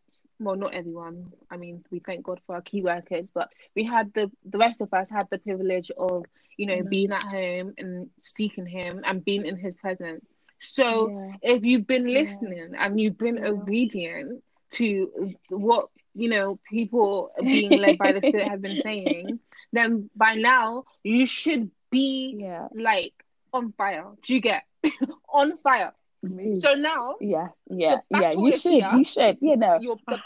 Well, 0.41 0.57
not 0.57 0.75
everyone. 0.75 1.33
I 1.51 1.57
mean, 1.57 1.85
we 1.91 2.01
thank 2.01 2.25
God 2.25 2.41
for 2.47 2.57
our 2.57 2.63
key 2.63 2.83
workers, 2.83 3.27
but 3.33 3.51
we 3.77 3.85
had 3.85 4.13
the 4.15 4.31
the 4.45 4.59
rest 4.59 4.81
of 4.81 4.93
us 4.93 5.11
had 5.11 5.29
the 5.31 5.39
privilege 5.39 5.91
of 5.97 6.25
you 6.57 6.67
know 6.67 6.79
mm-hmm. 6.79 6.89
being 6.89 7.13
at 7.13 7.23
home 7.23 7.75
and 7.79 8.11
seeking 8.23 8.67
Him 8.67 9.03
and 9.05 9.25
being 9.25 9.47
in 9.47 9.57
His 9.57 9.75
presence 9.77 10.25
so 10.61 11.11
yeah. 11.11 11.55
if 11.55 11.65
you've 11.65 11.87
been 11.87 12.07
listening 12.07 12.71
yeah. 12.73 12.85
and 12.85 13.01
you've 13.01 13.19
been 13.19 13.37
yeah. 13.37 13.49
obedient 13.49 14.45
to 14.73 15.35
what 15.49 15.89
you 16.15 16.29
know 16.29 16.59
people 16.71 17.33
being 17.41 17.81
led 17.81 17.99
by 17.99 18.13
the 18.13 18.21
spirit 18.21 18.49
have 18.49 18.63
been 18.63 18.81
saying, 18.83 19.41
then 19.73 20.11
by 20.15 20.35
now 20.35 20.85
you 21.03 21.27
should 21.27 21.71
be 21.91 22.37
yeah. 22.39 22.69
like 22.75 23.15
on 23.53 23.73
fire. 23.73 24.07
Do 24.23 24.35
you 24.35 24.41
get 24.41 24.65
on 25.29 25.57
fire? 25.59 25.93
So 26.23 26.75
now, 26.75 27.17
yeah, 27.19 27.49
yeah, 27.71 28.01
yeah, 28.11 28.33
you 28.37 28.59
should, 28.59 28.73
you 28.75 29.05
should, 29.05 29.39
you 29.41 29.57
know, 29.57 29.79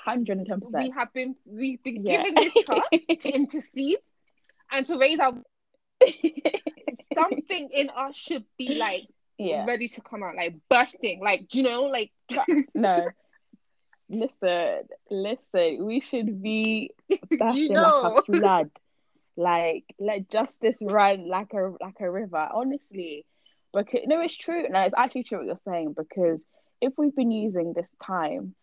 hundred 0.04 0.38
and 0.38 0.46
ten 0.46 0.60
percent. 0.60 0.82
We 0.82 0.90
have 0.90 1.12
been, 1.12 1.36
we've 1.46 1.82
been 1.84 2.02
given 2.02 2.34
this 2.34 2.52
trust 2.64 2.90
to 3.20 3.28
intercede 3.28 3.98
and 4.72 4.84
to 4.86 4.98
raise 4.98 5.20
our. 5.20 5.34
Something 7.14 7.68
in 7.72 7.90
us 7.90 8.16
should 8.16 8.44
be 8.58 8.74
like 8.74 9.06
yeah. 9.38 9.64
ready 9.66 9.86
to 9.88 10.00
come 10.00 10.24
out, 10.24 10.34
like 10.34 10.56
bursting, 10.68 11.20
like 11.22 11.54
you 11.54 11.62
know, 11.62 11.82
like 11.84 12.10
no. 12.74 13.04
Listen, 14.08 14.82
listen. 15.10 15.86
We 15.86 16.00
should 16.00 16.42
be 16.42 16.90
bursting 17.08 17.56
you 17.56 17.68
know. 17.70 18.00
like 18.00 18.22
a 18.28 18.32
flood. 18.32 18.70
Like 19.36 19.84
let 19.98 20.28
justice 20.28 20.78
run 20.80 21.28
like 21.28 21.52
a 21.52 21.72
like 21.80 22.00
a 22.00 22.10
river. 22.10 22.48
Honestly, 22.52 23.26
because 23.74 24.00
no, 24.06 24.20
it's 24.20 24.36
true. 24.36 24.66
No, 24.68 24.80
it's 24.82 24.94
actually 24.96 25.24
true 25.24 25.38
what 25.38 25.46
you're 25.46 25.58
saying. 25.64 25.94
Because 25.96 26.42
if 26.80 26.92
we've 26.96 27.14
been 27.14 27.30
using 27.30 27.72
this 27.72 27.88
time, 28.02 28.54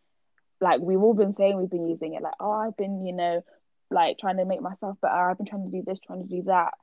like 0.60 0.80
we've 0.82 1.02
all 1.02 1.14
been 1.14 1.34
saying, 1.34 1.58
we've 1.58 1.70
been 1.70 1.90
using 1.90 2.14
it. 2.14 2.22
Like, 2.22 2.34
oh, 2.40 2.52
I've 2.52 2.78
been, 2.78 3.06
you 3.06 3.14
know, 3.14 3.44
like 3.90 4.18
trying 4.20 4.38
to 4.38 4.46
make 4.46 4.62
myself 4.62 4.98
better. 5.02 5.30
I've 5.30 5.38
been 5.38 5.48
trying 5.48 5.70
to 5.70 5.72
do 5.72 5.84
this, 5.86 6.00
trying 6.00 6.24
to 6.24 6.30
do 6.30 6.44
that 6.44 6.74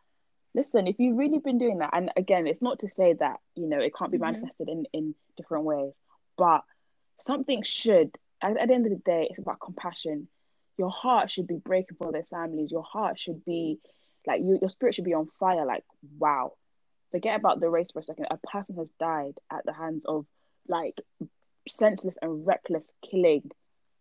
listen, 0.59 0.87
if 0.87 0.97
you've 0.99 1.16
really 1.16 1.39
been 1.39 1.59
doing 1.59 1.79
that, 1.79 1.91
and 1.93 2.11
again, 2.16 2.47
it's 2.47 2.62
not 2.62 2.81
to 2.81 2.91
say 2.91 3.14
that 3.14 3.37
you 3.55 3.68
know 3.68 3.79
it 3.79 3.93
can't 3.97 4.11
be 4.11 4.18
mm-hmm. 4.18 4.33
manifested 4.33 4.68
in 4.68 4.87
in 4.93 5.14
different 5.37 5.64
ways, 5.64 5.93
but 6.37 6.62
something 7.20 7.62
should. 7.62 8.16
At, 8.41 8.57
at 8.57 8.68
the 8.68 8.74
end 8.74 8.87
of 8.87 8.93
the 8.93 8.99
day, 8.99 9.26
it's 9.31 9.39
about 9.39 9.61
compassion. 9.61 10.29
Your 10.76 10.91
heart 10.91 11.31
should 11.31 11.47
be 11.47 11.57
breaking 11.57 11.97
for 11.97 12.12
those 12.12 12.29
families. 12.29 12.70
Your 12.70 12.85
heart 12.85 13.18
should 13.18 13.45
be 13.45 13.79
like 14.26 14.41
you, 14.41 14.59
your 14.61 14.70
spirit 14.70 14.95
should 14.95 15.05
be 15.05 15.14
on 15.14 15.29
fire. 15.39 15.64
Like 15.64 15.85
wow, 16.18 16.53
forget 17.11 17.38
about 17.38 17.61
the 17.61 17.68
race 17.68 17.90
for 17.92 18.00
a 18.00 18.02
second. 18.02 18.26
A 18.30 18.38
person 18.38 18.76
has 18.76 18.90
died 18.98 19.38
at 19.50 19.64
the 19.64 19.72
hands 19.72 20.04
of 20.06 20.26
like 20.66 21.00
senseless 21.68 22.18
and 22.20 22.46
reckless 22.46 22.92
killing. 23.09 23.50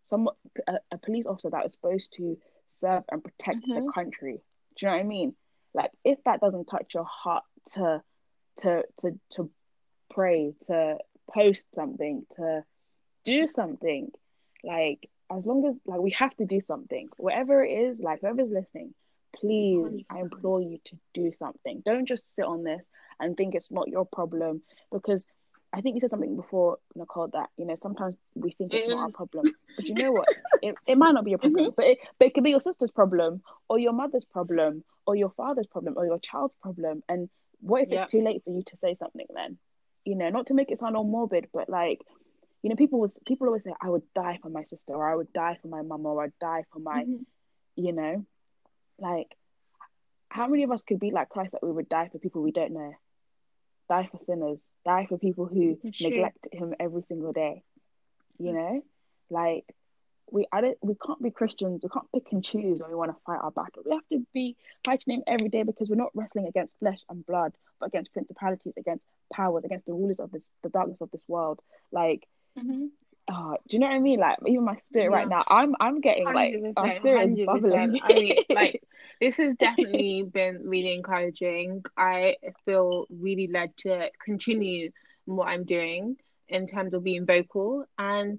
Some 0.06 0.28
a, 0.66 0.78
a 0.90 0.98
police 0.98 1.26
officer 1.26 1.50
that 1.50 1.64
was 1.64 1.72
supposed 1.72 2.14
to 2.16 2.38
serve 2.80 3.04
and 3.10 3.22
protect 3.22 3.66
mm-hmm. 3.66 3.86
the 3.86 3.92
country. 3.92 4.40
Do 4.76 4.86
you 4.86 4.88
know 4.88 4.94
what 4.94 5.00
I 5.00 5.04
mean? 5.04 5.34
like 5.74 5.90
if 6.04 6.18
that 6.24 6.40
doesn't 6.40 6.66
touch 6.66 6.94
your 6.94 7.04
heart 7.04 7.44
to 7.74 8.02
to 8.58 8.82
to 8.98 9.18
to 9.30 9.50
pray 10.10 10.54
to 10.66 10.98
post 11.30 11.64
something 11.74 12.24
to 12.36 12.64
do 13.24 13.46
something 13.46 14.10
like 14.64 15.08
as 15.30 15.44
long 15.44 15.66
as 15.66 15.76
like 15.84 16.00
we 16.00 16.10
have 16.10 16.34
to 16.36 16.46
do 16.46 16.60
something 16.60 17.08
whatever 17.16 17.64
it 17.64 17.70
is 17.70 17.98
like 18.00 18.20
whoever's 18.20 18.50
listening 18.50 18.94
please 19.36 19.76
100%. 19.78 20.04
i 20.10 20.20
implore 20.20 20.60
you 20.60 20.78
to 20.84 20.98
do 21.14 21.32
something 21.38 21.82
don't 21.84 22.08
just 22.08 22.24
sit 22.34 22.44
on 22.44 22.64
this 22.64 22.82
and 23.20 23.36
think 23.36 23.54
it's 23.54 23.70
not 23.70 23.88
your 23.88 24.04
problem 24.06 24.62
because 24.92 25.26
I 25.72 25.80
think 25.80 25.94
you 25.94 26.00
said 26.00 26.10
something 26.10 26.36
before, 26.36 26.78
Nicole, 26.94 27.28
that 27.28 27.50
you 27.58 27.66
know 27.66 27.74
sometimes 27.74 28.16
we 28.34 28.52
think 28.52 28.72
it's 28.72 28.86
not 28.86 28.98
our 28.98 29.10
problem, 29.10 29.44
but 29.76 29.86
you 29.86 29.94
know 29.94 30.12
what? 30.12 30.28
it, 30.62 30.74
it 30.86 30.96
might 30.96 31.12
not 31.12 31.24
be 31.24 31.30
your 31.30 31.38
problem, 31.38 31.66
mm-hmm. 31.66 31.74
but 31.76 31.84
it, 31.84 31.98
but 32.18 32.28
it 32.28 32.34
could 32.34 32.44
be 32.44 32.50
your 32.50 32.60
sister's 32.60 32.90
problem, 32.90 33.42
or 33.68 33.78
your 33.78 33.92
mother's 33.92 34.24
problem, 34.24 34.82
or 35.06 35.14
your 35.14 35.30
father's 35.30 35.66
problem, 35.66 35.94
or 35.96 36.06
your 36.06 36.18
child's 36.18 36.54
problem. 36.62 37.02
And 37.08 37.28
what 37.60 37.82
if 37.82 37.92
it's 37.92 38.10
too 38.10 38.22
late 38.22 38.42
for 38.44 38.50
you 38.50 38.62
to 38.66 38.76
say 38.76 38.94
something? 38.94 39.26
Then, 39.34 39.58
you 40.04 40.14
know, 40.14 40.30
not 40.30 40.46
to 40.46 40.54
make 40.54 40.70
it 40.70 40.78
sound 40.78 40.96
all 40.96 41.04
morbid, 41.04 41.48
but 41.52 41.68
like, 41.68 42.00
you 42.62 42.70
know, 42.70 42.76
people 42.76 42.98
was 42.98 43.20
people 43.26 43.46
always 43.46 43.64
say, 43.64 43.74
"I 43.80 43.90
would 43.90 44.02
die 44.14 44.38
for 44.40 44.48
my 44.48 44.64
sister," 44.64 44.94
or 44.94 45.10
"I 45.10 45.14
would 45.14 45.32
die 45.34 45.58
for 45.60 45.68
my 45.68 45.82
mum," 45.82 46.06
or 46.06 46.24
"I'd 46.24 46.32
die 46.40 46.64
for 46.72 46.78
my," 46.78 47.02
mm-hmm. 47.02 47.22
you 47.76 47.92
know, 47.92 48.24
like, 48.98 49.36
how 50.30 50.46
many 50.46 50.62
of 50.62 50.70
us 50.70 50.82
could 50.82 50.98
be 50.98 51.10
like 51.10 51.28
Christ 51.28 51.52
that 51.52 51.62
we 51.62 51.72
would 51.72 51.90
die 51.90 52.08
for 52.10 52.18
people 52.18 52.42
we 52.42 52.52
don't 52.52 52.72
know, 52.72 52.94
die 53.88 54.08
for 54.10 54.20
sinners? 54.26 54.58
die 54.88 55.06
for 55.08 55.18
people 55.18 55.46
who 55.46 55.78
neglect 56.00 56.48
him 56.52 56.74
every 56.80 57.04
single 57.08 57.32
day. 57.32 57.62
You 58.38 58.52
know, 58.52 58.82
like 59.30 59.64
we 60.30 60.46
I 60.52 60.60
don't 60.60 60.78
we 60.80 60.94
can't 61.04 61.22
be 61.22 61.30
Christians. 61.30 61.82
We 61.82 61.90
can't 61.90 62.10
pick 62.14 62.32
and 62.32 62.44
choose 62.44 62.80
when 62.80 62.90
we 62.90 62.96
want 62.96 63.10
to 63.10 63.16
fight 63.26 63.40
our 63.42 63.50
battle. 63.50 63.82
We 63.84 63.92
have 63.92 64.08
to 64.12 64.26
be 64.32 64.56
fighting 64.84 65.14
him 65.14 65.22
every 65.26 65.48
day 65.48 65.64
because 65.64 65.90
we're 65.90 65.96
not 65.96 66.12
wrestling 66.14 66.46
against 66.46 66.72
flesh 66.78 67.00
and 67.08 67.26
blood, 67.26 67.52
but 67.80 67.86
against 67.86 68.12
principalities, 68.12 68.74
against 68.76 69.04
powers, 69.32 69.64
against 69.64 69.86
the 69.86 69.92
rulers 69.92 70.20
of 70.20 70.30
this 70.30 70.42
the 70.62 70.68
darkness 70.68 70.98
of 71.00 71.10
this 71.10 71.24
world. 71.26 71.60
Like 71.90 72.28
mm-hmm. 72.56 72.86
Oh, 73.30 73.56
do 73.68 73.76
you 73.76 73.78
know 73.78 73.88
what 73.88 73.94
I 73.94 73.98
mean? 73.98 74.20
Like 74.20 74.38
even 74.46 74.64
my 74.64 74.76
spirit 74.78 75.10
yeah. 75.10 75.16
right 75.16 75.28
now, 75.28 75.44
I'm 75.46 75.74
I'm 75.80 76.00
getting 76.00 76.24
like 76.24 76.54
my 76.76 76.94
spirit 76.94 77.38
is 77.38 77.46
bubbling. 77.46 78.00
I 78.02 78.12
mean, 78.12 78.36
like 78.50 78.82
this 79.20 79.36
has 79.36 79.56
definitely 79.60 80.22
been 80.22 80.62
really 80.64 80.94
encouraging. 80.94 81.84
I 81.96 82.36
feel 82.64 83.06
really 83.10 83.48
led 83.48 83.76
to 83.78 84.10
continue 84.24 84.90
what 85.26 85.48
I'm 85.48 85.64
doing 85.64 86.16
in 86.48 86.66
terms 86.66 86.94
of 86.94 87.04
being 87.04 87.26
vocal 87.26 87.84
and 87.98 88.38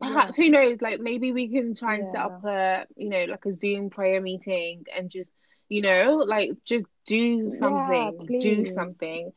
perhaps 0.00 0.36
yeah. 0.36 0.44
who 0.44 0.50
knows? 0.50 0.78
Like 0.80 1.00
maybe 1.00 1.32
we 1.32 1.48
can 1.48 1.74
try 1.74 1.96
and 1.96 2.06
yeah. 2.06 2.12
set 2.12 2.20
up 2.20 2.44
a 2.44 2.86
you 2.96 3.08
know 3.08 3.24
like 3.24 3.44
a 3.46 3.54
Zoom 3.54 3.90
prayer 3.90 4.20
meeting 4.20 4.84
and 4.96 5.10
just 5.10 5.30
you 5.68 5.82
know 5.82 6.24
like 6.26 6.52
just 6.64 6.86
do 7.06 7.54
something, 7.54 8.26
yeah, 8.28 8.40
do 8.40 8.66
something. 8.66 9.32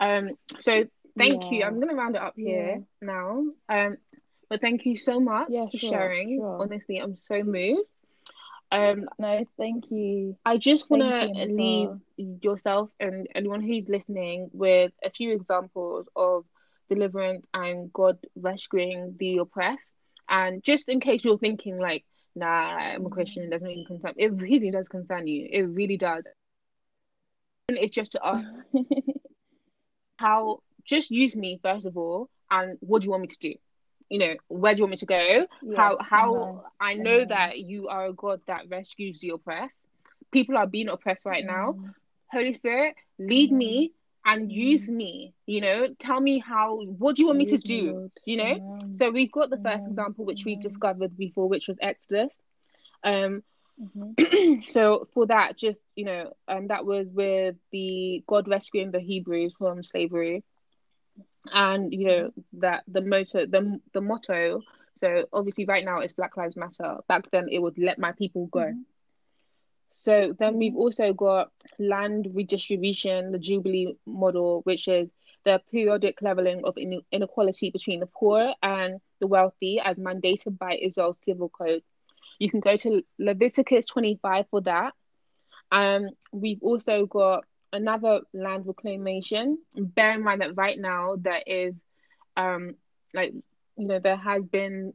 Um. 0.00 0.30
So 0.60 0.84
thank 1.16 1.50
you. 1.50 1.64
I'm 1.64 1.80
gonna 1.80 1.94
round 1.94 2.16
it 2.16 2.22
up 2.22 2.34
here 2.36 2.82
now. 3.00 3.44
Um. 3.68 3.96
But 4.52 4.60
thank 4.60 4.84
you 4.84 4.98
so 4.98 5.18
much 5.18 5.48
for 5.48 5.78
sure, 5.78 5.88
sharing. 5.88 6.38
Sure. 6.38 6.58
Honestly, 6.60 6.98
I'm 6.98 7.16
so 7.16 7.42
moved. 7.42 7.88
Um, 8.70 9.08
no, 9.18 9.46
thank 9.56 9.90
you. 9.90 10.36
I 10.44 10.58
just 10.58 10.90
want 10.90 11.00
to 11.04 11.46
leave 11.46 11.88
yourself 12.18 12.90
and 13.00 13.28
anyone 13.34 13.62
who's 13.62 13.88
listening 13.88 14.50
with 14.52 14.92
a 15.02 15.08
few 15.08 15.32
examples 15.32 16.06
of 16.14 16.44
deliverance 16.90 17.46
and 17.54 17.90
God 17.94 18.18
rescuing 18.36 19.16
the 19.18 19.38
oppressed. 19.38 19.94
And 20.28 20.62
just 20.62 20.86
in 20.90 21.00
case 21.00 21.24
you're 21.24 21.38
thinking 21.38 21.78
like, 21.78 22.04
nah, 22.34 22.44
I'm 22.44 23.06
a 23.06 23.08
Christian, 23.08 23.44
it 23.44 23.50
doesn't 23.52 23.70
even 23.70 23.86
concern 23.86 24.12
it 24.18 24.34
really 24.34 24.70
does 24.70 24.86
concern 24.86 25.28
you. 25.28 25.48
It 25.50 25.62
really 25.62 25.96
does. 25.96 26.24
And 27.70 27.78
it's 27.78 27.94
just 27.94 28.12
to 28.12 28.20
ask 28.22 28.46
how 30.18 30.58
just 30.84 31.10
use 31.10 31.34
me 31.34 31.58
first 31.62 31.86
of 31.86 31.96
all, 31.96 32.28
and 32.50 32.76
what 32.80 33.00
do 33.00 33.06
you 33.06 33.12
want 33.12 33.22
me 33.22 33.28
to 33.28 33.38
do? 33.40 33.54
You 34.12 34.18
know 34.18 34.34
where 34.48 34.74
do 34.74 34.78
you 34.78 34.82
want 34.84 34.90
me 34.90 34.96
to 34.98 35.06
go? 35.06 35.46
Yeah, 35.62 35.76
how 35.76 35.96
how 35.98 36.64
i 36.78 36.92
know 36.94 37.24
that 37.24 37.58
you 37.58 37.88
are 37.88 38.06
a 38.06 38.12
god 38.12 38.42
that 38.46 38.68
rescues 38.68 39.20
the 39.20 39.30
oppressed. 39.30 39.86
People 40.30 40.58
are 40.58 40.66
being 40.66 40.88
oppressed 40.88 41.24
right 41.24 41.44
now. 41.44 41.72
Mm. 41.72 41.94
holy 42.30 42.52
spirit 42.52 42.94
lead 43.18 43.50
me 43.50 43.92
and 44.26 44.50
mm. 44.50 44.52
use 44.52 44.86
me 44.88 45.32
you 45.46 45.62
know? 45.62 45.88
Tell 45.98 46.20
me 46.20 46.38
how 46.38 46.82
what 46.82 47.16
do 47.16 47.22
you 47.22 47.26
want 47.28 47.38
me 47.38 47.46
to 47.46 47.56
do 47.56 48.10
you 48.26 48.36
know? 48.36 48.80
So 48.98 49.10
we've 49.10 49.32
got 49.32 49.48
the 49.48 49.56
first 49.56 49.84
example 49.88 50.26
which 50.26 50.44
we 50.44 50.56
discovered 50.56 51.16
before 51.16 51.48
which 51.48 51.66
was 51.66 51.78
exodus. 51.80 52.38
Um 53.02 53.42
mm-hmm. 53.80 54.60
so 54.68 55.08
for 55.14 55.26
that 55.28 55.56
just 55.56 55.80
you 55.96 56.04
know 56.04 56.34
um 56.48 56.66
that 56.68 56.84
was 56.84 57.08
with 57.08 57.56
the 57.72 58.22
god 58.26 58.46
rescuing 58.46 58.90
the 58.90 59.00
hebrews 59.00 59.54
from 59.58 59.82
slavery 59.82 60.44
and 61.50 61.92
you 61.92 62.06
know 62.06 62.30
that 62.54 62.84
the 62.86 63.00
motto 63.00 63.46
the 63.46 63.80
the 63.92 64.00
motto 64.00 64.62
so 65.00 65.26
obviously 65.32 65.64
right 65.64 65.84
now 65.84 65.98
it's 65.98 66.12
black 66.12 66.36
lives 66.36 66.56
matter. 66.56 66.98
Back 67.08 67.28
then 67.32 67.48
it 67.50 67.58
would 67.58 67.76
let 67.76 67.98
my 67.98 68.12
people 68.12 68.46
go. 68.46 68.60
Mm-hmm. 68.60 68.82
so 69.94 70.34
then 70.38 70.58
we've 70.58 70.76
also 70.76 71.12
got 71.12 71.50
land 71.78 72.28
redistribution 72.32 73.32
the 73.32 73.38
jubilee 73.38 73.96
model 74.06 74.60
which 74.64 74.86
is 74.86 75.10
the 75.44 75.60
periodic 75.72 76.22
leveling 76.22 76.62
of 76.64 76.78
inequality 77.10 77.70
between 77.70 77.98
the 77.98 78.06
poor 78.06 78.54
and 78.62 79.00
the 79.18 79.26
wealthy 79.26 79.80
as 79.80 79.96
mandated 79.96 80.56
by 80.56 80.78
israel's 80.80 81.16
civil 81.22 81.48
code. 81.48 81.82
You 82.38 82.48
can 82.48 82.60
go 82.60 82.76
to 82.76 83.02
leviticus 83.18 83.86
25 83.86 84.46
for 84.50 84.60
that. 84.62 84.94
Um 85.72 86.10
we've 86.30 86.62
also 86.62 87.06
got 87.06 87.44
another 87.72 88.20
land 88.32 88.66
reclamation. 88.66 89.58
Bear 89.74 90.12
in 90.12 90.22
mind 90.22 90.40
that 90.40 90.56
right 90.56 90.78
now 90.78 91.16
there 91.18 91.42
is, 91.46 91.74
um, 92.36 92.74
like 93.14 93.32
you 93.76 93.86
know, 93.86 93.98
there 93.98 94.16
has 94.16 94.42
been 94.44 94.92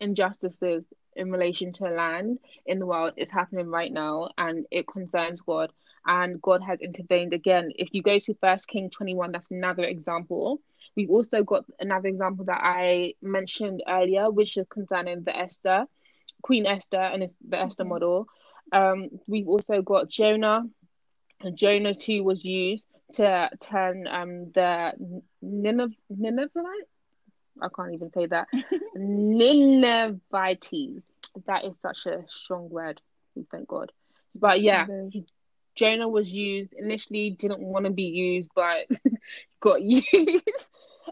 injustices 0.00 0.84
in 1.14 1.30
relation 1.30 1.72
to 1.72 1.84
land 1.84 2.38
in 2.66 2.78
the 2.78 2.86
world. 2.86 3.14
It's 3.16 3.30
happening 3.30 3.68
right 3.68 3.92
now, 3.92 4.30
and 4.36 4.66
it 4.70 4.86
concerns 4.86 5.40
God. 5.40 5.72
And 6.08 6.40
God 6.40 6.62
has 6.62 6.80
intervened 6.80 7.34
again. 7.34 7.72
If 7.74 7.88
you 7.92 8.02
go 8.02 8.18
to 8.20 8.34
First 8.34 8.68
King 8.68 8.90
twenty 8.90 9.14
one, 9.14 9.32
that's 9.32 9.50
another 9.50 9.84
example. 9.84 10.60
We've 10.94 11.10
also 11.10 11.42
got 11.42 11.64
another 11.80 12.08
example 12.08 12.44
that 12.46 12.60
I 12.62 13.14
mentioned 13.20 13.82
earlier, 13.88 14.30
which 14.30 14.56
is 14.56 14.66
concerning 14.68 15.24
the 15.24 15.36
Esther, 15.36 15.86
Queen 16.42 16.64
Esther, 16.64 17.00
and 17.00 17.22
it's 17.22 17.34
the 17.46 17.58
Esther 17.58 17.84
model. 17.84 18.28
Um, 18.72 19.08
we've 19.26 19.48
also 19.48 19.82
got 19.82 20.08
Jonah, 20.08 20.62
Jonah 21.54 21.94
2 21.94 22.22
was 22.24 22.44
used 22.44 22.86
to 23.14 23.50
turn 23.60 24.06
um 24.06 24.50
the 24.54 24.92
Nineveh 25.42 25.94
Ninevehite 26.12 26.86
I 27.62 27.68
can't 27.74 27.94
even 27.94 28.10
say 28.12 28.26
that 28.26 28.48
Ninevites. 28.94 30.70
That 31.46 31.64
is 31.64 31.74
such 31.82 32.06
a 32.06 32.24
strong 32.28 32.68
word. 32.70 33.00
Thank 33.50 33.68
God. 33.68 33.92
But 34.34 34.60
yeah, 34.60 34.86
Jonah 35.74 36.08
was 36.08 36.28
used 36.30 36.72
initially. 36.74 37.30
Didn't 37.30 37.60
want 37.60 37.84
to 37.84 37.90
be 37.90 38.04
used, 38.04 38.48
but 38.54 38.88
got 39.60 39.82
used. 39.82 40.06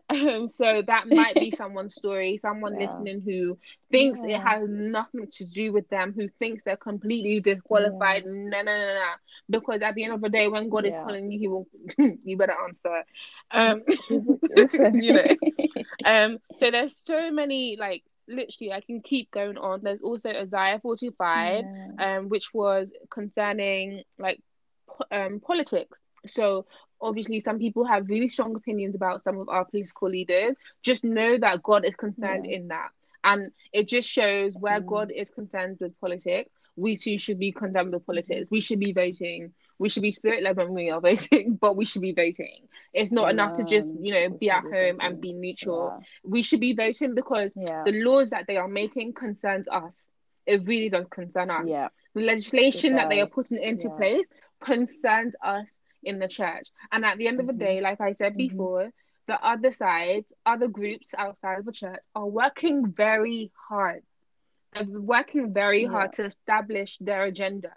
Um, 0.08 0.48
so 0.48 0.82
that 0.86 1.08
might 1.08 1.34
be 1.34 1.50
someone's 1.50 1.94
story, 1.94 2.38
someone 2.38 2.74
yeah. 2.80 2.86
listening 2.86 3.20
who 3.20 3.58
thinks 3.90 4.20
yeah. 4.24 4.36
it 4.36 4.42
has 4.42 4.68
nothing 4.68 5.28
to 5.32 5.44
do 5.44 5.72
with 5.72 5.88
them, 5.88 6.12
who 6.14 6.28
thinks 6.38 6.64
they're 6.64 6.76
completely 6.76 7.40
disqualified. 7.40 8.24
Yeah. 8.26 8.32
No, 8.32 8.62
no, 8.62 8.78
no, 8.78 8.94
no. 8.94 9.10
Because 9.50 9.82
at 9.82 9.94
the 9.94 10.04
end 10.04 10.14
of 10.14 10.20
the 10.20 10.28
day, 10.28 10.48
when 10.48 10.68
God 10.68 10.86
is 10.86 10.92
calling 10.92 11.30
you, 11.30 11.38
He 11.38 11.48
will. 11.48 11.66
you 12.24 12.36
better 12.36 12.54
answer. 12.66 13.04
Um, 13.50 13.82
you 14.08 15.12
know. 15.12 15.36
Um. 16.04 16.38
So 16.58 16.70
there's 16.70 16.96
so 16.96 17.30
many 17.30 17.76
like 17.78 18.04
literally 18.26 18.72
I 18.72 18.80
can 18.80 19.00
keep 19.02 19.30
going 19.30 19.58
on. 19.58 19.80
There's 19.82 20.00
also 20.00 20.30
Isaiah 20.30 20.80
45, 20.80 21.64
um, 21.98 22.28
which 22.28 22.54
was 22.54 22.90
concerning 23.10 24.02
like 24.18 24.40
um 25.10 25.40
politics. 25.40 26.00
So 26.26 26.66
obviously 27.04 27.40
some 27.40 27.58
people 27.58 27.84
have 27.84 28.08
really 28.08 28.28
strong 28.28 28.54
opinions 28.56 28.94
about 28.94 29.22
some 29.22 29.38
of 29.38 29.48
our 29.48 29.64
political 29.64 30.08
leaders. 30.08 30.56
Just 30.82 31.04
know 31.04 31.38
that 31.38 31.62
god 31.62 31.84
is 31.84 31.94
concerned 31.94 32.46
yeah. 32.46 32.56
in 32.56 32.68
that. 32.68 32.90
And 33.22 33.50
it 33.72 33.88
just 33.88 34.08
shows 34.08 34.52
where 34.54 34.80
mm. 34.80 34.86
god 34.86 35.12
is 35.14 35.30
concerned 35.30 35.78
with 35.80 35.98
politics 36.00 36.50
we 36.76 36.96
too 36.96 37.18
should 37.18 37.38
be 37.38 37.52
concerned 37.52 37.92
with 37.92 38.06
politics. 38.06 38.50
We 38.50 38.60
should 38.60 38.80
be 38.80 38.92
voting. 38.92 39.52
We 39.78 39.88
should 39.88 40.02
be 40.02 40.12
spirit 40.12 40.42
led 40.42 40.56
when 40.56 40.72
we 40.72 40.90
are 40.90 41.00
voting 41.10 41.56
but 41.60 41.76
we 41.76 41.84
should 41.84 42.02
be 42.02 42.12
voting. 42.12 42.68
It's 42.92 43.12
not 43.12 43.24
yeah. 43.24 43.30
enough 43.30 43.58
to 43.58 43.64
just 43.64 43.88
you 44.00 44.12
know 44.12 44.30
be 44.30 44.50
at 44.50 44.62
home 44.62 44.72
voting. 44.72 44.98
and 45.00 45.20
be 45.20 45.32
neutral. 45.32 45.98
Yeah. 45.98 46.06
we 46.24 46.42
should 46.42 46.60
be 46.60 46.74
voting 46.74 47.14
because 47.14 47.50
the 47.54 48.02
laws 48.04 48.30
that 48.30 48.46
they 48.46 48.56
are 48.56 48.68
making 48.68 49.14
concerns 49.14 49.66
us. 49.68 49.96
It 50.46 50.66
really 50.66 50.90
does 50.90 51.06
concern 51.10 51.50
us. 51.50 51.64
Yeah. 51.66 51.88
The 52.14 52.22
legislation 52.22 52.96
that 52.96 53.08
they 53.08 53.20
are 53.20 53.26
putting 53.26 53.62
into 53.62 53.88
place 53.90 54.28
concerns 54.60 55.34
us 55.42 55.68
in 56.04 56.18
the 56.18 56.28
church. 56.28 56.68
And 56.92 57.04
at 57.04 57.18
the 57.18 57.28
end 57.28 57.40
of 57.40 57.46
the 57.46 57.52
mm-hmm. 57.52 57.58
day, 57.60 57.80
like 57.80 58.00
I 58.00 58.14
said 58.14 58.32
mm-hmm. 58.32 58.48
before, 58.48 58.90
the 59.26 59.42
other 59.42 59.72
sides, 59.72 60.26
other 60.44 60.68
groups 60.68 61.14
outside 61.16 61.58
of 61.60 61.64
the 61.64 61.72
church 61.72 62.00
are 62.14 62.26
working 62.26 62.92
very 62.92 63.50
hard. 63.68 64.02
They're 64.74 64.84
working 64.84 65.52
very 65.54 65.82
yeah. 65.82 65.90
hard 65.90 66.12
to 66.14 66.26
establish 66.26 66.98
their 67.00 67.24
agenda. 67.24 67.72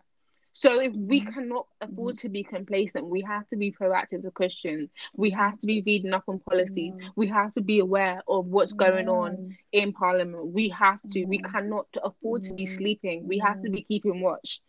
So 0.53 0.81
if 0.81 0.91
we 0.93 1.21
mm-hmm. 1.21 1.33
cannot 1.33 1.67
afford 1.81 2.15
mm-hmm. 2.15 2.21
to 2.21 2.29
be 2.29 2.43
complacent, 2.43 3.07
we 3.07 3.21
have 3.21 3.47
to 3.49 3.57
be 3.57 3.71
proactive 3.71 4.25
as 4.25 4.33
Christians. 4.33 4.89
We 5.15 5.29
have 5.29 5.59
to 5.59 5.67
be 5.67 5.83
reading 5.85 6.13
up 6.13 6.23
on 6.27 6.39
policies. 6.39 6.93
Mm-hmm. 6.93 7.09
We 7.15 7.27
have 7.27 7.53
to 7.53 7.61
be 7.61 7.77
aware 7.77 8.23
of 8.27 8.47
what's 8.47 8.73
going 8.73 9.07
on 9.07 9.55
in 9.71 9.93
Parliament. 9.93 10.47
We 10.47 10.69
have 10.69 10.99
to. 11.11 11.25
We 11.25 11.37
cannot 11.37 11.85
afford 12.03 12.45
to 12.45 12.55
be 12.55 12.65
sleeping. 12.65 13.27
We 13.27 13.37
have 13.37 13.61
to 13.61 13.69
be 13.69 13.83
keeping 13.83 14.19
watch. 14.19 14.59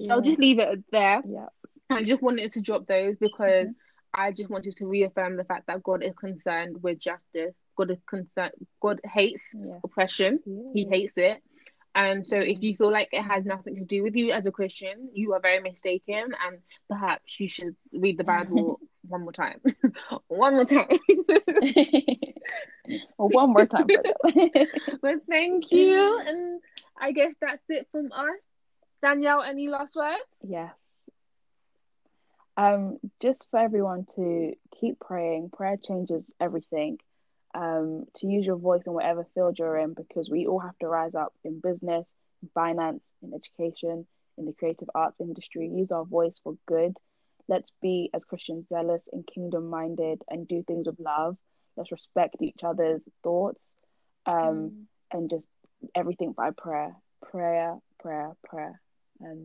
So 0.00 0.14
I'll 0.14 0.22
just 0.22 0.38
leave 0.38 0.58
it 0.58 0.84
there. 0.90 1.22
Yeah. 1.28 1.48
I 1.90 2.04
just 2.04 2.22
wanted 2.22 2.52
to 2.52 2.60
drop 2.60 2.86
those 2.86 3.16
because 3.16 3.66
mm-hmm. 3.66 3.72
I 4.14 4.30
just 4.32 4.50
wanted 4.50 4.76
to 4.78 4.86
reaffirm 4.86 5.36
the 5.36 5.44
fact 5.44 5.66
that 5.66 5.82
God 5.82 6.02
is 6.02 6.14
concerned 6.14 6.82
with 6.82 6.98
justice. 6.98 7.54
God 7.76 7.90
is 7.90 7.98
concerned. 8.08 8.52
God 8.80 9.00
hates 9.04 9.50
yeah. 9.54 9.78
oppression. 9.84 10.40
Yeah. 10.46 10.70
He 10.74 10.86
hates 10.86 11.18
it. 11.18 11.42
And 11.94 12.26
so, 12.26 12.36
if 12.36 12.62
you 12.62 12.76
feel 12.76 12.92
like 12.92 13.08
it 13.12 13.22
has 13.22 13.46
nothing 13.46 13.76
to 13.76 13.84
do 13.84 14.02
with 14.02 14.16
you 14.16 14.32
as 14.32 14.44
a 14.44 14.50
Christian, 14.50 15.08
you 15.14 15.32
are 15.32 15.40
very 15.40 15.60
mistaken, 15.60 16.34
and 16.46 16.58
perhaps 16.90 17.40
you 17.40 17.48
should 17.48 17.74
read 17.90 18.18
the 18.18 18.24
Bible 18.24 18.80
one 19.08 19.22
more 19.22 19.32
time. 19.32 19.62
one 20.28 20.56
more 20.56 20.66
time. 20.66 20.88
one 23.16 23.52
more 23.54 23.64
time. 23.64 23.86
but 25.00 25.14
thank 25.26 25.72
you, 25.72 26.20
and 26.26 26.60
I 27.00 27.12
guess 27.12 27.32
that's 27.40 27.64
it 27.70 27.88
from 27.90 28.12
us. 28.12 28.44
Danielle, 29.00 29.42
any 29.42 29.68
last 29.68 29.96
words? 29.96 30.42
Yes 30.46 30.72
um, 32.56 32.98
just 33.20 33.46
for 33.50 33.58
everyone 33.60 34.06
to 34.16 34.52
keep 34.80 34.98
praying. 35.00 35.50
Prayer 35.50 35.76
changes 35.82 36.24
everything. 36.40 36.98
Um, 37.54 38.04
to 38.16 38.26
use 38.26 38.44
your 38.44 38.56
voice 38.56 38.82
in 38.86 38.92
whatever 38.92 39.26
field 39.32 39.58
you're 39.58 39.78
in, 39.78 39.94
because 39.94 40.28
we 40.28 40.46
all 40.46 40.58
have 40.58 40.78
to 40.80 40.88
rise 40.88 41.14
up 41.14 41.32
in 41.42 41.60
business, 41.60 42.04
in 42.42 42.48
finance, 42.52 43.02
in 43.22 43.32
education, 43.32 44.06
in 44.36 44.44
the 44.44 44.52
creative 44.52 44.90
arts 44.94 45.20
industry. 45.20 45.66
Use 45.68 45.90
our 45.90 46.04
voice 46.04 46.38
for 46.42 46.54
good. 46.66 46.94
Let's 47.48 47.70
be 47.80 48.10
as 48.12 48.22
Christians 48.24 48.66
zealous 48.68 49.02
and 49.12 49.26
kingdom 49.26 49.70
minded 49.70 50.20
and 50.28 50.46
do 50.46 50.64
things 50.66 50.86
with 50.86 51.00
love. 51.00 51.36
Let's 51.76 51.92
respect 51.92 52.36
each 52.42 52.62
other's 52.62 53.02
thoughts 53.22 53.62
um, 54.26 54.34
mm. 54.34 54.72
and 55.12 55.30
just 55.30 55.46
everything 55.94 56.32
by 56.32 56.50
prayer. 56.50 56.94
Prayer, 57.30 57.76
prayer, 58.00 58.32
prayer. 58.44 58.80
And 59.20 59.44